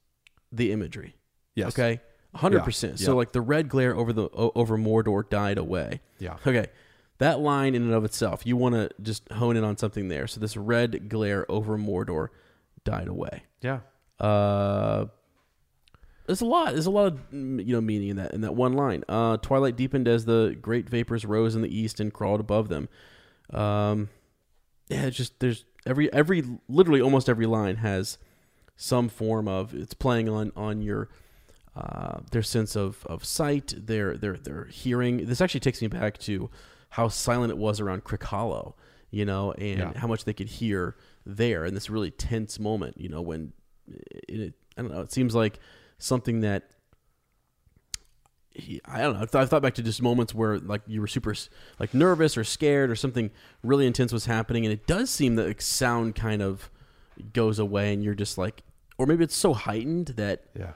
[0.51, 1.17] the imagery.
[1.55, 1.69] Yes.
[1.79, 2.01] Okay.
[2.35, 2.65] Hundred Yeah.
[2.65, 2.99] percent.
[3.01, 3.17] So Yeah.
[3.17, 6.01] like the red glare over the over Mordor died away.
[6.19, 6.37] Yeah.
[6.47, 6.67] Okay.
[7.19, 10.27] That line in and of itself, you want to just hone in on something there.
[10.27, 12.29] So this red glare over Mordor
[12.85, 13.43] died away.
[13.61, 13.81] yeah.
[14.19, 15.07] Uh,
[16.27, 16.73] there's a lot.
[16.75, 19.03] There's a lot of mm, you know meaning in that in that one line.
[19.09, 22.89] Uh, twilight deepened as the great vapors rose in the east and crawled above them.
[23.53, 24.11] Um,
[24.89, 28.19] yeah, it's just there's every every literally almost every line has
[28.77, 31.09] some form of it's playing on on your
[31.77, 35.27] uh, their sense of, of sight, their their their hearing.
[35.27, 36.51] This actually takes me back to
[36.91, 38.75] how silent it was around Crickhollow,
[39.11, 39.93] you know, and Yeah.
[39.97, 43.53] how much they could hear there in this really tense moment, you know, when
[43.89, 45.59] it, it I don't know, it seems like
[45.99, 46.71] something that
[48.53, 49.23] he, I don't know.
[49.23, 51.35] I thought, I thought back to just moments where like you were super
[51.79, 53.31] like nervous or scared or something
[53.63, 56.69] really intense was happening, and it does seem that like, sound kind of
[57.33, 58.63] goes away, and you're just like,
[58.99, 60.73] or maybe it's so heightened that Yeah.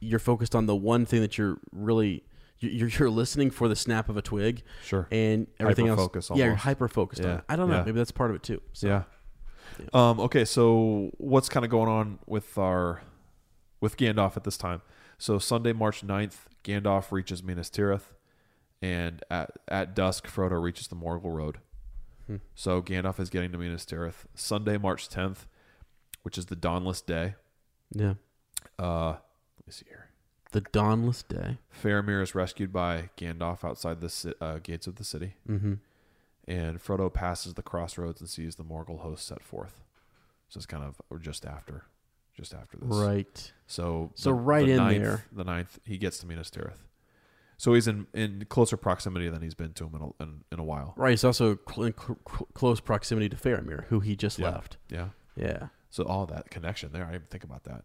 [0.00, 2.24] You're focused on the one thing that you're really
[2.58, 5.08] you- you're, you're listening for the snap of a twig, Sure.
[5.10, 6.30] and everything else.
[6.34, 7.38] Yeah, you're hyper focused on Yeah.
[7.38, 7.44] it.
[7.48, 7.76] I don't know.
[7.78, 7.84] Yeah.
[7.84, 8.60] Maybe that's part of it too.
[8.74, 9.02] So, Yeah.
[9.94, 13.00] Um, okay, so what's kind of going on with our
[13.80, 14.82] with Gandalf at this time?
[15.16, 18.12] So Sunday, March 9th, Gandalf reaches Minas Tirith,
[18.82, 21.58] and at at dusk, Frodo reaches the Morgul Road.
[22.26, 22.36] Hmm.
[22.54, 24.24] So Gandalf is getting to Minas Tirith.
[24.34, 25.46] Sunday, March 10th,
[26.24, 27.36] which is the dawnless day.
[27.92, 28.14] yeah.
[28.78, 29.16] Uh,
[29.70, 30.08] see here.
[30.52, 31.58] The dawnless day.
[31.82, 35.74] Faramir is rescued by Gandalf outside the uh, gates of the city, Mm-hmm.
[36.48, 39.80] and Frodo passes the crossroads and sees the Morgul host set forth.
[40.48, 41.84] So it's kind of or just after,
[42.36, 42.88] just after this.
[42.88, 43.52] Right.
[43.68, 45.24] So So right in ninth, there.
[45.30, 46.78] the ninth, he gets to Minas Tirith.
[47.56, 50.58] So he's in, in closer proximity than he's been to him in a, in, in
[50.58, 50.94] a while.
[50.96, 51.12] Right.
[51.12, 54.50] It's also cl- in cl- cl- close proximity to Faramir, who he just Yeah.
[54.50, 54.78] left.
[54.88, 55.08] Yeah.
[55.36, 55.68] Yeah.
[55.90, 57.84] So all that connection there, I didn't even think about that.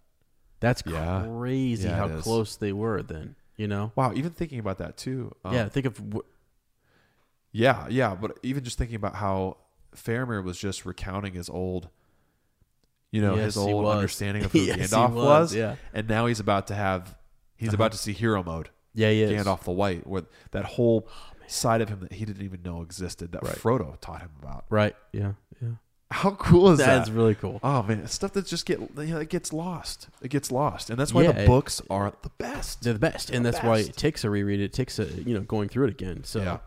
[0.65, 1.23] That's Yeah.
[1.27, 3.35] crazy Yeah, how close they were then.
[3.55, 3.91] You know?
[3.95, 5.33] Wow, even thinking about that too.
[5.45, 5.69] um, yeah.
[5.69, 6.25] Think of wh-
[7.51, 8.15] yeah, yeah.
[8.15, 9.57] But even just thinking about how
[9.95, 11.87] Faramir was just recounting his old,
[13.11, 15.75] you know, Yes, his old understanding of who Yes, Gandalf was, was, yeah.
[15.93, 17.15] and now he's about to have,
[17.55, 17.75] he's Uh-huh.
[17.75, 18.69] about to see hero mode.
[18.93, 19.31] yeah, is.
[19.31, 21.07] Gandalf the White, with that whole
[21.47, 23.55] side of him that he didn't even know existed that Right.
[23.55, 24.65] Frodo taught him about.
[24.69, 24.95] Right.
[25.13, 25.33] Yeah.
[26.11, 26.85] How cool is that?
[26.97, 27.59] That's really cool.
[27.63, 30.07] Oh man, stuff that just get you know, it gets lost.
[30.21, 32.83] It gets lost, and that's why Yeah, the it- books are the best.
[32.83, 34.59] They're the best, and the that's why it takes a reread.
[34.59, 36.23] It takes a you know going through it again.
[36.23, 36.57] So, Yeah.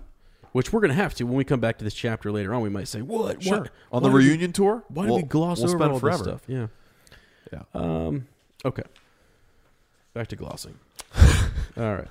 [0.53, 2.63] which we're gonna have to when we come back to this chapter later on.
[2.63, 3.43] We might say, "What?
[3.43, 3.59] Sure.
[3.61, 3.71] What?
[3.93, 5.99] On why the did we- reunion tour, Why did we'll- we gloss we'll over all
[6.01, 6.19] forever.
[6.25, 6.67] this stuff?" Yeah.
[7.53, 7.63] Yeah.
[7.75, 8.27] Um.
[8.65, 8.83] Okay.
[10.15, 10.75] Back to glossing.
[11.77, 12.09] all right.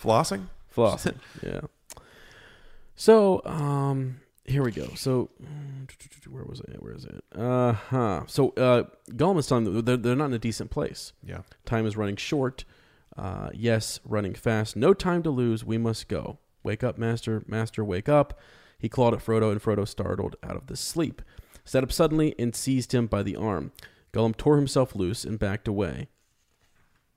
[0.00, 0.46] Flossing.
[0.76, 1.16] Flossing.
[1.42, 1.60] yeah.
[2.94, 4.88] So, um, here we go.
[4.94, 5.30] So,
[6.28, 6.72] where was I?
[6.78, 7.22] Where is it?
[7.34, 8.22] Uh huh.
[8.26, 11.12] So, uh, Gollum is telling them they're, they're not in a decent place.
[11.22, 11.42] Yeah.
[11.64, 12.64] Time is running short.
[13.16, 14.76] Uh, yes, running fast.
[14.76, 15.64] No time to lose.
[15.64, 16.38] We must go.
[16.62, 17.42] Wake up, master.
[17.46, 18.38] Master, wake up.
[18.78, 21.22] He clawed at Frodo, and Frodo startled out of the sleep.
[21.64, 23.72] Sat up suddenly and seized him by the arm.
[24.12, 26.08] Gollum tore himself loose and backed away.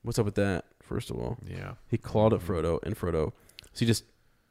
[0.01, 1.37] What's up with that, first of all?
[1.47, 1.73] Yeah.
[1.87, 3.33] He clawed at Frodo, and Frodo.
[3.73, 4.03] So he just,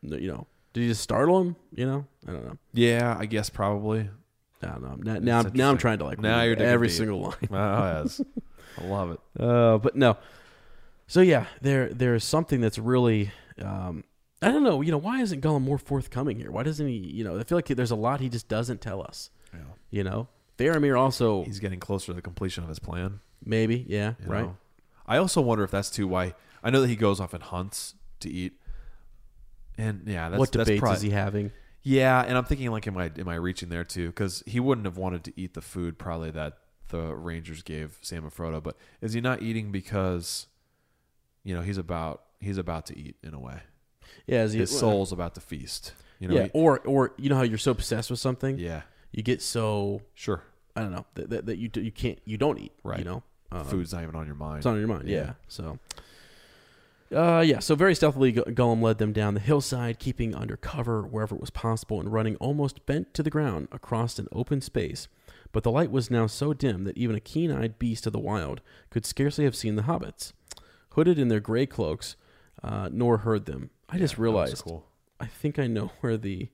[0.03, 1.57] you know, did you just startle him?
[1.75, 2.59] You know, I don't know.
[2.73, 4.09] Yeah, I guess probably.
[4.63, 4.97] I don't know.
[5.15, 6.97] Now, now, I'm, now I'm trying to like Now read you're every deep.
[6.97, 7.35] single line.
[7.51, 8.21] Oh, yes.
[8.79, 9.21] I love it.
[9.39, 10.17] Uh, but no.
[11.07, 14.05] So yeah, there there is something that's really um,
[14.43, 14.81] I don't know.
[14.81, 16.51] You know, why isn't Gollum more forthcoming here?
[16.51, 16.95] Why doesn't he?
[16.95, 19.31] You know, I feel like there's a lot he just doesn't tell us.
[19.53, 19.61] Yeah.
[19.91, 23.21] You know, Faramir also He's getting closer to the completion of his plan.
[23.45, 24.43] maybe yeah right.
[24.45, 24.57] know?
[25.07, 26.35] I also wonder if that's too why.
[26.63, 28.53] I know that he goes off and hunts to eat,
[29.81, 31.53] and yeah, that's what that's debates probably, is he having?
[31.83, 34.09] Yeah, and I'm thinking like, am I am I reaching there too?
[34.09, 36.59] Because he wouldn't have wanted to eat the food probably that
[36.89, 38.63] the Rangers gave Sam and Frodo.
[38.63, 40.47] But is he not eating because,
[41.45, 43.61] you know, he's about he's about to eat in a way.
[44.27, 45.93] Yeah, he, His soul's about to feast.
[46.19, 48.83] You know, yeah, he- or or you know how you're so obsessed with something, yeah,
[49.13, 50.43] you get so sure.
[50.77, 52.99] I don't know that, that, that you you can't you don't eat Right.
[52.99, 54.59] You know, um, Food's not even on your mind.
[54.59, 55.17] It's on your mind, yeah.
[55.17, 55.33] Yeah.
[55.49, 55.79] So,
[57.15, 57.59] uh, yeah.
[57.59, 61.41] So very stealthily, Go- Gollum led them down the hillside, keeping under cover wherever it
[61.41, 65.09] was possible, and running almost bent to the ground across an open space.
[65.53, 68.61] But the light was now so dim that even a keen-eyed beast of the wild
[68.91, 70.33] could scarcely have seen the hobbits,
[70.91, 72.15] hooded in their gray cloaks,
[72.63, 73.71] uh, nor heard them.
[73.89, 74.63] I just realized.
[74.63, 74.87] cool.
[75.19, 76.49] I think I know where the.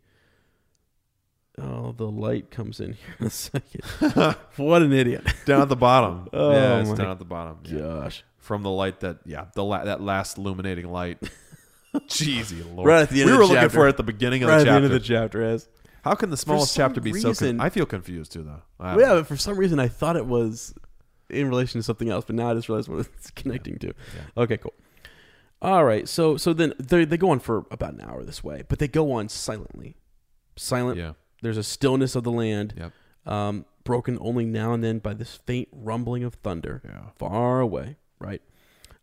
[1.59, 3.83] Oh, the light comes in here in a second.
[4.57, 5.27] what an idiot!
[5.47, 6.29] down at the bottom.
[6.33, 7.59] Oh yeah, it's down at the bottom.
[7.65, 7.79] Yeah.
[7.79, 8.25] Gosh.
[8.47, 11.19] From the light that yeah, the la- that last illuminating light.
[11.95, 12.87] Jeezy Lord.
[12.87, 13.71] Right at the end we of were the looking chapter.
[13.79, 14.77] for it at the beginning of right the at the chapter.
[14.77, 15.69] end of the chapter, as
[16.05, 17.29] How can the smallest some chapter be so?
[17.31, 18.63] reason- Con- I feel confused too, though.
[18.79, 19.15] I don't yeah, know.
[19.21, 20.75] but for some reason I thought it was
[21.31, 23.93] in relation to something else, but now I just realized what it's connecting to.
[24.37, 24.75] Okay, cool.
[25.63, 28.63] All right, so so then they they go on for about an hour this way,
[28.69, 29.97] but they go on silently,
[30.55, 30.99] silent.
[30.99, 31.13] Yeah.
[31.43, 32.93] There's a stillness of the land, Yep.
[33.33, 37.11] um, broken only now and then by this faint rumbling of thunder, Yeah.
[37.17, 37.97] far away.
[38.19, 38.43] Right,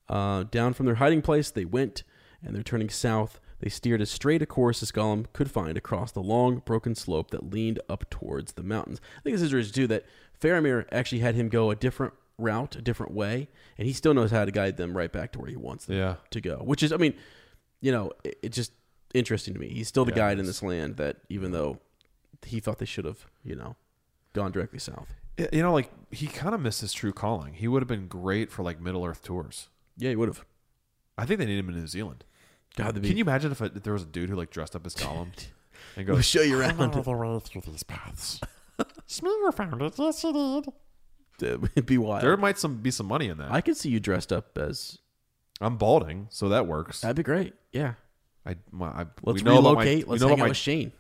[0.09, 2.03] uh, down from their hiding place they went,
[2.43, 3.39] and they're turning south.
[3.59, 7.31] They steered as straight a course as Gollum could find across the long, broken slope
[7.31, 8.99] that leaned up towards the mountains.
[9.17, 10.05] I think this is interesting too that
[10.41, 14.31] Faramir actually had him go a different route, a different way, and he still knows
[14.31, 16.15] how to guide them right back to where he wants them Yeah.
[16.31, 16.57] to go.
[16.57, 17.13] Which is, I mean,
[17.79, 18.73] you know, it, it's just
[19.13, 19.69] interesting to me.
[19.69, 21.79] He's still the Yeah, guide in this land that even though
[22.45, 23.77] he thought they should have, you know,
[24.33, 25.13] gone directly south.
[25.37, 27.53] Y- You know, like he kind of missed his true calling.
[27.53, 29.69] He would have been great for like Middle Earth tours.
[29.97, 30.45] Yeah, he would have.
[31.17, 32.23] I think they need him in New Zealand.
[32.75, 34.75] God, be- Can you imagine if, a, if there was a dude who like dressed
[34.75, 35.29] up as Gollum
[35.95, 36.77] and goes, We'll show you around.
[36.79, 38.39] know the way through these paths.
[39.07, 39.93] Smeagol found it.
[39.97, 40.65] Yes, he did.
[41.75, 42.23] It'd be wild.
[42.23, 43.51] There might some be some money in that.
[43.51, 44.97] I could see you dressed up as.
[45.61, 47.01] I'm balding, so that works.
[47.01, 47.53] That'd be great.
[47.71, 47.93] Yeah.
[48.45, 50.07] I, my, I Let's we know about my- relocate.
[50.07, 50.91] Let's know hang out my- with Shane.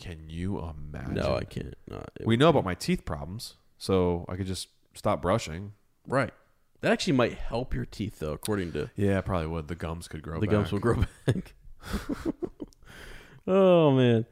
[0.00, 1.14] Can you imagine?
[1.14, 1.74] No, I can't.
[1.88, 5.72] No, We know about my teeth problems, so I could just stop brushing.
[6.06, 6.32] Right.
[6.80, 9.68] That actually might help your teeth, though, according to Yeah, it probably would.
[9.68, 10.40] The gums could grow.
[10.40, 10.40] Back.
[10.40, 10.52] The back.
[10.52, 11.54] gums will grow back.
[13.46, 14.26] oh man.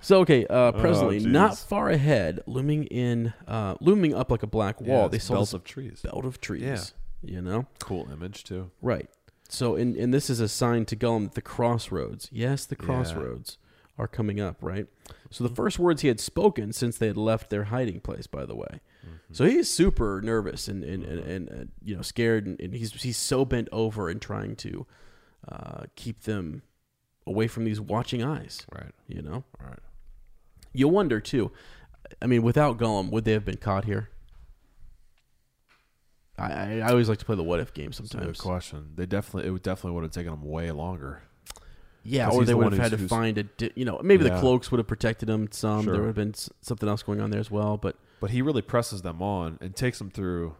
[0.00, 4.46] So okay, uh, presently, Oh, not far ahead, looming in, uh, looming up like a
[4.46, 6.00] black wall, Yeah, they saw belt of trees.
[6.02, 6.62] belt of trees.
[6.62, 6.82] Yeah.
[7.22, 8.70] You know, Cool image too.
[8.80, 9.10] right?
[9.48, 12.86] So, and and this is a sign to Gollum that the crossroads, yes, the Yeah.
[14.00, 14.86] Are coming up, right?
[15.30, 18.46] So the first words he had spoken since they had left their hiding place, by
[18.46, 18.80] the way.
[19.32, 22.92] So he's super nervous and and, and, and uh, you know scared, and, and he's
[23.02, 24.86] he's so bent over and trying to
[25.48, 26.62] uh, keep them
[27.26, 28.66] away from these watching eyes.
[28.72, 28.92] Right.
[29.06, 29.78] You know, Right.
[30.72, 31.52] you wonder too.
[32.20, 34.10] I mean, without Gollum, would they have been caught here?
[36.38, 38.40] I, I, always like to play the what if game That's a good sometimes.
[38.40, 38.92] question.
[38.96, 41.22] They definitely it would definitely would have taken them way longer.
[42.02, 44.38] Yeah, or they the would have had to find a di- you know maybe the
[44.38, 45.84] cloaks would have protected them some.
[45.84, 45.92] Sure.
[45.92, 47.76] There would have been something else going on there as well.
[47.76, 50.56] But But he really presses them on and takes them through.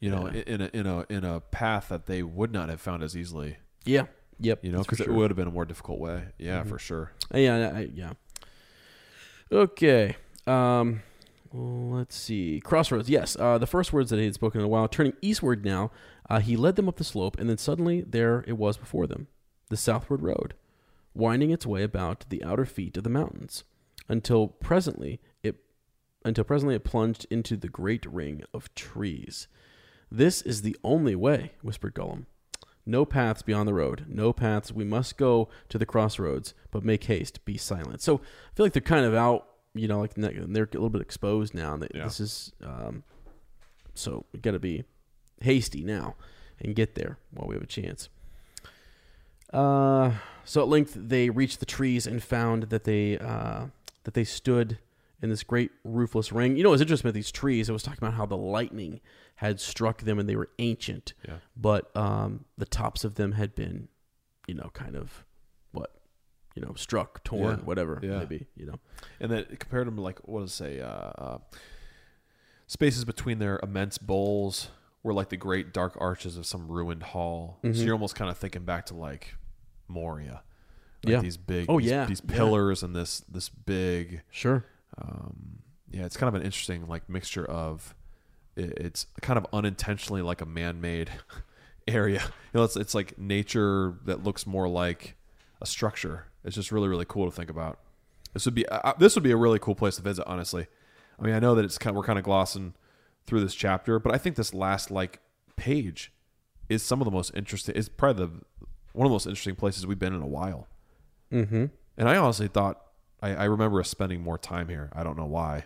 [0.00, 0.42] You know, Yeah.
[0.46, 3.56] in a in a in a path that they would not have found as easily.
[3.84, 4.06] yeah,
[4.40, 5.08] yep, You know, because sure.
[5.08, 6.24] it would have been a more difficult way.
[6.38, 6.68] Yeah, Mhm.
[6.68, 7.12] for sure.
[7.34, 8.12] Uh, Yeah, I, yeah.
[9.50, 10.16] Okay.
[10.46, 11.02] Um,
[11.52, 12.60] let's see.
[12.64, 13.08] Crossroads.
[13.08, 13.36] Yes.
[13.38, 14.88] Uh, the first words that he had spoken in a while.
[14.88, 15.90] Turning eastward now,
[16.28, 19.28] uh, he led them up the slope, and then suddenly there it was before them,
[19.72, 20.52] the southward road,
[21.14, 23.64] winding its way about the outer feet of the mountains,
[24.06, 25.56] until presently it,
[26.26, 29.48] until presently it plunged into the great ring of trees.
[30.10, 32.26] This is the only way, whispered Gollum.
[32.84, 34.04] No paths beyond the road.
[34.08, 34.72] No paths.
[34.72, 37.42] We must go to the crossroads, but make haste.
[37.46, 38.02] Be silent.
[38.02, 39.46] So I feel like they're kind of out.
[39.74, 41.78] You know, like they're a little bit exposed now.
[41.78, 42.04] That Yeah.
[42.04, 43.04] This is um,
[43.94, 44.84] so we got to be
[45.40, 46.16] hasty now
[46.60, 48.10] and get there while we have a chance.
[49.52, 50.12] Uh,
[50.44, 53.66] so at length they reached the trees and found that they uh,
[54.04, 54.78] that they stood
[55.20, 56.56] in this great roofless ring.
[56.56, 57.68] You know, it was interesting about these trees.
[57.68, 59.00] It was talking about how the lightning
[59.36, 61.36] had struck them and they were ancient, Yeah.
[61.56, 63.88] but um, the tops of them had been,
[64.48, 65.24] you know, kind of
[65.70, 65.94] what,
[66.56, 67.64] you know, struck, torn, Yeah.
[67.64, 68.18] whatever, Yeah.
[68.18, 68.80] maybe, you know.
[69.20, 70.80] And then compared them to like what does it say?
[70.80, 71.38] Uh, uh,
[72.66, 74.70] spaces between their immense bowls
[75.04, 77.58] were like the great dark arches of some ruined hall.
[77.62, 77.84] So Mhm.
[77.84, 79.34] you're almost kind of thinking back to like
[79.88, 80.42] Moria.
[81.04, 81.20] Like Yeah.
[81.20, 81.66] These big.
[81.68, 82.04] Oh, these, yeah.
[82.06, 82.34] These Yeah.
[82.36, 84.22] pillars and this this big.
[84.30, 84.64] Sure.
[84.98, 85.58] Um,
[85.90, 87.94] yeah, it's kind of an interesting like mixture of.
[88.56, 91.10] it- It's kind of unintentionally like a man-made
[91.88, 92.22] area.
[92.22, 95.16] You know, it's it's like nature that looks more like
[95.60, 96.26] a structure.
[96.44, 97.78] It's just really really cool to think about.
[98.34, 100.24] This would be uh, this would be a really cool place to visit.
[100.26, 100.66] Honestly,
[101.18, 102.74] I mean I know that it's kind of, we're kind of glossing
[103.26, 105.20] through this chapter, but I think this last like
[105.56, 106.12] page
[106.68, 107.74] is some of the most interesting.
[107.74, 110.68] Is probably the one of the most interesting places we've been in a while.
[111.32, 111.66] Mm-hmm.
[111.96, 112.80] And I honestly thought
[113.22, 114.90] I, I remember us spending more time here.
[114.92, 115.64] I don't know why.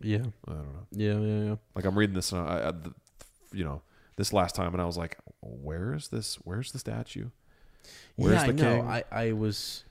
[0.00, 0.24] Yeah.
[0.46, 0.86] I don't know.
[0.92, 1.56] Yeah, yeah, yeah.
[1.74, 2.92] Like I'm reading this, and I, I, the,
[3.52, 3.82] you know,
[4.16, 6.36] this last time, and I was like, "Where is this?
[6.44, 7.30] Where's the statue?
[8.16, 8.76] Where's yeah, the I know.
[8.76, 9.84] king?" I, I was.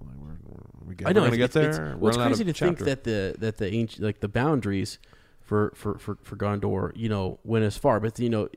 [0.00, 1.92] Like, we're, we get, I know we're it's, get there.
[1.92, 4.98] It's, well, it's crazy to think that the that the ancient like the boundaries
[5.40, 7.98] for for for for Gondor, you know, went as far.
[7.98, 8.48] But you know,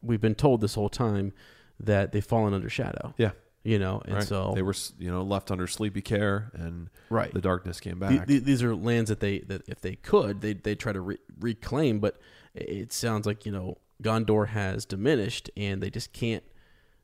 [0.00, 1.32] we've been told this whole time
[1.80, 3.14] that they've fallen under shadow.
[3.16, 3.32] Yeah.
[3.62, 4.24] You know, and Right.
[4.26, 7.32] so they were, you know, left under sleepy care, and Right.
[7.34, 8.26] the darkness came back.
[8.26, 11.18] the- these are lands that they that if they could, they they try to re-
[11.38, 12.00] reclaim.
[12.00, 12.18] But
[12.54, 16.42] it sounds like you know Gondor has diminished, and they just can't,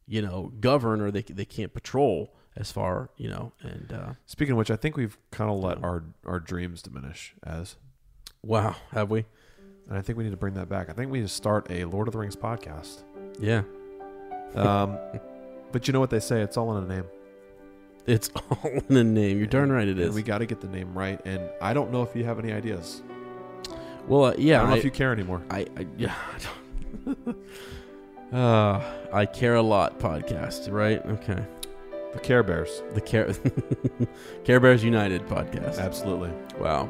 [0.06, 4.52] you know, govern or they they can't patrol as far, you know, and uh, Speaking
[4.52, 7.76] of which, I think we've kind of let our our dreams diminish as.
[8.42, 9.26] wow, have we?
[9.90, 10.88] And I think we need to bring that back.
[10.88, 13.02] I think we need to start a Lord of the Rings podcast.
[13.38, 13.62] Yeah.
[14.54, 14.98] Um,
[15.72, 16.40] but you know what they say?
[16.40, 17.04] It's all in a name.
[18.06, 19.38] It's all in the name.
[19.38, 20.06] You're darn right it is.
[20.06, 21.20] And we got to get the name right.
[21.26, 23.02] And I don't know if you have any ideas.
[24.06, 24.58] well, uh, yeah.
[24.58, 25.42] I don't know if you care anymore.
[25.50, 26.14] I, I yeah.
[26.34, 27.36] I don't-
[28.32, 28.80] uh,
[29.12, 29.98] I care a lot.
[29.98, 31.04] Podcast, right?
[31.06, 31.44] Okay.
[32.12, 32.82] The Care Bears.
[32.94, 33.32] The Care
[34.44, 35.78] Care Bears United podcast.
[35.78, 36.30] Absolutely.
[36.58, 36.88] Wow.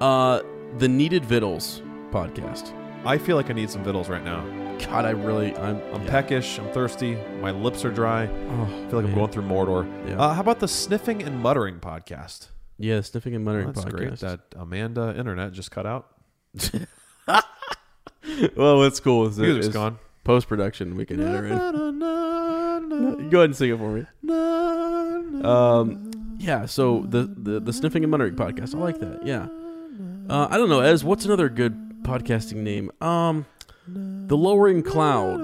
[0.00, 0.42] Uh,
[0.78, 2.72] the Needed Vittles podcast.
[3.06, 4.42] I feel like I need some vittles right now.
[4.84, 6.10] God, I really, I'm, I'm yeah.
[6.10, 6.58] peckish.
[6.58, 7.14] I'm thirsty.
[7.40, 8.26] My lips are dry.
[8.26, 10.08] Oh, I feel like I'm going through Mordor.
[10.08, 10.20] Yeah.
[10.20, 12.48] Uh, how about the Sniffing and Muttering podcast?
[12.78, 13.90] Yeah, Sniffing and Muttering That's podcast.
[13.90, 14.18] great.
[14.18, 16.08] That Amanda internet just cut out.
[18.56, 20.00] well, it's cool Music's is gone.
[20.24, 20.96] post production.
[20.96, 21.98] We can add her in.
[23.30, 24.04] Go ahead and sing it for me.
[25.44, 26.66] Um, yeah.
[26.66, 28.74] So the, the the Sniffing and Muttering podcast.
[28.74, 29.24] I like that.
[29.24, 29.46] Yeah.
[30.28, 31.04] Uh, I don't know, Ez.
[31.04, 32.90] What's another good podcasting name?
[33.00, 33.46] Um,
[33.88, 35.40] the Lowering Cloud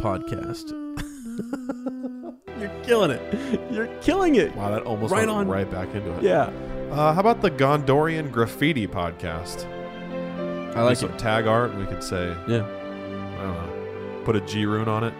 [0.00, 0.70] podcast.
[2.60, 3.60] You're killing it.
[3.72, 4.54] You're killing it.
[4.56, 5.48] Wow, that almost Right went on.
[5.48, 6.22] right back into it.
[6.22, 6.50] Yeah.
[6.90, 9.64] Uh, how about the Gondorian Graffiti podcast?
[10.74, 11.18] I like some it.
[11.18, 11.74] tag art.
[11.76, 12.64] We could say, Yeah.
[12.64, 15.14] I don't know, put a G rune on it.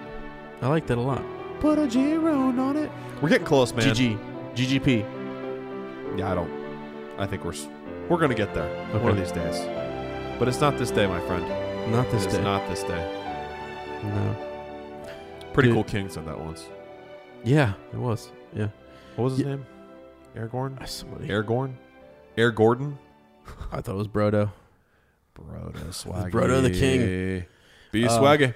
[0.62, 1.22] I like that a lot.
[1.60, 2.90] Put a G rune on it.
[3.22, 3.86] We're getting close, man.
[3.94, 4.18] GG.
[4.54, 6.18] GGP.
[6.18, 6.50] Yeah, I don't.
[7.18, 7.54] I think we're
[8.08, 9.56] we're gonna get there one of these days.
[10.40, 11.46] But it's not this day, my friend.
[11.92, 12.42] Not this day.
[12.42, 13.16] not this day.
[14.02, 14.36] No.
[15.52, 15.74] Pretty Dude.
[15.76, 15.84] cool.
[15.84, 16.66] King said that once.
[17.44, 18.30] Yeah, it was.
[18.54, 18.68] Yeah.
[19.16, 19.66] What was his name?
[20.34, 20.78] Aragorn.
[20.80, 21.28] Ah, Somebody.
[21.28, 21.74] Aragorn.
[22.38, 22.98] Air Gordon.
[23.72, 24.50] I thought it was Brodo.
[25.38, 26.30] Brodo Swaggy.
[26.30, 27.44] Brodo the king.
[27.92, 28.54] Be Uh, Swaggy.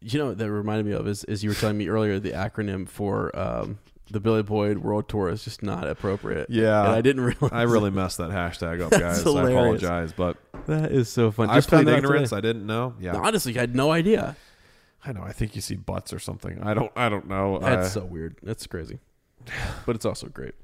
[0.00, 2.32] You know what that reminded me of is, is you were telling me earlier the
[2.32, 3.78] acronym for um,
[4.10, 6.50] the Billy Boyd World Tour is just not appropriate.
[6.50, 6.80] Yeah.
[6.84, 7.50] and I didn't realize.
[7.52, 9.20] I really messed that hashtag up, That's guys.
[9.20, 9.52] I hilarious.
[9.82, 10.36] apologize, but
[10.66, 11.50] that is so fun.
[11.50, 12.30] I Just found played that out ignorance.
[12.30, 12.38] today.
[12.38, 12.94] I didn't know.
[13.00, 14.36] Yeah, Honestly, I had no idea.
[15.04, 15.22] I know.
[15.22, 16.62] I think you see butts or something.
[16.62, 16.92] I don't.
[16.96, 17.58] I don't know.
[17.58, 18.36] That's Uh, so weird.
[18.42, 18.98] That's crazy,
[19.86, 20.54] but it's also great.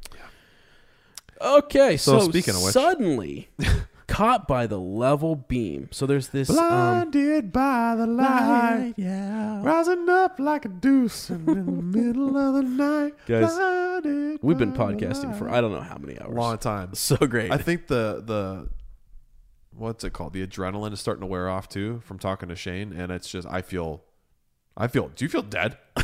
[1.40, 3.48] Okay, So so, speaking of which- suddenly
[4.08, 5.88] caught by the level beam.
[5.92, 6.50] So there's this.
[6.50, 9.62] Um, blinded by the light, yeah.
[9.62, 13.14] rising up like a deuce in the middle of the night.
[13.26, 15.48] Guys, blinded We've been podcasting for.
[15.48, 16.34] I don't know how many hours.
[16.34, 16.90] long time.
[16.94, 17.52] So great.
[17.52, 18.68] I think the the
[19.78, 20.32] what's it called?
[20.32, 23.46] The adrenaline is starting to wear off too from talking to Shane, and it's just
[23.48, 24.02] I feel,
[24.76, 25.08] I feel.
[25.14, 25.78] Do you feel dead?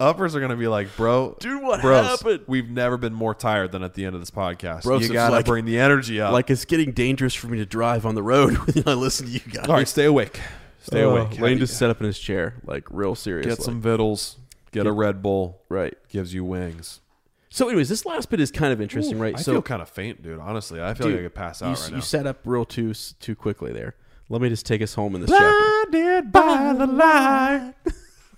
[0.00, 2.44] Uppers are gonna be like, bro, Dude, what bros, happened?
[2.46, 4.84] We've never been more tired than at the end of this podcast.
[4.84, 6.32] Bros, you gotta like- bring the energy up.
[6.32, 9.32] like it's getting dangerous for me to drive on the road when I listen to
[9.32, 9.66] you guys.
[9.68, 10.38] all right, stay awake,
[10.80, 11.40] stay Oh, awake.
[11.40, 13.46] Lane just sat up in his chair, like real serious.
[13.46, 14.36] get like- some vittles,
[14.70, 15.94] get a Red Bull, right.
[16.08, 17.00] gives you wings.
[17.50, 19.34] So, anyways, this last bit is kind of interesting, right?
[19.36, 20.38] I so, feel kind of faint, dude.
[20.38, 21.96] Honestly, I feel dude, like I could pass out s- right now.
[21.96, 23.94] you set up real too too quickly there.
[24.28, 25.90] Let me just take us home in this chapter.
[25.90, 27.74] Blinded by the light.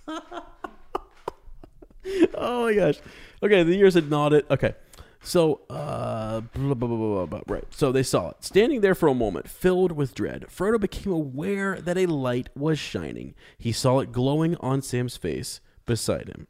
[2.34, 2.98] oh my gosh.
[3.42, 4.44] Okay, the years had nodded.
[4.50, 4.74] Okay.
[5.22, 7.40] So, uh, blah, blah, blah, blah, blah, blah.
[7.46, 7.64] right.
[7.70, 8.36] So they saw it.
[8.42, 12.78] Standing there for a moment, filled with dread, Frodo became aware that a light was
[12.78, 13.34] shining.
[13.58, 16.46] He saw it glowing on Sam's face beside him.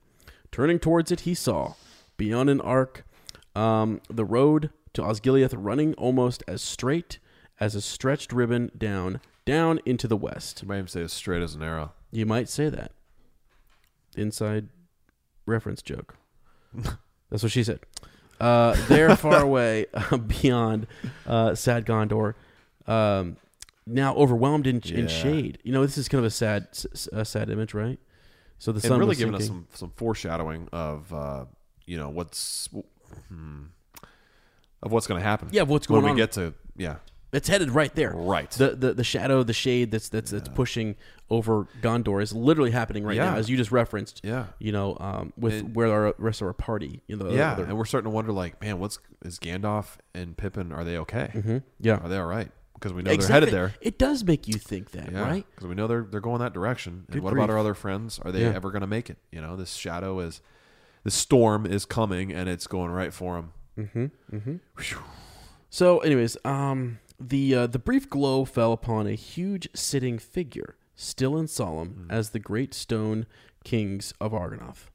[0.53, 1.75] Turning towards it, he saw,
[2.21, 3.07] beyond an arc,
[3.57, 7.19] um, the road to Osgiliath running almost as straight
[7.59, 10.61] as a stretched ribbon down, down into the west.
[10.61, 11.93] You might even say as straight as an arrow.
[12.13, 12.93] You might say that.
[14.15, 14.69] Inside
[15.47, 16.17] reference joke.
[17.31, 17.81] That's what she said.
[18.39, 20.89] Uh, there, far away, uh, beyond
[21.27, 22.35] uh, sad Gondor,
[22.87, 23.39] um,
[23.87, 25.59] now overwhelmed in, in shade.
[25.63, 27.99] You know, this is kind of a sad, s- a sad image, right?
[28.59, 31.45] So the and sun really was giving us some some foreshadowing of uh,
[31.91, 32.69] you know what's
[33.29, 33.63] hmm,
[34.83, 35.49] of what's going to happen.
[35.51, 36.97] Yeah, what's when going we get to yeah.
[37.33, 38.13] It's headed right there.
[38.13, 38.51] Right.
[38.51, 40.97] The the, the shadow, the shade that's that's that's pushing
[41.29, 43.31] over Gondor is literally happening right Yeah.
[43.31, 44.21] now, as you just referenced.
[44.25, 44.47] Yeah.
[44.59, 47.03] You know, um, with where our rest of our party.
[47.07, 49.97] You know, the yeah, other- and we're starting to wonder like, man, what's is Gandalf
[50.15, 50.73] and Pippin?
[50.73, 51.31] Are they okay?
[51.35, 51.59] Mm-hmm.
[51.81, 51.97] yeah.
[51.99, 52.51] Are they all right?
[52.75, 53.75] Because we know they're headed there.
[53.81, 55.47] It does make you think that, Yeah, right?
[55.55, 57.05] Because we know they're they're going that direction.
[57.11, 57.55] And what about grief.
[57.55, 58.19] our other friends?
[58.25, 58.55] Are they Yeah.
[58.57, 59.19] ever going to make it?
[59.31, 60.41] You know, this shadow is,
[61.05, 63.53] this storm is coming, and it's going right for him.
[63.79, 64.37] Mm-hmm.
[64.37, 64.57] Mm-hmm.
[65.71, 71.37] So, anyways, um, the uh, the brief glow fell upon a huge sitting figure, still
[71.37, 73.27] and solemn as the great stone
[73.65, 74.89] kings of Argonath.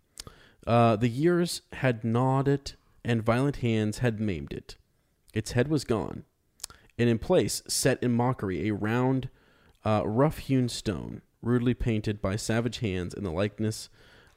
[0.67, 4.77] Uh, the years had gnawed it, and violent hands had maimed it.
[5.33, 6.23] Its head was gone,
[6.97, 9.29] and in place, set in mockery, a round,
[9.83, 13.89] uh, rough-hewn stone, rudely painted by savage hands in the likeness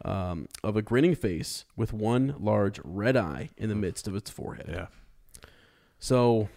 [0.04, 4.30] um, of a grinning face with one large red eye in the midst of its
[4.30, 4.66] forehead.
[4.68, 4.86] Yeah.
[5.98, 6.48] So,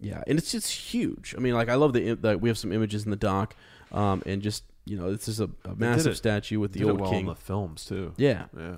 [0.00, 1.34] yeah, and it's just huge.
[1.36, 3.54] I mean, like I love the, the we have some images in the doc,
[3.92, 7.00] um, and just you know, this is a, a massive it- statue with the old
[7.00, 7.20] well king.
[7.20, 8.14] in the films too.
[8.16, 8.76] yeah, Yeah.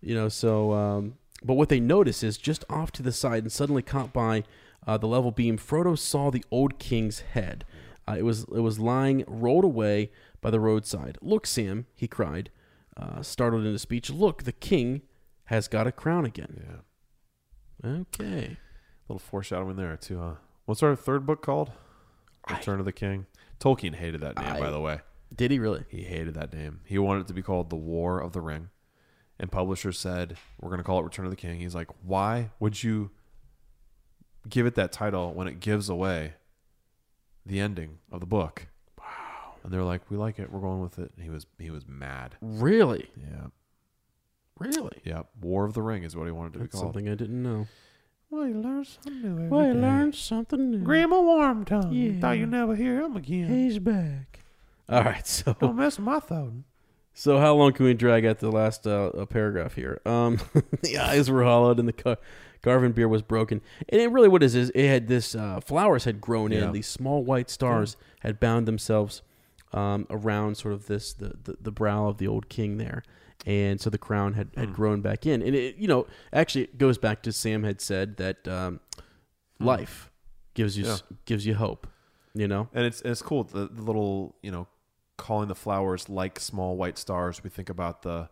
[0.00, 3.52] you know, so um, but what they notice is just off to the side and
[3.52, 4.42] suddenly caught by
[4.86, 7.64] uh, the level beam, Frodo saw the old king's head.
[8.08, 11.16] Uh, it was it was lying rolled away by the roadside.
[11.22, 12.50] Look, Sam, he cried,
[12.96, 14.10] uh, startled into speech.
[14.10, 15.02] Look, the king
[15.44, 16.82] has got a crown again.
[17.84, 17.90] Yeah.
[18.00, 18.56] Okay.
[18.56, 20.34] A little foreshadowing there too, huh?
[20.66, 21.72] What's our third book called?
[22.48, 23.26] Return of the King.
[23.58, 25.00] Tolkien hated that name, I- by the way.
[25.34, 25.84] Did he really?
[25.88, 26.80] He hated that name.
[26.84, 28.70] He wanted it to be called The War of the Ring.
[29.38, 31.60] and publishers said we're going to call it Return of the King.
[31.60, 33.10] He's like, why would you
[34.48, 36.34] give it that title when it gives away
[37.46, 38.66] the ending of the book?
[39.62, 39.64] Wow.
[39.64, 40.50] And they're like, we like it.
[40.52, 41.12] We're going with it.
[41.16, 42.36] And he was he was mad.
[42.40, 43.10] Really?
[43.16, 43.46] Yeah.
[44.58, 44.98] Really?
[45.04, 45.22] Yeah.
[45.40, 46.94] War of the Ring is what he wanted to That's be called.
[46.94, 47.66] something I didn't know.
[48.30, 49.48] Well, you learn something new.
[49.48, 50.78] Well, you learned something new.
[50.78, 51.90] Grandma Wormtongue.
[51.92, 52.20] Yeah.
[52.20, 53.48] Thought you'd never hear him again.
[53.48, 54.40] He's back.
[54.88, 56.64] All right, so Don't mess with my phone.
[57.14, 60.00] so how long can we drag out the last uh, uh, paragraph here?
[60.04, 60.38] Um,
[60.82, 62.18] the eyes were hollowed and the car-
[62.62, 65.60] carven beard was broken, and it really what it is is it had this uh,
[65.60, 66.64] flowers had grown Yeah.
[66.66, 66.72] in.
[66.72, 69.22] These small white stars had bound themselves
[69.72, 73.02] um, around sort of this the, the the brow of the old king there.
[73.46, 76.76] And so the crown had, had grown back in, and it you know actually it
[76.78, 78.80] goes back to Sam had said that um,
[79.58, 80.10] life
[80.54, 81.86] gives you s gives you hope,
[82.34, 82.68] you know.
[82.74, 83.44] And it's it's cool.
[83.44, 84.66] The, the little you know,
[85.16, 87.42] calling the flowers like small white stars.
[87.42, 88.28] We think about the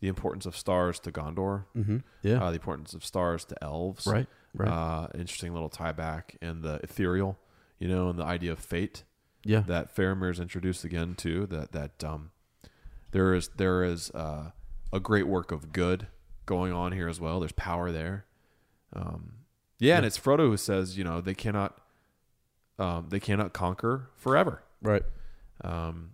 [0.00, 1.64] the importance of stars to Gondor.
[1.76, 1.98] Mm-hmm.
[2.22, 4.06] Yeah, Uh, the importance of stars to elves.
[4.06, 4.68] right, right.
[4.68, 7.38] Uh, interesting little tie back and the ethereal,
[7.78, 9.04] you know, and the idea of fate
[9.46, 11.46] yeah, that Faramir is introduced again too.
[11.46, 12.30] That that um,
[13.12, 14.50] there is there is uh,
[14.92, 16.08] a great work of good
[16.44, 17.40] going on here as well.
[17.40, 18.26] There's power there.
[18.92, 19.32] Um,
[19.78, 21.78] yeah, and it's Frodo who says, you know, they cannot
[22.78, 24.62] um, they cannot conquer forever.
[24.82, 25.02] right.
[25.62, 26.12] Um,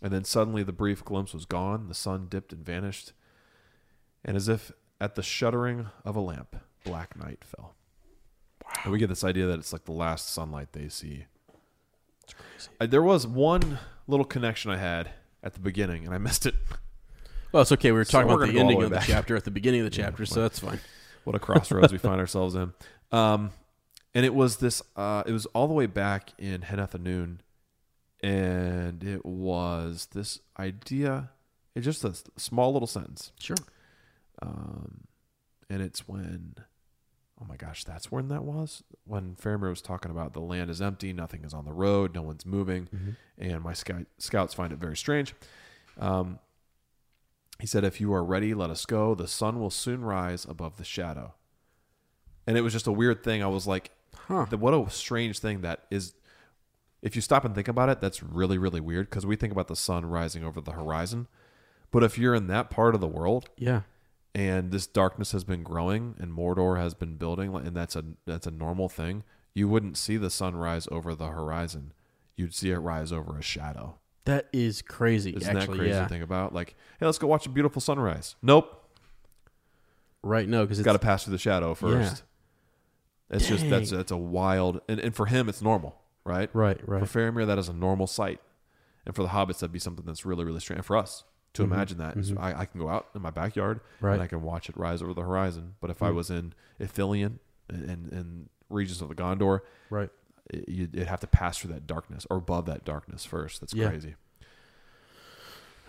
[0.00, 1.88] and then suddenly the brief glimpse was gone.
[1.88, 3.12] The sun dipped and vanished,
[4.24, 7.74] and as if at the shuddering of a lamp, black night fell.
[8.84, 11.26] And we get this idea that it's like the last sunlight they see.
[12.80, 15.10] Uh, there was one little connection I had
[15.42, 16.54] at the beginning, and I missed it.
[17.52, 17.92] Well, it's okay.
[17.92, 19.06] We were So talking we're about the all the ending of the back.
[19.06, 20.80] chapter at the beginning of the chapter, so that's fine.
[21.24, 22.72] What a crossroads we find ourselves in.
[23.12, 23.50] Um,
[24.14, 24.82] and it was this.
[24.96, 27.38] Uh, it was all the way back in Henneth Annûn,
[28.22, 31.30] and it was this idea.
[31.74, 33.32] It's just a small little sentence.
[33.38, 33.56] Sure.
[34.40, 35.04] Um,
[35.70, 36.54] and it's when,
[37.42, 40.80] oh my gosh, that's when that was when Faramir was talking about the land is
[40.80, 42.88] empty, nothing is on the road, no one's moving,
[43.36, 45.34] and my scout, scouts find it very strange.
[45.98, 46.38] Um,
[47.58, 49.14] he said, "If you are ready, let us go.
[49.14, 51.34] The sun will soon rise above the shadow."
[52.46, 53.42] And it was just a weird thing.
[53.42, 53.90] I was like,
[54.26, 54.46] Huh.
[54.50, 56.14] What a strange thing that is."
[57.02, 59.66] If you stop and think about it, that's really really weird because we think about
[59.66, 61.26] the sun rising over the horizon,
[61.90, 63.82] but if you're in that part of the world Yeah.
[64.34, 68.46] And this darkness has been growing and Mordor has been building and that's a that's
[68.46, 71.92] a normal thing you wouldn't see the sun rise over the horizon
[72.36, 75.34] you'd see it rise over a shadow That is crazy.
[75.36, 76.02] isn't actually, that crazy yeah.
[76.04, 78.78] to think about like hey let's go watch a beautiful sunrise nope
[80.24, 80.48] Right.
[80.48, 82.22] No, because it's got to pass through the shadow first
[83.30, 86.78] it's just that's that's a wild and, and for him it's normal right right.
[86.86, 87.06] Right.
[87.06, 88.40] for Faramir that is a normal sight
[89.04, 91.62] and for the hobbits that'd be something that's really really strange and for us to
[91.64, 94.06] imagine that is I, I can go out in my backyard Mm-hmm.
[94.06, 94.14] Right.
[94.14, 95.74] and I can watch it rise over the horizon.
[95.80, 96.14] But if I Mm.
[96.14, 97.38] was in Ithilien
[97.68, 99.60] and, and, regions of the Gondor,
[99.90, 100.08] right.
[100.50, 103.60] it, you'd it'd have to pass through that darkness or above that darkness first.
[103.60, 103.88] That's Yeah.
[103.90, 104.14] crazy.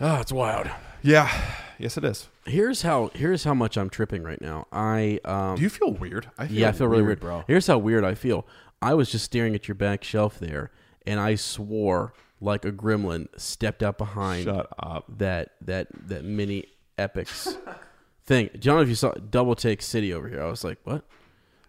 [0.00, 0.68] Oh, it's wild.
[1.02, 1.30] Yeah.
[1.78, 2.28] Yes, it is.
[2.46, 3.10] Here's how.
[3.14, 4.66] Here's how much I'm tripping right now.
[4.72, 5.56] I um.
[5.56, 6.30] Do you feel weird?
[6.36, 7.44] I feel yeah, I feel really weird, bro.
[7.46, 8.46] Here's how weird I feel.
[8.82, 10.70] I was just staring at your back shelf there,
[11.06, 12.12] and I swore
[12.44, 15.04] like a gremlin stepped out behind Shut up.
[15.18, 16.66] that that that mini
[16.98, 17.56] epics
[18.26, 18.50] thing.
[18.58, 20.42] Do you know if you saw Double Take City over here?
[20.42, 21.04] I was like, what?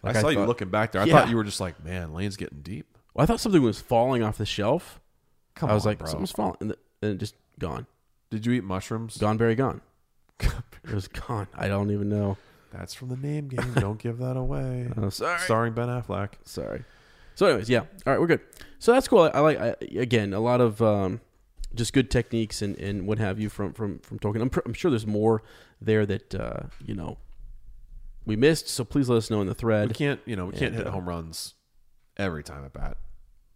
[0.02, 1.02] Like I saw you thought- looking back there.
[1.02, 1.14] I Yeah.
[1.20, 2.86] thought you were just like, man, Lane's getting deep.
[3.14, 5.00] Well, I thought something was falling off the shelf.
[5.54, 6.08] Come I was on, like, bro.
[6.08, 7.86] something's falling, and, the, and it just gone,
[8.30, 9.16] Did you eat mushrooms?
[9.16, 9.80] gone, very gone.
[10.40, 10.52] it
[10.92, 11.48] was gone.
[11.54, 12.36] I don't even know.
[12.72, 13.72] That's from the name game.
[13.74, 14.90] Don't give that away.
[14.98, 15.38] Oh, sorry.
[15.40, 16.32] Starring Ben Affleck.
[16.44, 16.84] Sorry.
[17.36, 17.80] So, anyways, yeah.
[17.80, 18.40] All right, we're good.
[18.86, 19.22] So that's cool.
[19.22, 21.20] I, I like I, again a lot of um,
[21.74, 24.40] just good techniques and, and what have you from from from Tolkien.
[24.40, 25.42] I'm, pr- I'm sure there's more
[25.80, 27.18] there that uh, you know
[28.24, 28.68] we missed.
[28.68, 29.88] So please let us know in the thread.
[29.88, 31.54] We can't, you know, we can't And, hit uh, home runs
[32.16, 32.96] every time at bat.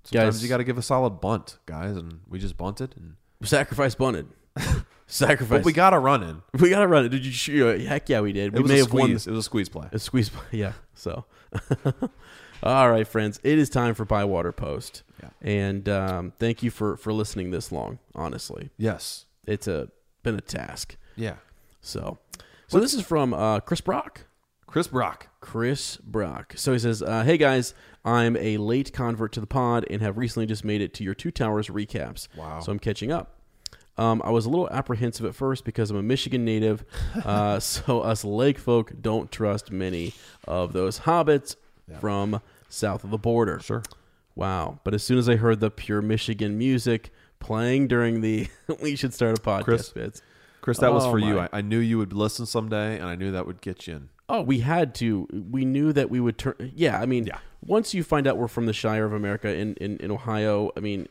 [0.03, 2.97] Sometimes Guys- you got to give a solid bunt, guys, and we just bunted.
[2.97, 3.15] And
[3.47, 4.27] Sacrifice bunted.
[5.07, 5.59] Sacrifice.
[5.61, 6.43] but we got a run in.
[6.61, 7.11] we got to run it.
[7.11, 7.67] Did you?
[7.67, 8.53] Heck yeah, we did.
[8.53, 9.05] It we may a have won.
[9.05, 9.27] squeeze.
[9.29, 9.89] It was a squeeze play.
[9.93, 10.29] A squeeze.
[10.29, 10.43] play.
[10.59, 10.73] Yeah.
[10.95, 11.25] So,
[12.63, 15.03] all right, friends, it is time for Bywater Post.
[15.23, 15.31] Yeah.
[15.43, 17.99] And um, thank you for for listening this long.
[18.15, 19.27] Honestly, Yes.
[19.47, 19.89] it's a
[20.23, 20.97] been a task.
[21.17, 21.37] Yeah.
[21.81, 22.19] So,
[22.69, 24.27] so this is from uh, Chris Brock.
[24.67, 25.29] Chris Brock.
[25.41, 26.55] Chris Brock.
[26.57, 27.75] So he says, uh, "Hey guys,
[28.05, 31.15] I'm a late convert to the pod and have recently just made it to your
[31.15, 32.29] Two Towers recaps.
[32.37, 32.61] Wow.
[32.61, 33.37] So I'm catching up.
[33.99, 36.85] Um, I was a little apprehensive at first because I'm a Michigan native,
[37.25, 40.15] uh, so us lake folk don't trust many
[40.47, 41.57] of those hobbits
[41.99, 43.59] from south of the border.
[43.61, 43.83] Sure.
[44.37, 44.79] Wow.
[44.85, 47.11] But as soon as I heard the pure Michigan music
[47.41, 48.49] playing during the
[48.83, 49.89] we should start a podcast Chris?
[49.91, 50.23] bits.
[50.61, 51.39] Chris, that was Oh, for you.
[51.41, 54.09] I, I knew you would listen someday, and I knew that would get you in.
[54.29, 55.27] Oh, we had to.
[55.51, 56.55] We knew that we would turn.
[56.77, 57.39] Yeah, I mean, Yeah.
[57.67, 60.81] once you find out we're from the Shire of America in, in, in Ohio, I
[60.81, 61.09] mean,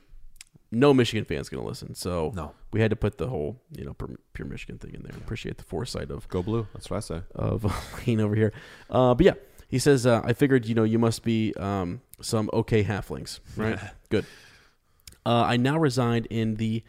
[0.71, 1.95] no Michigan fan's going to listen.
[1.95, 2.53] So No.
[2.71, 3.95] we had to put the whole, you know,
[4.33, 5.13] pure, Michigan thing in there.
[5.17, 6.67] Appreciate the foresight of Go blue.
[6.73, 7.21] That's what I say.
[7.33, 7.65] of
[8.07, 8.53] Lane over here.
[8.89, 9.33] Uh, but yeah,
[9.69, 13.79] he says, uh, I figured, you know, you must be um, some okay halflings, right?
[14.09, 14.25] Good.
[15.25, 16.83] Uh, I now reside in the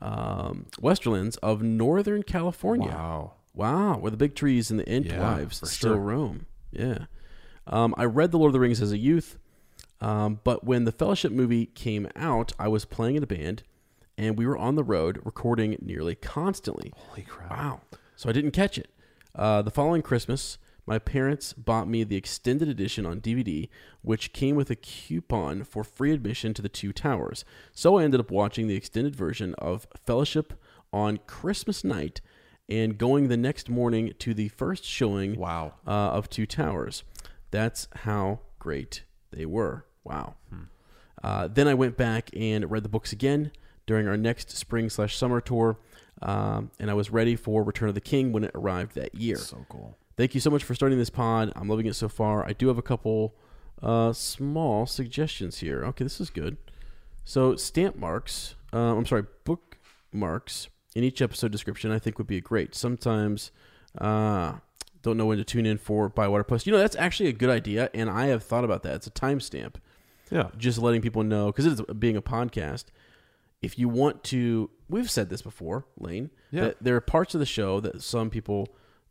[0.00, 2.88] um, Westerlands of Northern California.
[2.90, 3.32] Wow.
[3.54, 5.96] Wow, where the big trees and the ant Yeah, wives still sure.
[5.96, 6.46] roam.
[6.70, 7.06] Yeah.
[7.66, 9.36] Um, I read The Lord of the Rings as a youth,
[10.00, 13.64] um, but when the Fellowship movie came out, I was playing in a band,
[14.16, 16.92] and we were on the road recording nearly constantly.
[16.94, 17.50] Holy crap.
[17.50, 17.80] Wow.
[18.14, 18.90] So I didn't catch it.
[19.34, 23.68] Uh, the following Christmas, my parents bought me the extended edition on DVD,
[24.00, 27.44] which came with a coupon for free admission to the two towers.
[27.72, 30.54] So I ended up watching the extended version of Fellowship
[30.90, 32.22] on Christmas night
[32.70, 35.74] and going the next morning to the first showing Wow.
[35.86, 37.04] uh, of Two Towers.
[37.50, 39.84] That's how great they were.
[40.04, 40.36] Wow.
[41.22, 43.52] Uh, then I went back and read the books again
[43.86, 45.78] during our next spring slash summer tour,
[46.22, 49.36] um, and I was ready for Return of the King when it arrived that year.
[49.36, 49.98] So cool.
[50.18, 51.52] Thank you so much for starting this pod.
[51.56, 52.44] I'm loving it so far.
[52.44, 53.34] I do have a couple
[53.80, 55.84] uh, small suggestions here.
[55.84, 56.56] Okay, this is good.
[57.24, 62.40] So stamp marks, uh, I'm sorry, bookmarks in each episode description, I think would be
[62.40, 62.74] great.
[62.74, 63.52] Sometimes,
[63.96, 64.54] uh,
[65.02, 66.66] don't know when to tune in for Bywater Post.
[66.66, 68.96] You know, that's actually a good idea, and I have thought about that.
[68.96, 69.74] It's a timestamp
[70.32, 70.48] Yeah.
[70.58, 72.86] just letting people know because it is being a podcast.
[73.62, 76.30] If you want to, we've said this before, Lane.
[76.50, 76.62] Yeah.
[76.64, 78.68] That there are parts of the show that some people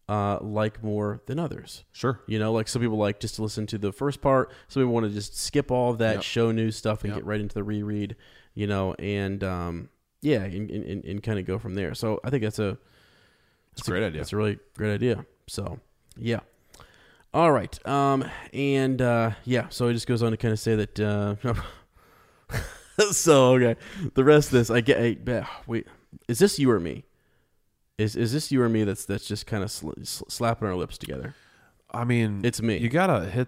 [0.10, 1.84] uh, like more than others.
[1.92, 2.22] Sure.
[2.28, 4.52] You know, like some people like just to listen to the first part.
[4.68, 6.24] Some people want to just skip all of that Yep.
[6.24, 7.20] show news stuff and Yep.
[7.20, 8.16] get right into the reread.
[8.54, 9.90] You know, and um,
[10.22, 11.94] yeah, and, and, and, kind of go from there.
[11.94, 12.78] So I think that's a
[13.74, 14.22] It's a great idea.
[14.22, 15.26] that's a really great idea.
[15.48, 15.80] So,
[16.18, 16.40] yeah.
[17.34, 17.88] All right.
[17.88, 21.00] Um, and uh, yeah, so it just goes on to kind of say that.
[21.00, 21.36] Uh,
[23.12, 23.76] so okay,
[24.16, 25.00] the rest of this, I get.
[25.00, 25.86] I, wait,
[26.28, 27.04] is this you or me?
[27.98, 28.84] Is is this you or me?
[28.84, 31.34] That's that's just kind of sl- sl- slapping our lips together.
[31.90, 32.78] I mean, It's me.
[32.78, 33.48] You gotta hit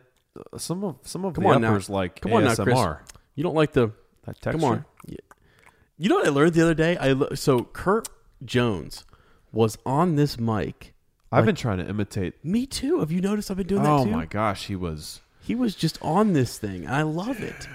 [0.54, 1.70] uh, some of some of Come the on now.
[1.70, 2.98] uppers like Come on now, ASMR.
[2.98, 3.10] Chris.
[3.36, 3.92] You don't like the
[4.26, 4.52] That texture.
[4.54, 4.86] Come on.
[5.06, 5.18] Yeah.
[5.98, 6.98] You know what I learned the other day?
[6.98, 8.10] I lo- so Kurt
[8.44, 9.06] Jones
[9.52, 10.94] was on this mic.
[11.32, 12.44] I've been trying to imitate.
[12.44, 13.02] Me too.
[13.02, 14.10] Have you noticed I've been doing that Oh too?
[14.12, 15.22] my gosh, he was.
[15.42, 16.88] He was just on this thing.
[16.88, 17.68] I love it.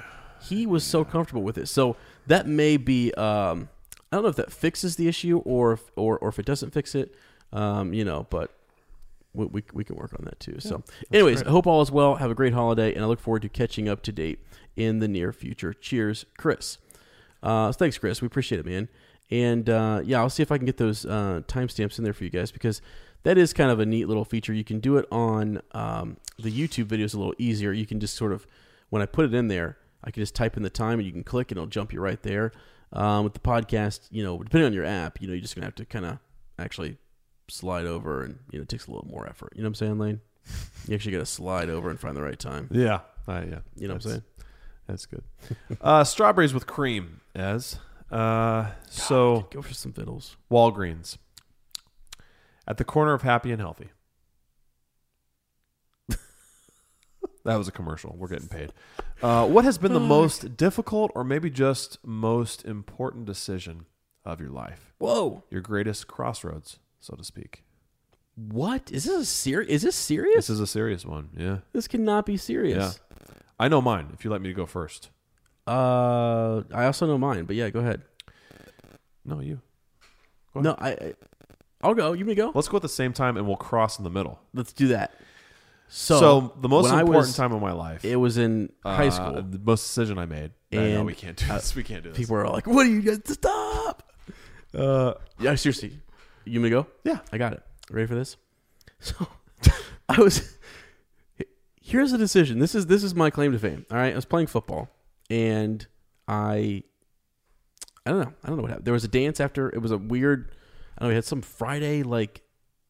[0.43, 1.69] He was so comfortable with it.
[1.69, 1.95] So
[2.27, 3.15] that may be.
[3.15, 3.69] Um,
[4.15, 6.71] I don't know if that fixes the issue or if, or or if it doesn't
[6.71, 7.15] fix it.
[7.53, 8.57] Um, you know, but
[9.33, 10.61] we, we, we can work on that too.
[10.61, 12.15] So, anyways, I hope all is well.
[12.15, 14.39] Have a great holiday, and I look forward to catching up to date
[14.77, 15.75] in the near future.
[15.75, 16.79] Cheers, Chris.
[17.43, 18.23] Uh, thanks, Chris.
[18.23, 18.89] We appreciate it, man.
[19.31, 22.23] And uh, yeah, I'll see if I can get those uh, timestamps in there for
[22.23, 22.81] you guys because
[23.25, 24.53] that is kind of a neat little feature.
[24.53, 27.73] You can do it on um, the YouTube videos a little easier.
[27.73, 28.47] You can just sort of,
[28.91, 31.13] when I put it in there, I can just type in the time and you
[31.13, 32.53] can click and it'll jump you right there.
[32.95, 35.67] Um, with the podcast, you know, depending on your app, you know, you're just gonna
[35.67, 36.19] have to kind of
[36.59, 36.97] actually
[37.49, 39.53] slide over, and you know, it takes a little more effort.
[39.55, 40.21] You know what I'm saying, Lane?
[40.87, 42.69] You actually got to slide over and find the right time.
[42.71, 43.01] Yeah.
[43.27, 43.59] Uh, yeah.
[43.77, 44.23] You know what I'm saying?
[44.87, 45.23] That's good.
[45.81, 47.79] uh, strawberries with cream, as
[48.11, 50.37] uh, so Go for some fiddles.
[50.51, 51.17] Walgreens
[52.67, 53.89] at the corner of Happy and Healthy.
[57.45, 58.15] That was a commercial.
[58.17, 58.73] We're getting paid.
[59.23, 63.87] Uh, what has been the most difficult, or maybe just most important decision
[64.25, 64.93] of your life?
[64.99, 65.45] Whoa!
[65.51, 67.63] Your greatest crossroads, so to speak.
[68.37, 69.23] What is this?
[69.23, 70.35] A ser- Is this serious?
[70.47, 71.31] This is a serious one.
[71.37, 71.59] Yeah.
[71.73, 72.99] This cannot be serious.
[73.61, 74.09] I know mine.
[74.13, 75.11] If you let me go first.
[75.67, 78.03] Uh, I also know mine, but yeah, go ahead.
[79.25, 79.61] No, you.
[80.55, 81.15] No, I, I,
[81.81, 82.13] I'll go.
[82.13, 82.53] You may go.
[82.55, 84.41] Let's go at the same time, and we'll cross in the middle.
[84.53, 85.15] Let's do that.
[85.97, 88.05] So, So, the most when I important was- time of my life.
[88.05, 89.43] It was in high uh, school.
[89.43, 90.51] The most decision I made.
[90.73, 91.77] No, And, we can't do uh, this.
[91.77, 92.19] We can't do this.
[92.19, 93.21] People are like, "What are you guys?
[93.27, 94.13] Stop!"
[94.77, 96.01] Uh, yeah, seriously.
[96.45, 96.89] You may go.
[97.05, 97.21] Yeah.
[97.33, 97.63] I got it.
[97.91, 98.37] Ready for this?
[98.99, 99.27] So,
[100.09, 100.57] I was.
[101.81, 102.59] Here's the decision.
[102.59, 103.87] This is this is my claim to fame.
[103.91, 104.89] All right, I was playing football,
[105.31, 105.87] and
[106.27, 106.83] I.
[108.05, 108.33] I don't know.
[108.43, 108.87] I don't know what happened.
[108.87, 109.69] There was a dance after.
[109.69, 110.51] It was a weird.
[110.99, 111.09] I don't know.
[111.11, 112.41] We had some Friday like.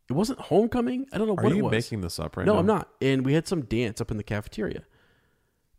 [0.09, 1.07] It wasn't homecoming.
[1.13, 1.73] I don't know Are what it you was.
[1.73, 2.59] making this up right no, now?
[2.59, 2.91] I'm not.
[3.01, 4.83] And we had some dance up in the cafeteria.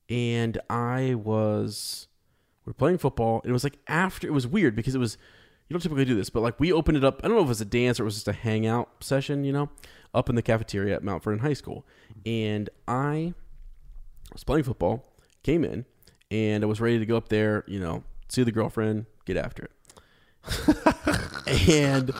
[0.09, 2.07] And I was
[2.65, 3.41] we were playing football.
[3.43, 5.17] And it was like after it was weird because it was
[5.67, 7.21] you don't typically do this, but like we opened it up.
[7.23, 9.43] I don't know if it was a dance or it was just a hangout session,
[9.43, 9.69] you know,
[10.13, 11.85] up in the cafeteria at Mount Vernon High School.
[12.25, 13.33] And I
[14.31, 15.11] was playing football,
[15.43, 15.85] came in,
[16.29, 19.63] and I was ready to go up there, you know, see the girlfriend, get after
[19.63, 19.71] it.
[21.69, 22.11] and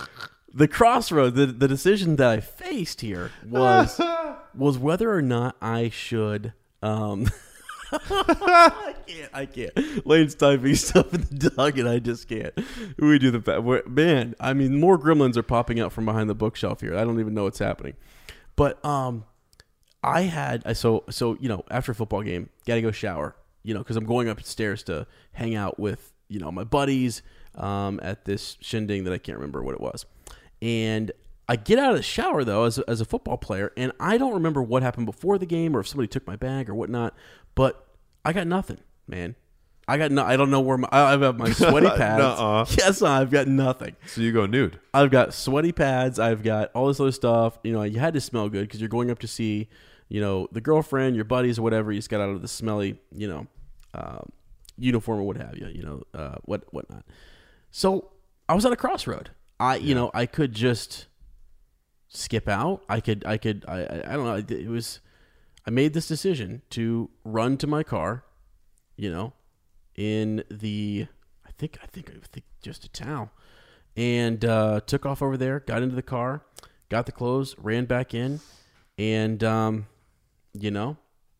[0.55, 3.99] the crossroad, the the decision that I faced here was
[4.55, 6.53] was whether or not I should.
[6.81, 7.29] Um,
[7.91, 9.29] I can't.
[9.33, 10.07] I can't.
[10.07, 12.53] Lane's typing stuff in the dog, and I just can't.
[12.97, 14.35] We do the man.
[14.39, 16.95] I mean, more gremlins are popping out from behind the bookshelf here.
[16.95, 17.95] I don't even know what's happening.
[18.55, 19.25] But um,
[20.01, 23.35] I had I so so you know after a football game, gotta go shower.
[23.63, 27.23] You know, because I'm going upstairs to hang out with you know my buddies
[27.55, 30.05] um, at this shindig that I can't remember what it was,
[30.65, 31.11] and
[31.47, 34.17] I get out of the shower though as a, as a football player, and I
[34.17, 37.13] don't remember what happened before the game or if somebody took my bag or whatnot,
[37.53, 37.85] but
[38.25, 39.35] I got nothing, man.
[39.87, 40.23] I got no.
[40.23, 40.89] I don't know where my.
[40.91, 42.19] I- I've got my sweaty pads.
[42.19, 42.65] Nuh-uh.
[42.75, 43.95] Yes, I've got nothing.
[44.07, 44.79] So you go nude.
[44.95, 46.17] I've got sweaty pads.
[46.17, 47.59] I've got all this other stuff.
[47.63, 49.69] You know, you had to smell good because you're going up to see,
[50.09, 51.91] you know, the girlfriend, your buddies, or whatever.
[51.91, 53.45] You just got out of the smelly, you know,
[53.93, 54.29] um,
[54.79, 55.67] uniform or what have you.
[55.67, 57.05] You know, uh, what whatnot.
[57.69, 58.09] So
[58.49, 59.29] I was at a crossroad.
[59.59, 61.07] I, you know, I could just
[62.09, 62.83] skip out.
[62.89, 64.55] I could, I could, I, I, I don't know.
[64.55, 64.99] It was,
[65.65, 68.23] I made this decision to run to my car,
[68.95, 69.33] you know,
[69.95, 71.07] in the,
[71.45, 73.31] I think, I think, I think just a towel,
[73.95, 75.61] and uh, took off over there.
[75.61, 76.41] Got into the car,
[76.89, 78.41] got the clothes, ran back in,
[78.97, 79.87] and um,
[80.53, 80.97] you know,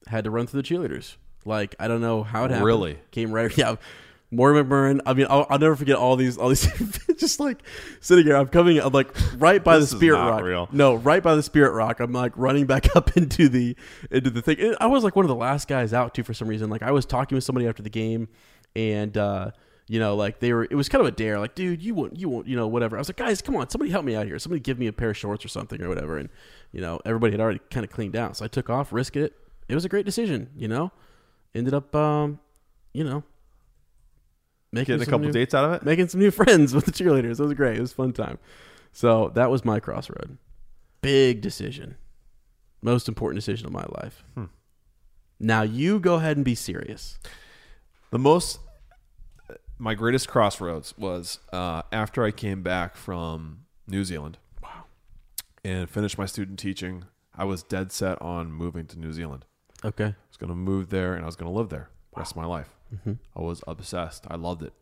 [0.08, 1.16] had to run through the cheerleaders.
[1.44, 2.66] Like I don't know how it happened.
[2.66, 3.00] Really?
[3.12, 3.56] came right.
[3.58, 3.76] Yeah,
[4.36, 5.00] Maura McMurrin.
[5.06, 6.38] I mean, I'll, I'll never forget all these.
[6.38, 6.68] All these.
[7.18, 7.64] just like
[8.02, 8.80] sitting here, I'm coming.
[8.80, 10.42] I'm like right by the Spirit Rock.
[10.44, 10.70] real.
[10.72, 12.00] No, right by the Spirit Rock.
[12.00, 13.76] I'm like running back up into the
[14.12, 14.60] into the thing.
[14.60, 16.70] And I was like one of the last guys out too for some reason.
[16.70, 18.28] Like I was talking with somebody after the game,
[18.76, 19.52] and uh,
[19.88, 20.66] you know, like they were.
[20.66, 21.40] It was kind of a dare.
[21.40, 22.98] Like, dude, you won't, you won't, you know, whatever.
[22.98, 24.38] I was like, guys, come on, somebody help me out here.
[24.40, 26.18] Somebody give me a pair of shorts or something or whatever.
[26.18, 26.30] And
[26.72, 29.34] you know, everybody had already kind of cleaned out, so I took off, risked it.
[29.68, 30.50] It was a great decision.
[30.56, 30.92] You know,
[31.54, 32.40] ended up, um,
[32.94, 33.24] you know.
[34.76, 35.84] Making a couple new- dates out of it.
[35.86, 37.40] making some new friends with the cheerleaders.
[37.40, 37.78] It was great.
[37.78, 38.38] It was a fun time.
[38.92, 40.38] So that was my crossroad.
[41.02, 41.96] Big decision.
[42.82, 44.24] Most important decision of my life.
[44.36, 44.46] Hmm.
[45.40, 47.18] Now you go ahead and be serious.
[48.12, 48.60] The most,
[49.78, 54.38] my greatest crossroads was uh, after I came back from New Zealand.
[54.64, 54.86] Wow.
[55.64, 57.06] And finished my student teaching.
[57.36, 59.46] I was dead set on moving to New Zealand.
[59.84, 60.06] Okay.
[60.06, 62.32] I was going to move there and I was going to live there the rest
[62.32, 62.70] of my life.
[63.36, 64.26] I was obsessed.
[64.30, 64.74] I loved it.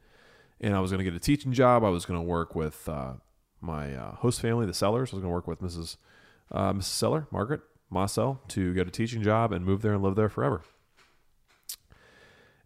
[0.62, 1.84] And I was going to get a teaching job.
[1.84, 3.14] I was going to work with uh,
[3.60, 5.12] my uh, host family, the Sellers.
[5.12, 5.98] I was going to work with Mrs.
[6.52, 6.84] Uh, Mrs.
[6.84, 7.62] Seller, Margaret
[7.92, 10.62] Mossell, to get a teaching job and move there and live there forever.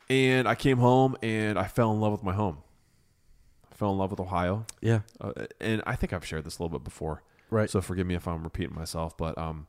[0.09, 2.59] And I came home and I fell in love with my home.
[3.71, 4.65] I fell in love with Ohio.
[4.81, 5.01] Yeah.
[5.19, 7.23] Uh, and I think I've shared this a little bit before.
[7.49, 7.69] Right.
[7.69, 9.67] So forgive me if I'm repeating myself, but um,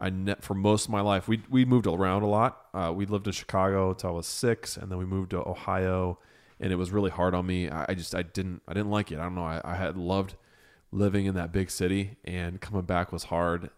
[0.00, 2.66] I ne- for most of my life we we moved around a lot.
[2.72, 6.18] Uh, we lived in Chicago until I was six, and then we moved to Ohio,
[6.58, 7.68] and it was really hard on me.
[7.68, 9.18] I, I just I didn't I didn't like it.
[9.18, 9.44] I don't know.
[9.44, 10.34] I, I had loved
[10.92, 13.70] living in that big city, and coming back was hard.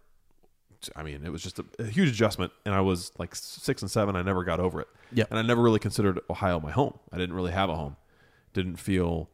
[0.97, 3.91] I mean, it was just a, a huge adjustment, and I was like six and
[3.91, 4.17] seven.
[4.17, 4.89] I never got over it.
[5.13, 5.25] Yeah.
[5.31, 6.99] and I never really considered Ohio my home.
[7.13, 7.97] I didn't really have a home.
[8.55, 9.29] Didn't feel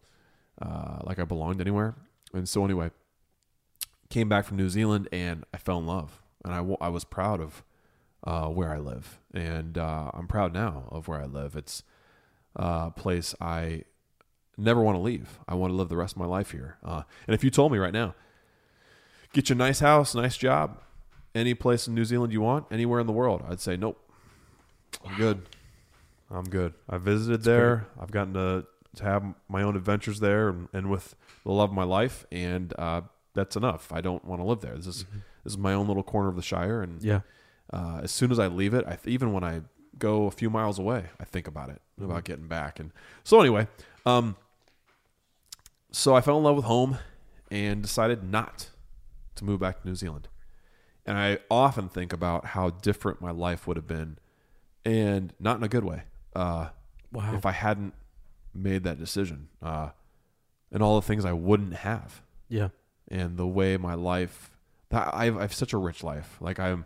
[0.61, 1.95] uh, like I belonged anywhere.
[2.33, 2.91] And so anyway,
[4.11, 7.41] came back from New Zealand and I fell in love, and I, I was proud
[7.41, 7.65] of
[8.25, 11.57] uh, where I live, and uh, I'm proud now of where I live.
[11.57, 11.83] It's
[12.57, 13.85] a place I
[14.57, 15.39] never want to leave.
[15.49, 16.77] I want to live the rest of my life here.
[16.85, 18.15] Uh, and if you told me right now,
[19.33, 20.81] get you a nice house, nice job,
[21.35, 24.05] any place in New Zealand you want, anywhere in the world, I'd say nope.
[25.05, 25.43] I'm good.
[26.31, 26.75] I'm good.
[26.89, 27.87] I visited there.
[28.01, 28.67] I've gotten to,
[28.97, 32.73] to have my own adventures there and, and with the love of my life, and
[32.79, 33.03] uh,
[33.39, 33.93] that's enough.
[33.93, 34.75] I don't want to live there.
[34.77, 35.05] This is
[35.45, 37.21] this is my own little corner of the Shire, and Yeah.
[37.73, 39.63] uh, as soon as I leave it, I th- even when I
[39.99, 42.79] go a few miles away, I think about it about getting back.
[42.79, 42.93] And
[43.25, 43.67] so anyway,
[44.07, 44.37] um,
[45.91, 46.99] so I fell in love with home
[47.51, 48.71] and decided not
[49.37, 50.29] to move back to New Zealand.
[51.07, 54.19] And I often think about how different my life would have been,
[54.85, 56.03] and not in a good way.
[56.35, 56.69] Uh,
[57.11, 57.35] Wow.
[57.35, 57.95] If I hadn't
[58.53, 59.91] made that decision, uh,
[60.71, 62.21] and all the things I wouldn't have
[62.51, 62.69] Yeah.
[63.11, 64.51] And the way my life
[64.91, 66.37] that I've, I have such a rich life.
[66.41, 66.85] Like I'm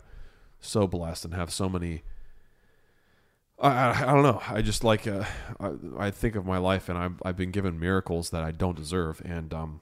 [0.61, 2.03] so blessed and have so many.
[3.61, 4.43] I, I, I don't know.
[4.49, 5.25] I just like uh,
[5.61, 8.77] I, I think of my life and I've I've been given miracles that I don't
[8.77, 9.81] deserve and um,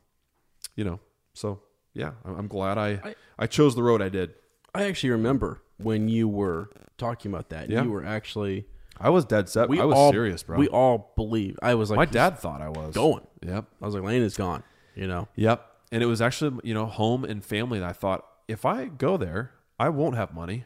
[0.76, 1.00] you know.
[1.34, 1.60] So
[1.94, 4.34] yeah, I'm I'm glad I I, I- chose the road I did.
[4.74, 7.70] I actually remember when you were talking about that.
[7.70, 7.82] Yeah.
[7.82, 8.66] You were actually.
[9.02, 9.70] I was dead set.
[9.70, 10.58] We I was all, serious, bro.
[10.58, 11.58] We all believe.
[11.62, 13.26] I was like, my dad thought I was going.
[13.42, 13.64] Yep.
[13.80, 14.62] I was like, Lane is gone.
[14.94, 15.26] You know.
[15.36, 15.69] Yep.
[15.92, 19.16] And it was actually, you know, home and family that I thought if I go
[19.16, 20.64] there, I won't have money.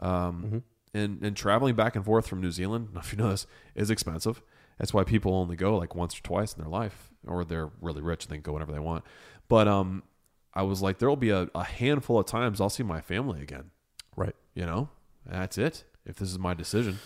[0.00, 0.62] Um,
[0.94, 4.42] and, and traveling back and forth from New Zealand, if you know this, is expensive.
[4.78, 8.00] That's why people only go like once or twice in their life, or they're really
[8.00, 9.04] rich and they can go whenever they want.
[9.48, 10.04] But um,
[10.54, 13.42] I was like, there will be a, a handful of times I'll see my family
[13.42, 13.70] again.
[14.16, 14.36] Right.
[14.54, 14.88] You know,
[15.26, 15.84] that's it.
[16.06, 17.00] If this is my decision,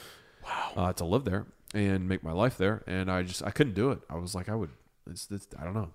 [0.44, 3.74] wow, uh, to live there and make my life there, and I just I couldn't
[3.74, 4.01] do it.
[4.09, 4.70] I was like, I would.
[5.10, 5.90] It's, it's I don't know.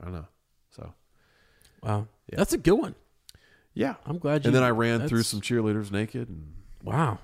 [0.00, 0.26] I don't know.
[0.74, 0.92] So
[1.82, 2.08] Wow.
[2.30, 2.38] Yeah.
[2.38, 2.94] That's a good one.
[3.74, 4.48] yeah, I'm glad you.
[4.48, 6.52] and then I ran through some cheerleaders naked and
[6.82, 7.18] Wow.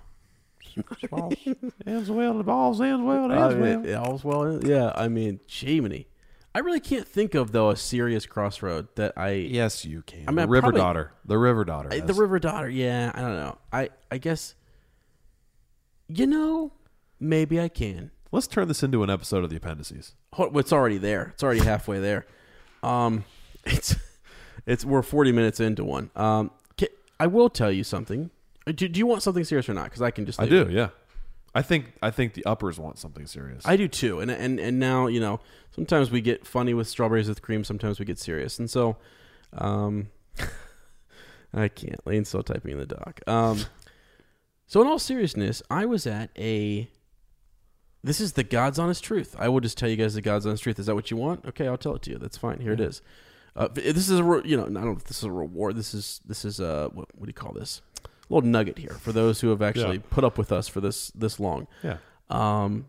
[1.87, 4.65] ends well the balls ends well I mean, yeah, all's well.
[4.65, 6.07] Yeah, I mean, Jiminy.
[6.55, 9.31] I really can't think of though a serious crossroad that I.
[9.33, 10.25] Yes, you can.
[10.29, 11.13] I mean, the River probably- Daughter.
[11.25, 11.89] The River Daughter.
[11.93, 12.69] I- the River Daughter.
[12.69, 13.59] Yeah, I don't know.
[13.73, 14.55] I I guess.
[16.09, 16.73] You know,
[17.21, 18.11] maybe I can.
[18.33, 20.15] Let's turn this into an episode of the appendices.
[20.39, 21.31] It's already there.
[21.35, 22.27] It's already halfway there.
[22.83, 23.25] Um,
[23.65, 23.97] it's
[24.67, 26.11] it's we're forty minutes into one.
[26.17, 26.51] Um,
[27.19, 28.31] I will tell you something.
[28.67, 29.85] Uh, Do, do you want something serious or not?
[29.85, 30.41] Because I can just.
[30.41, 30.63] I do.
[30.63, 30.71] it.
[30.71, 30.89] Yeah.
[31.55, 33.63] I think I think the uppers want something serious.
[33.67, 34.21] I do too.
[34.21, 35.41] And and and now you know
[35.75, 37.63] sometimes we get funny with strawberries with cream.
[37.65, 38.59] Sometimes we get serious.
[38.59, 38.97] And so,
[39.53, 40.09] um,
[41.53, 42.05] I can't.
[42.07, 43.21] Lane's still typing in the doc.
[43.27, 43.61] Um,
[44.67, 46.89] so in all seriousness, I was at a.
[48.03, 49.37] This is the God's honest truth.
[49.39, 50.79] I will just tell you guys the God's honest truth.
[50.79, 51.45] Is that what you want?
[51.45, 52.19] Okay, I'll tell it to you.
[52.19, 52.61] That's fine.
[52.61, 53.03] Here it is.
[53.57, 55.77] Uh, this is a re- you know I don't know if this is a reward.
[55.77, 57.83] This is this is a what, what do you call this?
[58.05, 60.03] A little nugget here for those who have actually Yeah.
[60.11, 61.67] put up with us for this this long.
[61.83, 61.97] yeah.
[62.31, 62.87] Um,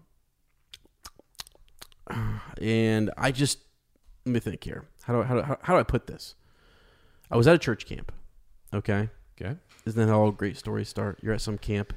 [2.62, 3.60] and I just
[4.26, 4.86] let me think here.
[5.04, 6.36] How do I, how do, how, how do I put this?
[7.32, 8.12] I was at a church camp.
[8.74, 9.10] Okay,
[9.40, 9.56] Okay.
[9.86, 11.20] isn't that how all great stories start?
[11.22, 11.94] You're at some camp,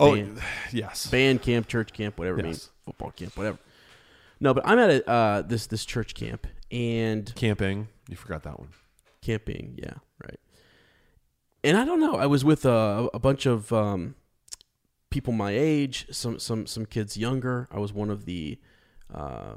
[0.00, 0.40] Oh, Band.
[0.72, 1.06] yes.
[1.08, 3.58] band camp, church camp, whatever it means, football camp, whatever.
[4.40, 7.88] No, but I'm at a uh, this this church camp and Camping.
[8.08, 8.68] You forgot that one.
[9.22, 9.74] camping.
[9.76, 10.38] Yeah, right.
[11.64, 12.16] And I don't know.
[12.16, 14.14] I was with a, a bunch of um,
[15.10, 17.68] people my age, some some some kids younger.
[17.70, 18.58] I was one of the,
[19.12, 19.54] uh,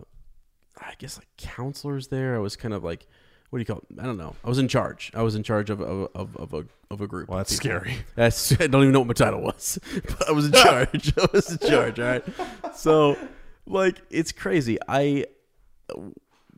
[0.80, 2.36] I guess like counselors there.
[2.36, 3.08] I was kind of like,
[3.50, 3.78] what do you call?
[3.78, 4.00] It?
[4.02, 4.36] I don't know.
[4.44, 5.12] I was in charge.
[5.14, 7.30] I was in charge of of, of, of a of a group.
[7.30, 7.98] Well, that's scary.
[8.16, 11.14] That's I don't even know what my title was, but I was in charge.
[11.18, 12.00] I was in charge.
[12.00, 12.24] All right.
[12.76, 13.18] So,
[13.66, 14.78] like, it's crazy.
[14.90, 15.26] I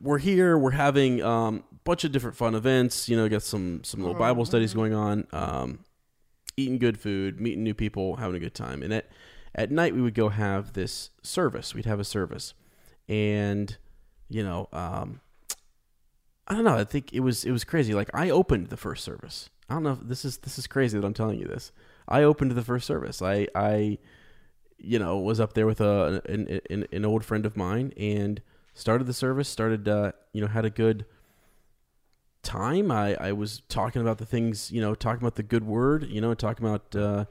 [0.00, 0.56] we're here.
[0.58, 3.08] We're having um, a bunch of different fun events.
[3.08, 5.26] You know, got some some little Bible studies going on.
[5.32, 5.80] Um,
[6.56, 8.82] eating good food, meeting new people, having a good time.
[8.82, 9.08] And at
[9.54, 11.74] at night we would go have this service.
[11.74, 12.54] We'd have a service,
[13.08, 13.76] and
[14.28, 15.20] you know, um,
[16.48, 16.76] I don't know.
[16.76, 17.94] I think it was it was crazy.
[17.94, 19.50] Like I opened the first service.
[19.68, 19.92] I don't know.
[19.92, 21.72] if This is this is crazy that I'm telling you this.
[22.08, 23.22] I opened the first service.
[23.22, 23.98] I I
[24.78, 28.42] you know was up there with a an, an, an old friend of mine and
[28.74, 29.48] started the service.
[29.48, 31.06] Started uh, you know had a good
[32.42, 32.90] time.
[32.90, 36.04] I I was talking about the things you know talking about the good word.
[36.08, 37.24] You know talking about uh,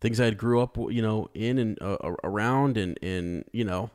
[0.00, 3.90] things I had grew up you know in and uh, around and and you know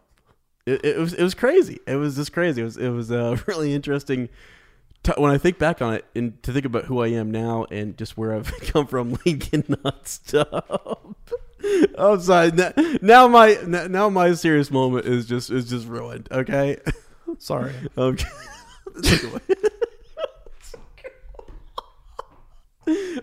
[0.65, 1.79] it, it was it was crazy.
[1.87, 2.61] It was just crazy.
[2.61, 4.29] It was it was uh, really interesting.
[5.03, 7.65] To, when I think back on it, and to think about who I am now
[7.71, 11.15] and just where I've come from, Lincoln not stop.
[11.97, 12.51] I'm sorry.
[13.01, 16.27] Now, my now my serious moment is just is just ruined.
[16.31, 16.77] Okay,
[17.37, 17.73] Sorry.
[17.97, 18.27] okay.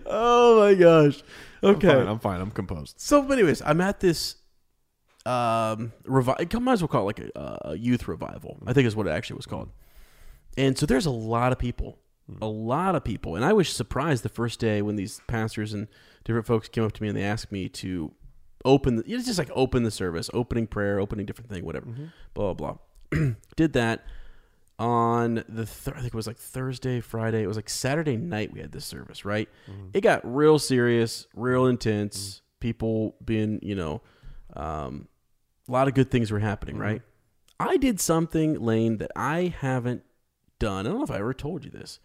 [0.05, 1.23] oh my gosh.
[1.63, 1.89] Okay.
[1.89, 2.07] I'm fine.
[2.07, 2.41] I'm fine.
[2.41, 2.99] I'm composed.
[2.99, 4.35] So, but anyways, I'm at this
[5.25, 6.61] um revival.
[6.61, 8.59] Might as well call it like a, a youth revival.
[8.65, 9.69] I think is what it actually was called.
[10.57, 11.99] And so there's a lot of people,
[12.41, 15.87] a lot of people, and I was surprised the first day when these pastors and
[16.23, 18.11] different folks came up to me and they asked me to
[18.67, 18.97] open.
[18.97, 21.87] The, it's just like open the service, opening prayer, opening different thing, whatever,
[22.33, 22.77] blah blah
[23.11, 23.29] blah.
[23.55, 24.05] Did that
[24.79, 27.41] on the th- I think it was like Thursday, Friday.
[27.41, 29.49] It was like Saturday night we had this service, right?
[29.93, 32.41] It got real serious, real intense.
[32.59, 34.01] People being, you know,
[34.55, 35.07] um,
[35.67, 37.01] a lot of good things were happening, right?
[37.59, 40.03] I did something, Lane, that I haven't
[40.59, 40.85] done.
[40.85, 41.99] I don't know if I ever told you this.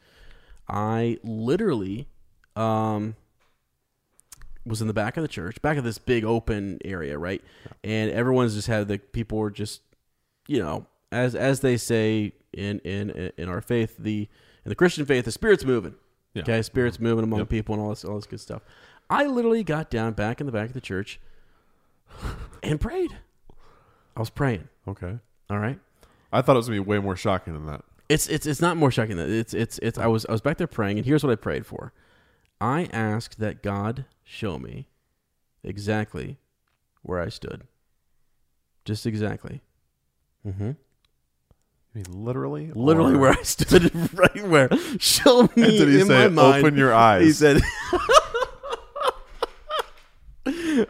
[0.69, 2.09] I literally
[2.57, 3.17] um,
[4.65, 7.43] was in the back of the church, back of this big open area, right?
[7.83, 9.81] And everyone's just had the people were just,
[10.47, 14.29] you know, as as they say in in in our faith, the
[14.65, 15.95] in the Christian faith, the spirit's moving.
[16.35, 16.43] Yeah.
[16.43, 17.49] Okay, spirits moving among Yep.
[17.49, 18.63] people and all this all this good stuff.
[19.11, 21.21] I literally got down back in the back of the church
[22.63, 23.17] and prayed.
[24.17, 24.69] I was praying.
[24.87, 25.19] Okay.
[25.51, 25.79] All right.
[26.33, 27.83] I thought it was gonna be way more shocking than that.
[28.09, 30.59] It's it's it's not more shocking than it's it's it's I was I was back
[30.59, 31.93] there praying and here's what I prayed for.
[32.61, 34.89] I asked that God show me
[35.63, 36.39] exactly
[37.03, 37.65] where I stood.
[38.85, 39.61] Just exactly.
[40.47, 40.71] Mm-hmm.
[40.71, 42.73] I mean, literally.
[42.75, 44.71] Literally Or- where I stood, right where.
[44.99, 46.65] Show me And did he in say, my mind.
[46.65, 47.23] "Open your eyes"?
[47.25, 47.61] He said.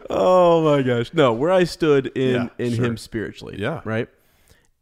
[0.09, 1.13] oh my gosh!
[1.13, 2.85] No, where I stood in Yeah, in sure.
[2.85, 3.57] him spiritually.
[3.59, 3.81] Yeah.
[3.85, 4.07] Right.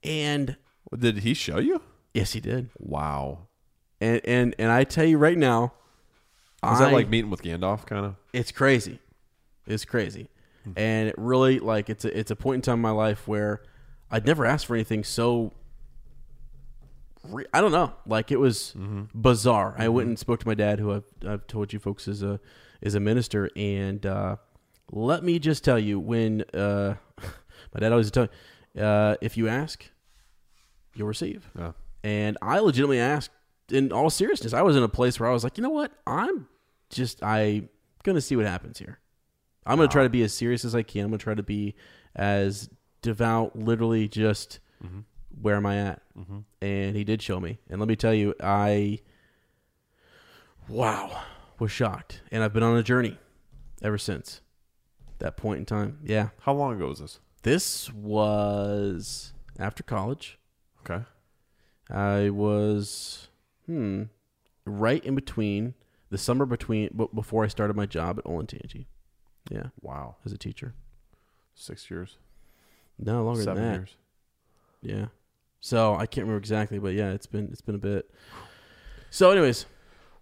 [0.03, 0.55] And
[0.97, 1.81] Did he show you?
[2.13, 2.69] yes, he did.
[2.79, 3.47] Wow.
[3.99, 5.73] And and and I tell you right now,
[6.63, 8.15] Is that like meeting with Gandalf, kind of?
[8.33, 8.99] it's crazy.
[9.65, 10.29] It's crazy.
[10.75, 13.63] And it really like it's a it's a point in time in my life where
[14.11, 15.53] I'd never asked for anything so
[17.23, 17.93] re- I don't know.
[18.05, 18.75] Like it was
[19.13, 19.73] bizarre.
[19.77, 22.39] I went and spoke to my dad who I've, I've told you folks is a
[22.79, 24.35] is a minister and uh,
[24.91, 26.95] let me just tell you when uh,
[27.73, 28.23] my dad always tell
[28.75, 29.89] me uh, if you ask
[30.93, 31.49] you'll receive.
[31.57, 31.71] Yeah.
[32.03, 33.31] And I legitimately asked
[33.71, 34.53] in all seriousness.
[34.53, 35.91] I was in a place where I was like, you know what?
[36.05, 36.47] I'm
[36.91, 37.63] just I
[38.03, 38.99] gonna see what happens here.
[39.65, 41.05] I'm gonna try to be as serious as I can.
[41.05, 41.75] I'm gonna try to be
[42.15, 42.69] as
[43.01, 44.59] devout, literally just
[45.41, 46.01] where am I at?
[46.61, 47.59] And he did show me.
[47.69, 48.99] And let me tell you, I
[50.67, 51.21] wow
[51.59, 53.17] was shocked, and I've been on a journey
[53.81, 54.41] ever since
[55.19, 55.99] that point in time.
[56.03, 57.19] Yeah, How long ago was this?
[57.43, 60.39] this was after college.
[60.83, 61.03] Okay.
[61.89, 63.27] I was
[63.65, 64.03] hmm
[64.65, 65.73] right in between
[66.11, 68.85] the summer between b- before I started my job at Olentangy.
[69.49, 70.17] Yeah, Wow.
[70.23, 70.75] as a teacher.
[71.55, 72.17] Six years.
[72.99, 73.77] No longer seven than that.
[73.79, 73.95] years.
[74.83, 75.05] Yeah.
[75.59, 78.09] So I can't remember exactly, but yeah, it's been it's been a bit.
[79.09, 79.65] So, anyways,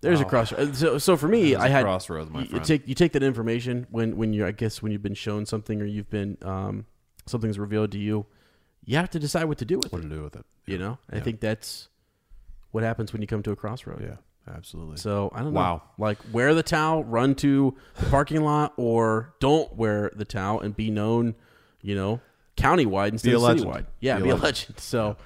[0.02, 0.76] there's a crossroad.
[0.76, 2.66] So, so for me, There's I a had crossroads, my you, you friend.
[2.66, 5.82] take you take that information when when you I guess when you've been shown something
[5.82, 6.86] or you've been um
[7.26, 8.26] something's revealed to you,
[8.86, 10.10] you have to decide what to do with What it.
[10.10, 10.45] to do with it?
[10.66, 11.24] You know, I Yeah.
[11.24, 11.90] think that's
[12.72, 14.02] what happens when you come to a crossroad.
[14.02, 14.18] Yeah,
[14.48, 14.98] absolutely.
[14.98, 15.60] So I don't know.
[15.60, 15.82] Wow.
[15.98, 20.76] Like wear the towel, run to the parking lot, or don't wear the towel and
[20.76, 21.36] be known,
[21.82, 22.22] you know,
[22.57, 23.68] countywide instead of legend.
[23.70, 23.86] citywide.
[23.99, 24.44] Yeah, Be a be, a legend.
[24.44, 24.80] legend.
[24.80, 25.18] So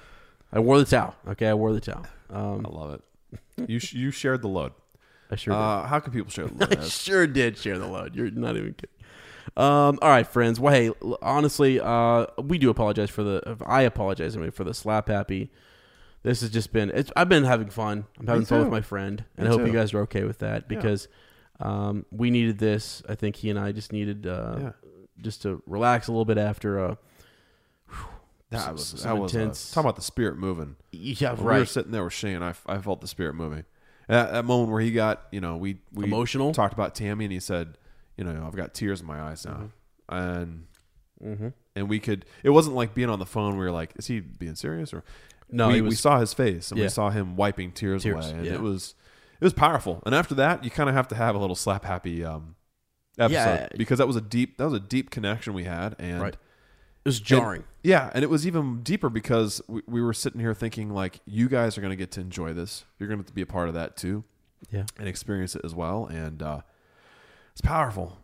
[0.52, 1.14] I wore the towel.
[1.28, 2.06] Okay, I wore the towel.
[2.30, 3.68] I Um, love it.
[3.68, 4.72] You sh- you shared the load.
[5.30, 6.78] I sure Uh, how can people share the load?
[6.78, 8.14] I sure did share the load.
[8.14, 8.90] You're not even kidding.
[9.56, 10.58] Um, all right, friends.
[10.58, 10.90] Well, hey,
[11.22, 13.56] honestly, uh, we do apologize for the.
[13.66, 15.50] I apologize I mean, for the slap happy.
[16.24, 16.90] This has just been.
[16.92, 18.06] It's, I've been having fun.
[18.18, 20.38] I'm having fun with my friend, and Me I hope you guys are okay with
[20.40, 21.06] that because
[21.60, 23.02] um, we needed this.
[23.08, 24.70] I think he and I just needed uh, Yeah.
[25.22, 26.80] just to relax a little bit after.
[26.80, 26.94] Uh,
[28.50, 30.76] That some- was some that was uh, intense- talking about the spirit moving.
[30.92, 32.42] yeah, When We were sitting there with Shane.
[32.42, 33.64] I, I felt the spirit moving.
[34.08, 36.52] At that moment where he got, you know, we, we Emotional?
[36.52, 37.78] talked about Tami, and he said,
[38.16, 39.70] you know, I've got tears in my eyes now,
[40.08, 40.66] and
[41.24, 41.48] Mm-hmm.
[41.74, 42.26] and we could.
[42.42, 43.56] It wasn't like being on the phone.
[43.56, 45.04] We were like, is he being serious or?
[45.50, 46.86] No, we, he we saw his face and Yeah.
[46.86, 48.54] we saw him wiping tears, Tears, away, and yeah.
[48.54, 48.94] it was
[49.40, 50.02] it was powerful.
[50.06, 52.56] And after that, you kind of have to have a little slap happy um,
[53.18, 53.68] episode Yeah.
[53.76, 56.34] because that was a deep that was a deep connection we had, and Right.
[56.34, 57.60] It was jarring.
[57.60, 61.20] and- yeah, and it was even deeper because we, we were sitting here thinking like,
[61.26, 62.86] you guys are going to get to enjoy this.
[62.98, 64.24] You're going to be a part of that too,
[64.70, 64.84] yeah.
[64.98, 66.06] and experience it as well.
[66.06, 66.60] And uh,
[67.52, 68.16] it's powerful.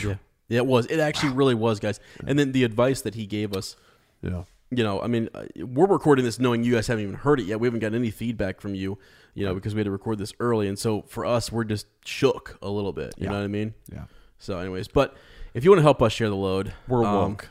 [0.00, 0.14] Yeah.
[0.48, 0.86] Yeah, it was.
[0.86, 1.98] It actually really was, guys.
[2.24, 3.74] And then the advice that he gave us,
[4.22, 7.40] Yeah, you know, I mean, uh, we're recording this knowing you guys haven't even heard
[7.40, 7.60] it yet.
[7.60, 8.98] We haven't got any feedback from you,
[9.34, 10.66] you know, because we had to record this early.
[10.68, 13.14] And so for us, we're just shook a little bit.
[13.16, 13.30] You Yeah.
[13.30, 13.74] know what I mean?
[13.92, 14.04] yeah.
[14.38, 15.16] So, anyways, but
[15.54, 17.48] if you want to help us share the load, We're um, woke.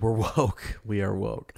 [0.00, 0.80] we're woke.
[0.84, 1.52] We are woke.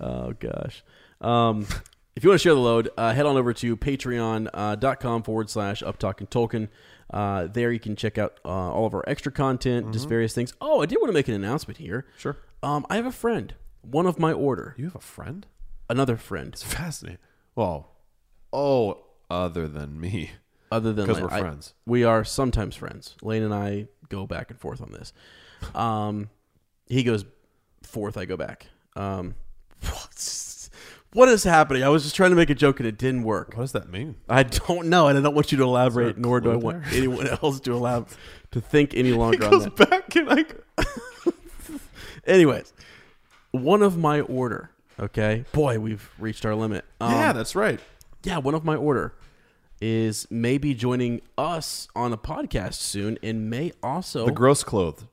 [0.00, 0.82] Oh gosh.
[1.20, 1.66] Um,
[2.16, 5.82] if you want to share the load, uh, head on over to patreon.com forward slash
[5.82, 6.68] up talking Tolkien.
[7.10, 10.54] Uh, there you can check out uh, all of our extra content, just various things.
[10.60, 12.06] Oh, I did want to make an announcement here.
[12.16, 12.36] Sure.
[12.62, 15.46] Um, I have a friend, one of my order, You have a friend?
[15.90, 17.18] another friend, It's fascinating.
[17.54, 17.90] Well,
[18.52, 20.30] oh, other than me.
[20.70, 21.74] other than because we're I- friends.
[21.86, 23.14] we are sometimes friends.
[23.22, 25.12] Lane and I go back and forth on this.
[25.74, 26.30] Um,
[26.86, 27.24] he goes
[27.82, 28.66] forth, I go back.
[28.96, 29.34] Um,
[31.12, 31.82] what is happening?
[31.82, 33.48] I was just trying to make a joke and it didn't work.
[33.54, 34.14] What does that mean?
[34.28, 36.94] I don't know, and I don't want you to elaborate, nor do I want there?
[36.94, 38.06] anyone else to allow
[38.52, 39.76] to think any longer on goes that.
[39.90, 40.44] back and I.
[42.26, 42.72] Anyways,
[43.52, 44.70] one of my order.
[45.00, 46.84] Okay, boy, we've reached our limit.
[47.00, 47.80] Um, yeah, that's right.
[48.24, 49.14] yeah, one of my order
[49.80, 55.04] is maybe joining us on a podcast soon, and may also The gross clothed.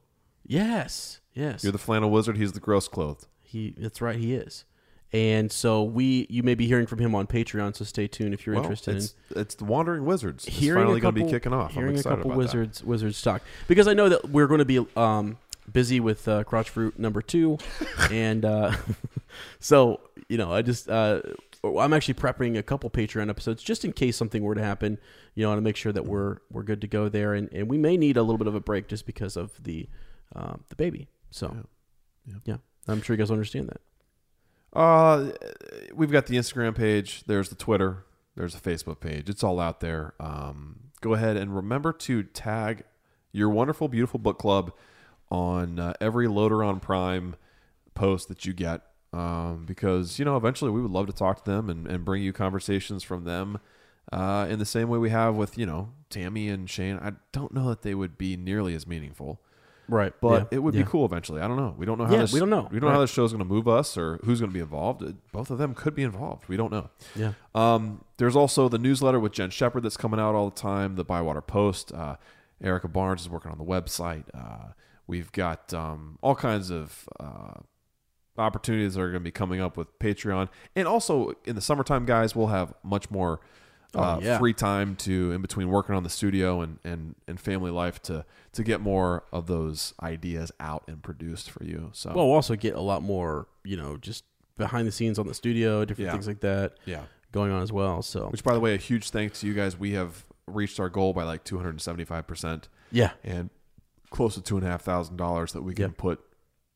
[0.45, 2.37] yes, yes, You're the flannel wizard.
[2.37, 3.27] He's the gross clothed.
[3.41, 3.73] he.
[3.77, 4.65] That's right, he is.
[5.11, 7.75] And so we, you may be hearing from him on Patreon.
[7.75, 10.45] So stay tuned if you're Well, interested in it's, it's the Wandering Wizards.
[10.45, 11.69] It's hearing finally a going to couple, be kicking off.
[11.71, 12.37] I'm Hearing a excited couple about that.
[12.59, 15.39] wizards wizards talk because I know that we're going to be um,
[15.71, 17.57] busy with uh, crotch fruit number two,
[18.11, 18.75] and uh,
[19.59, 21.21] so you know I just uh,
[21.63, 24.97] I'm actually prepping a couple Patreon episodes just in case something were to happen.
[25.35, 27.77] You know, to make sure that we're we're good to go there, and, and we
[27.77, 29.87] may need a little bit of a break just because of the
[30.35, 31.07] um, the baby.
[31.31, 31.55] So
[32.45, 32.57] yeah.
[32.87, 33.81] I'm sure you guys understand that.
[34.73, 35.31] Uh,
[35.93, 37.23] we've got the Instagram page.
[37.25, 38.05] There's the Twitter.
[38.35, 39.29] There's a Facebook page.
[39.29, 40.13] It's all out there.
[40.19, 42.83] Um, go ahead and remember to tag
[43.31, 44.71] your wonderful, beautiful book club
[45.31, 47.35] on uh, every LOTR on Prime
[47.93, 48.81] post that you get
[49.13, 52.21] um, because you know eventually we would love to talk to them and, and bring
[52.23, 53.59] you conversations from them
[54.11, 56.97] uh, in the same way we have with you know Tami and Shane.
[57.01, 59.41] I don't know that they would be nearly as meaningful.
[59.91, 60.83] Right, But yeah, it would yeah.
[60.83, 61.41] be cool eventually.
[61.41, 61.73] I don't know.
[61.75, 62.31] We don't know how Yeah, this.
[62.31, 62.67] we don't know.
[62.71, 63.05] We don't know how Right.
[63.05, 65.03] this show's going to move us or who's going to be involved.
[65.31, 66.47] Both of them could be involved.
[66.47, 66.91] We don't know.
[67.15, 67.33] Yeah.
[67.55, 70.95] Um, there's also the newsletter with Jen Shepard that's coming out all the time.
[70.95, 71.91] The Bywater Post.
[71.91, 72.17] Uh,
[72.61, 74.25] Erica Barnes is working on the website.
[74.31, 74.73] Uh,
[75.09, 77.55] we've got um, all kinds of uh,
[78.37, 82.05] opportunities that are going to be coming up with Patreon, and also in the summertime,
[82.05, 83.41] guys, we'll have much more.
[83.95, 84.37] Uh, Oh, yeah.
[84.37, 88.23] free time to in between working on the studio and, and, and family life to
[88.51, 91.89] to get more of those ideas out and produced for you.
[91.93, 94.25] So Well, we'll also get a lot more, you know, just
[94.57, 96.11] behind the scenes on the studio, different Yeah.
[96.11, 96.73] things like that.
[96.85, 97.05] Yeah.
[97.31, 98.03] going on as well.
[98.03, 99.75] So Which, by the way, a huge thanks to you guys.
[99.75, 102.65] We have reached our goal by like 275%.
[102.91, 103.13] Yeah.
[103.23, 103.49] And
[104.09, 105.95] close to two and a half thousand dollars that we can Yeah.
[105.97, 106.19] put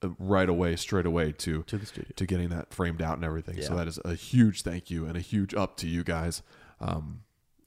[0.04, 2.12] uh, right away, straight away to, To the studio.
[2.16, 3.62] to getting that framed out and everything.
[3.62, 6.42] So that is a huge thank you and a huge up to you guys.
[6.82, 7.22] Um,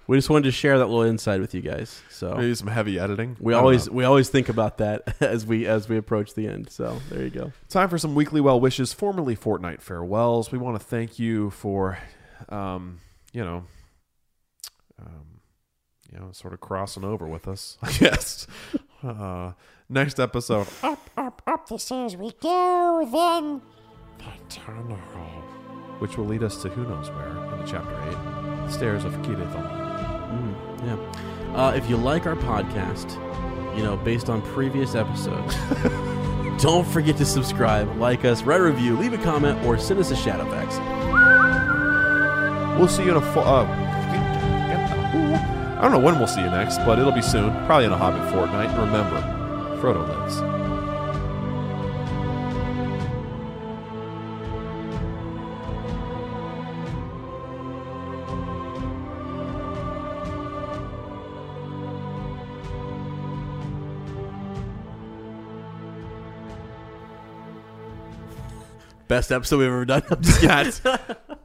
[0.07, 1.99] We just wanted to share that little insight with you guys.
[2.11, 3.37] So Maybe some heavy editing.
[3.39, 6.69] we always we always think about that as we as we approach the end.
[6.69, 7.51] So there you go.
[7.69, 10.51] Time for some weekly well wishes, formerly fortnight farewells.
[10.51, 11.97] We want to thank you for,
[12.49, 12.99] um,
[13.33, 13.63] you know,
[15.01, 15.34] um,
[16.15, 17.77] you know, sort of crossing over with us.
[17.83, 18.47] I guess.
[19.03, 19.51] Uh,
[19.89, 23.61] next episode, Up, up, up the stairs we go, then
[24.17, 24.25] the
[24.55, 24.97] tunnel.
[25.99, 29.13] which will lead us to who knows where in the chapter eight, the stairs of
[29.17, 30.25] Cirith Ungol.
[30.31, 30.55] Mm,
[30.85, 30.97] yeah.
[31.55, 33.11] Uh, if you like our podcast,
[33.77, 35.55] you know, based on previous episodes,
[36.63, 40.11] don't forget to subscribe, like us, write a review, leave a comment, or send us
[40.11, 40.79] a Shadowfax.
[42.79, 43.43] We'll see you in a full.
[43.43, 43.65] Uh,
[45.77, 47.51] I don't know when we'll see you next, but it'll be soon.
[47.65, 48.69] Probably in a Hobbit fortnight.
[48.69, 49.21] And remember,
[49.81, 50.41] Frodo lives.
[69.07, 70.03] Best episode we've ever done.
[70.09, 71.15] I'm just kidding.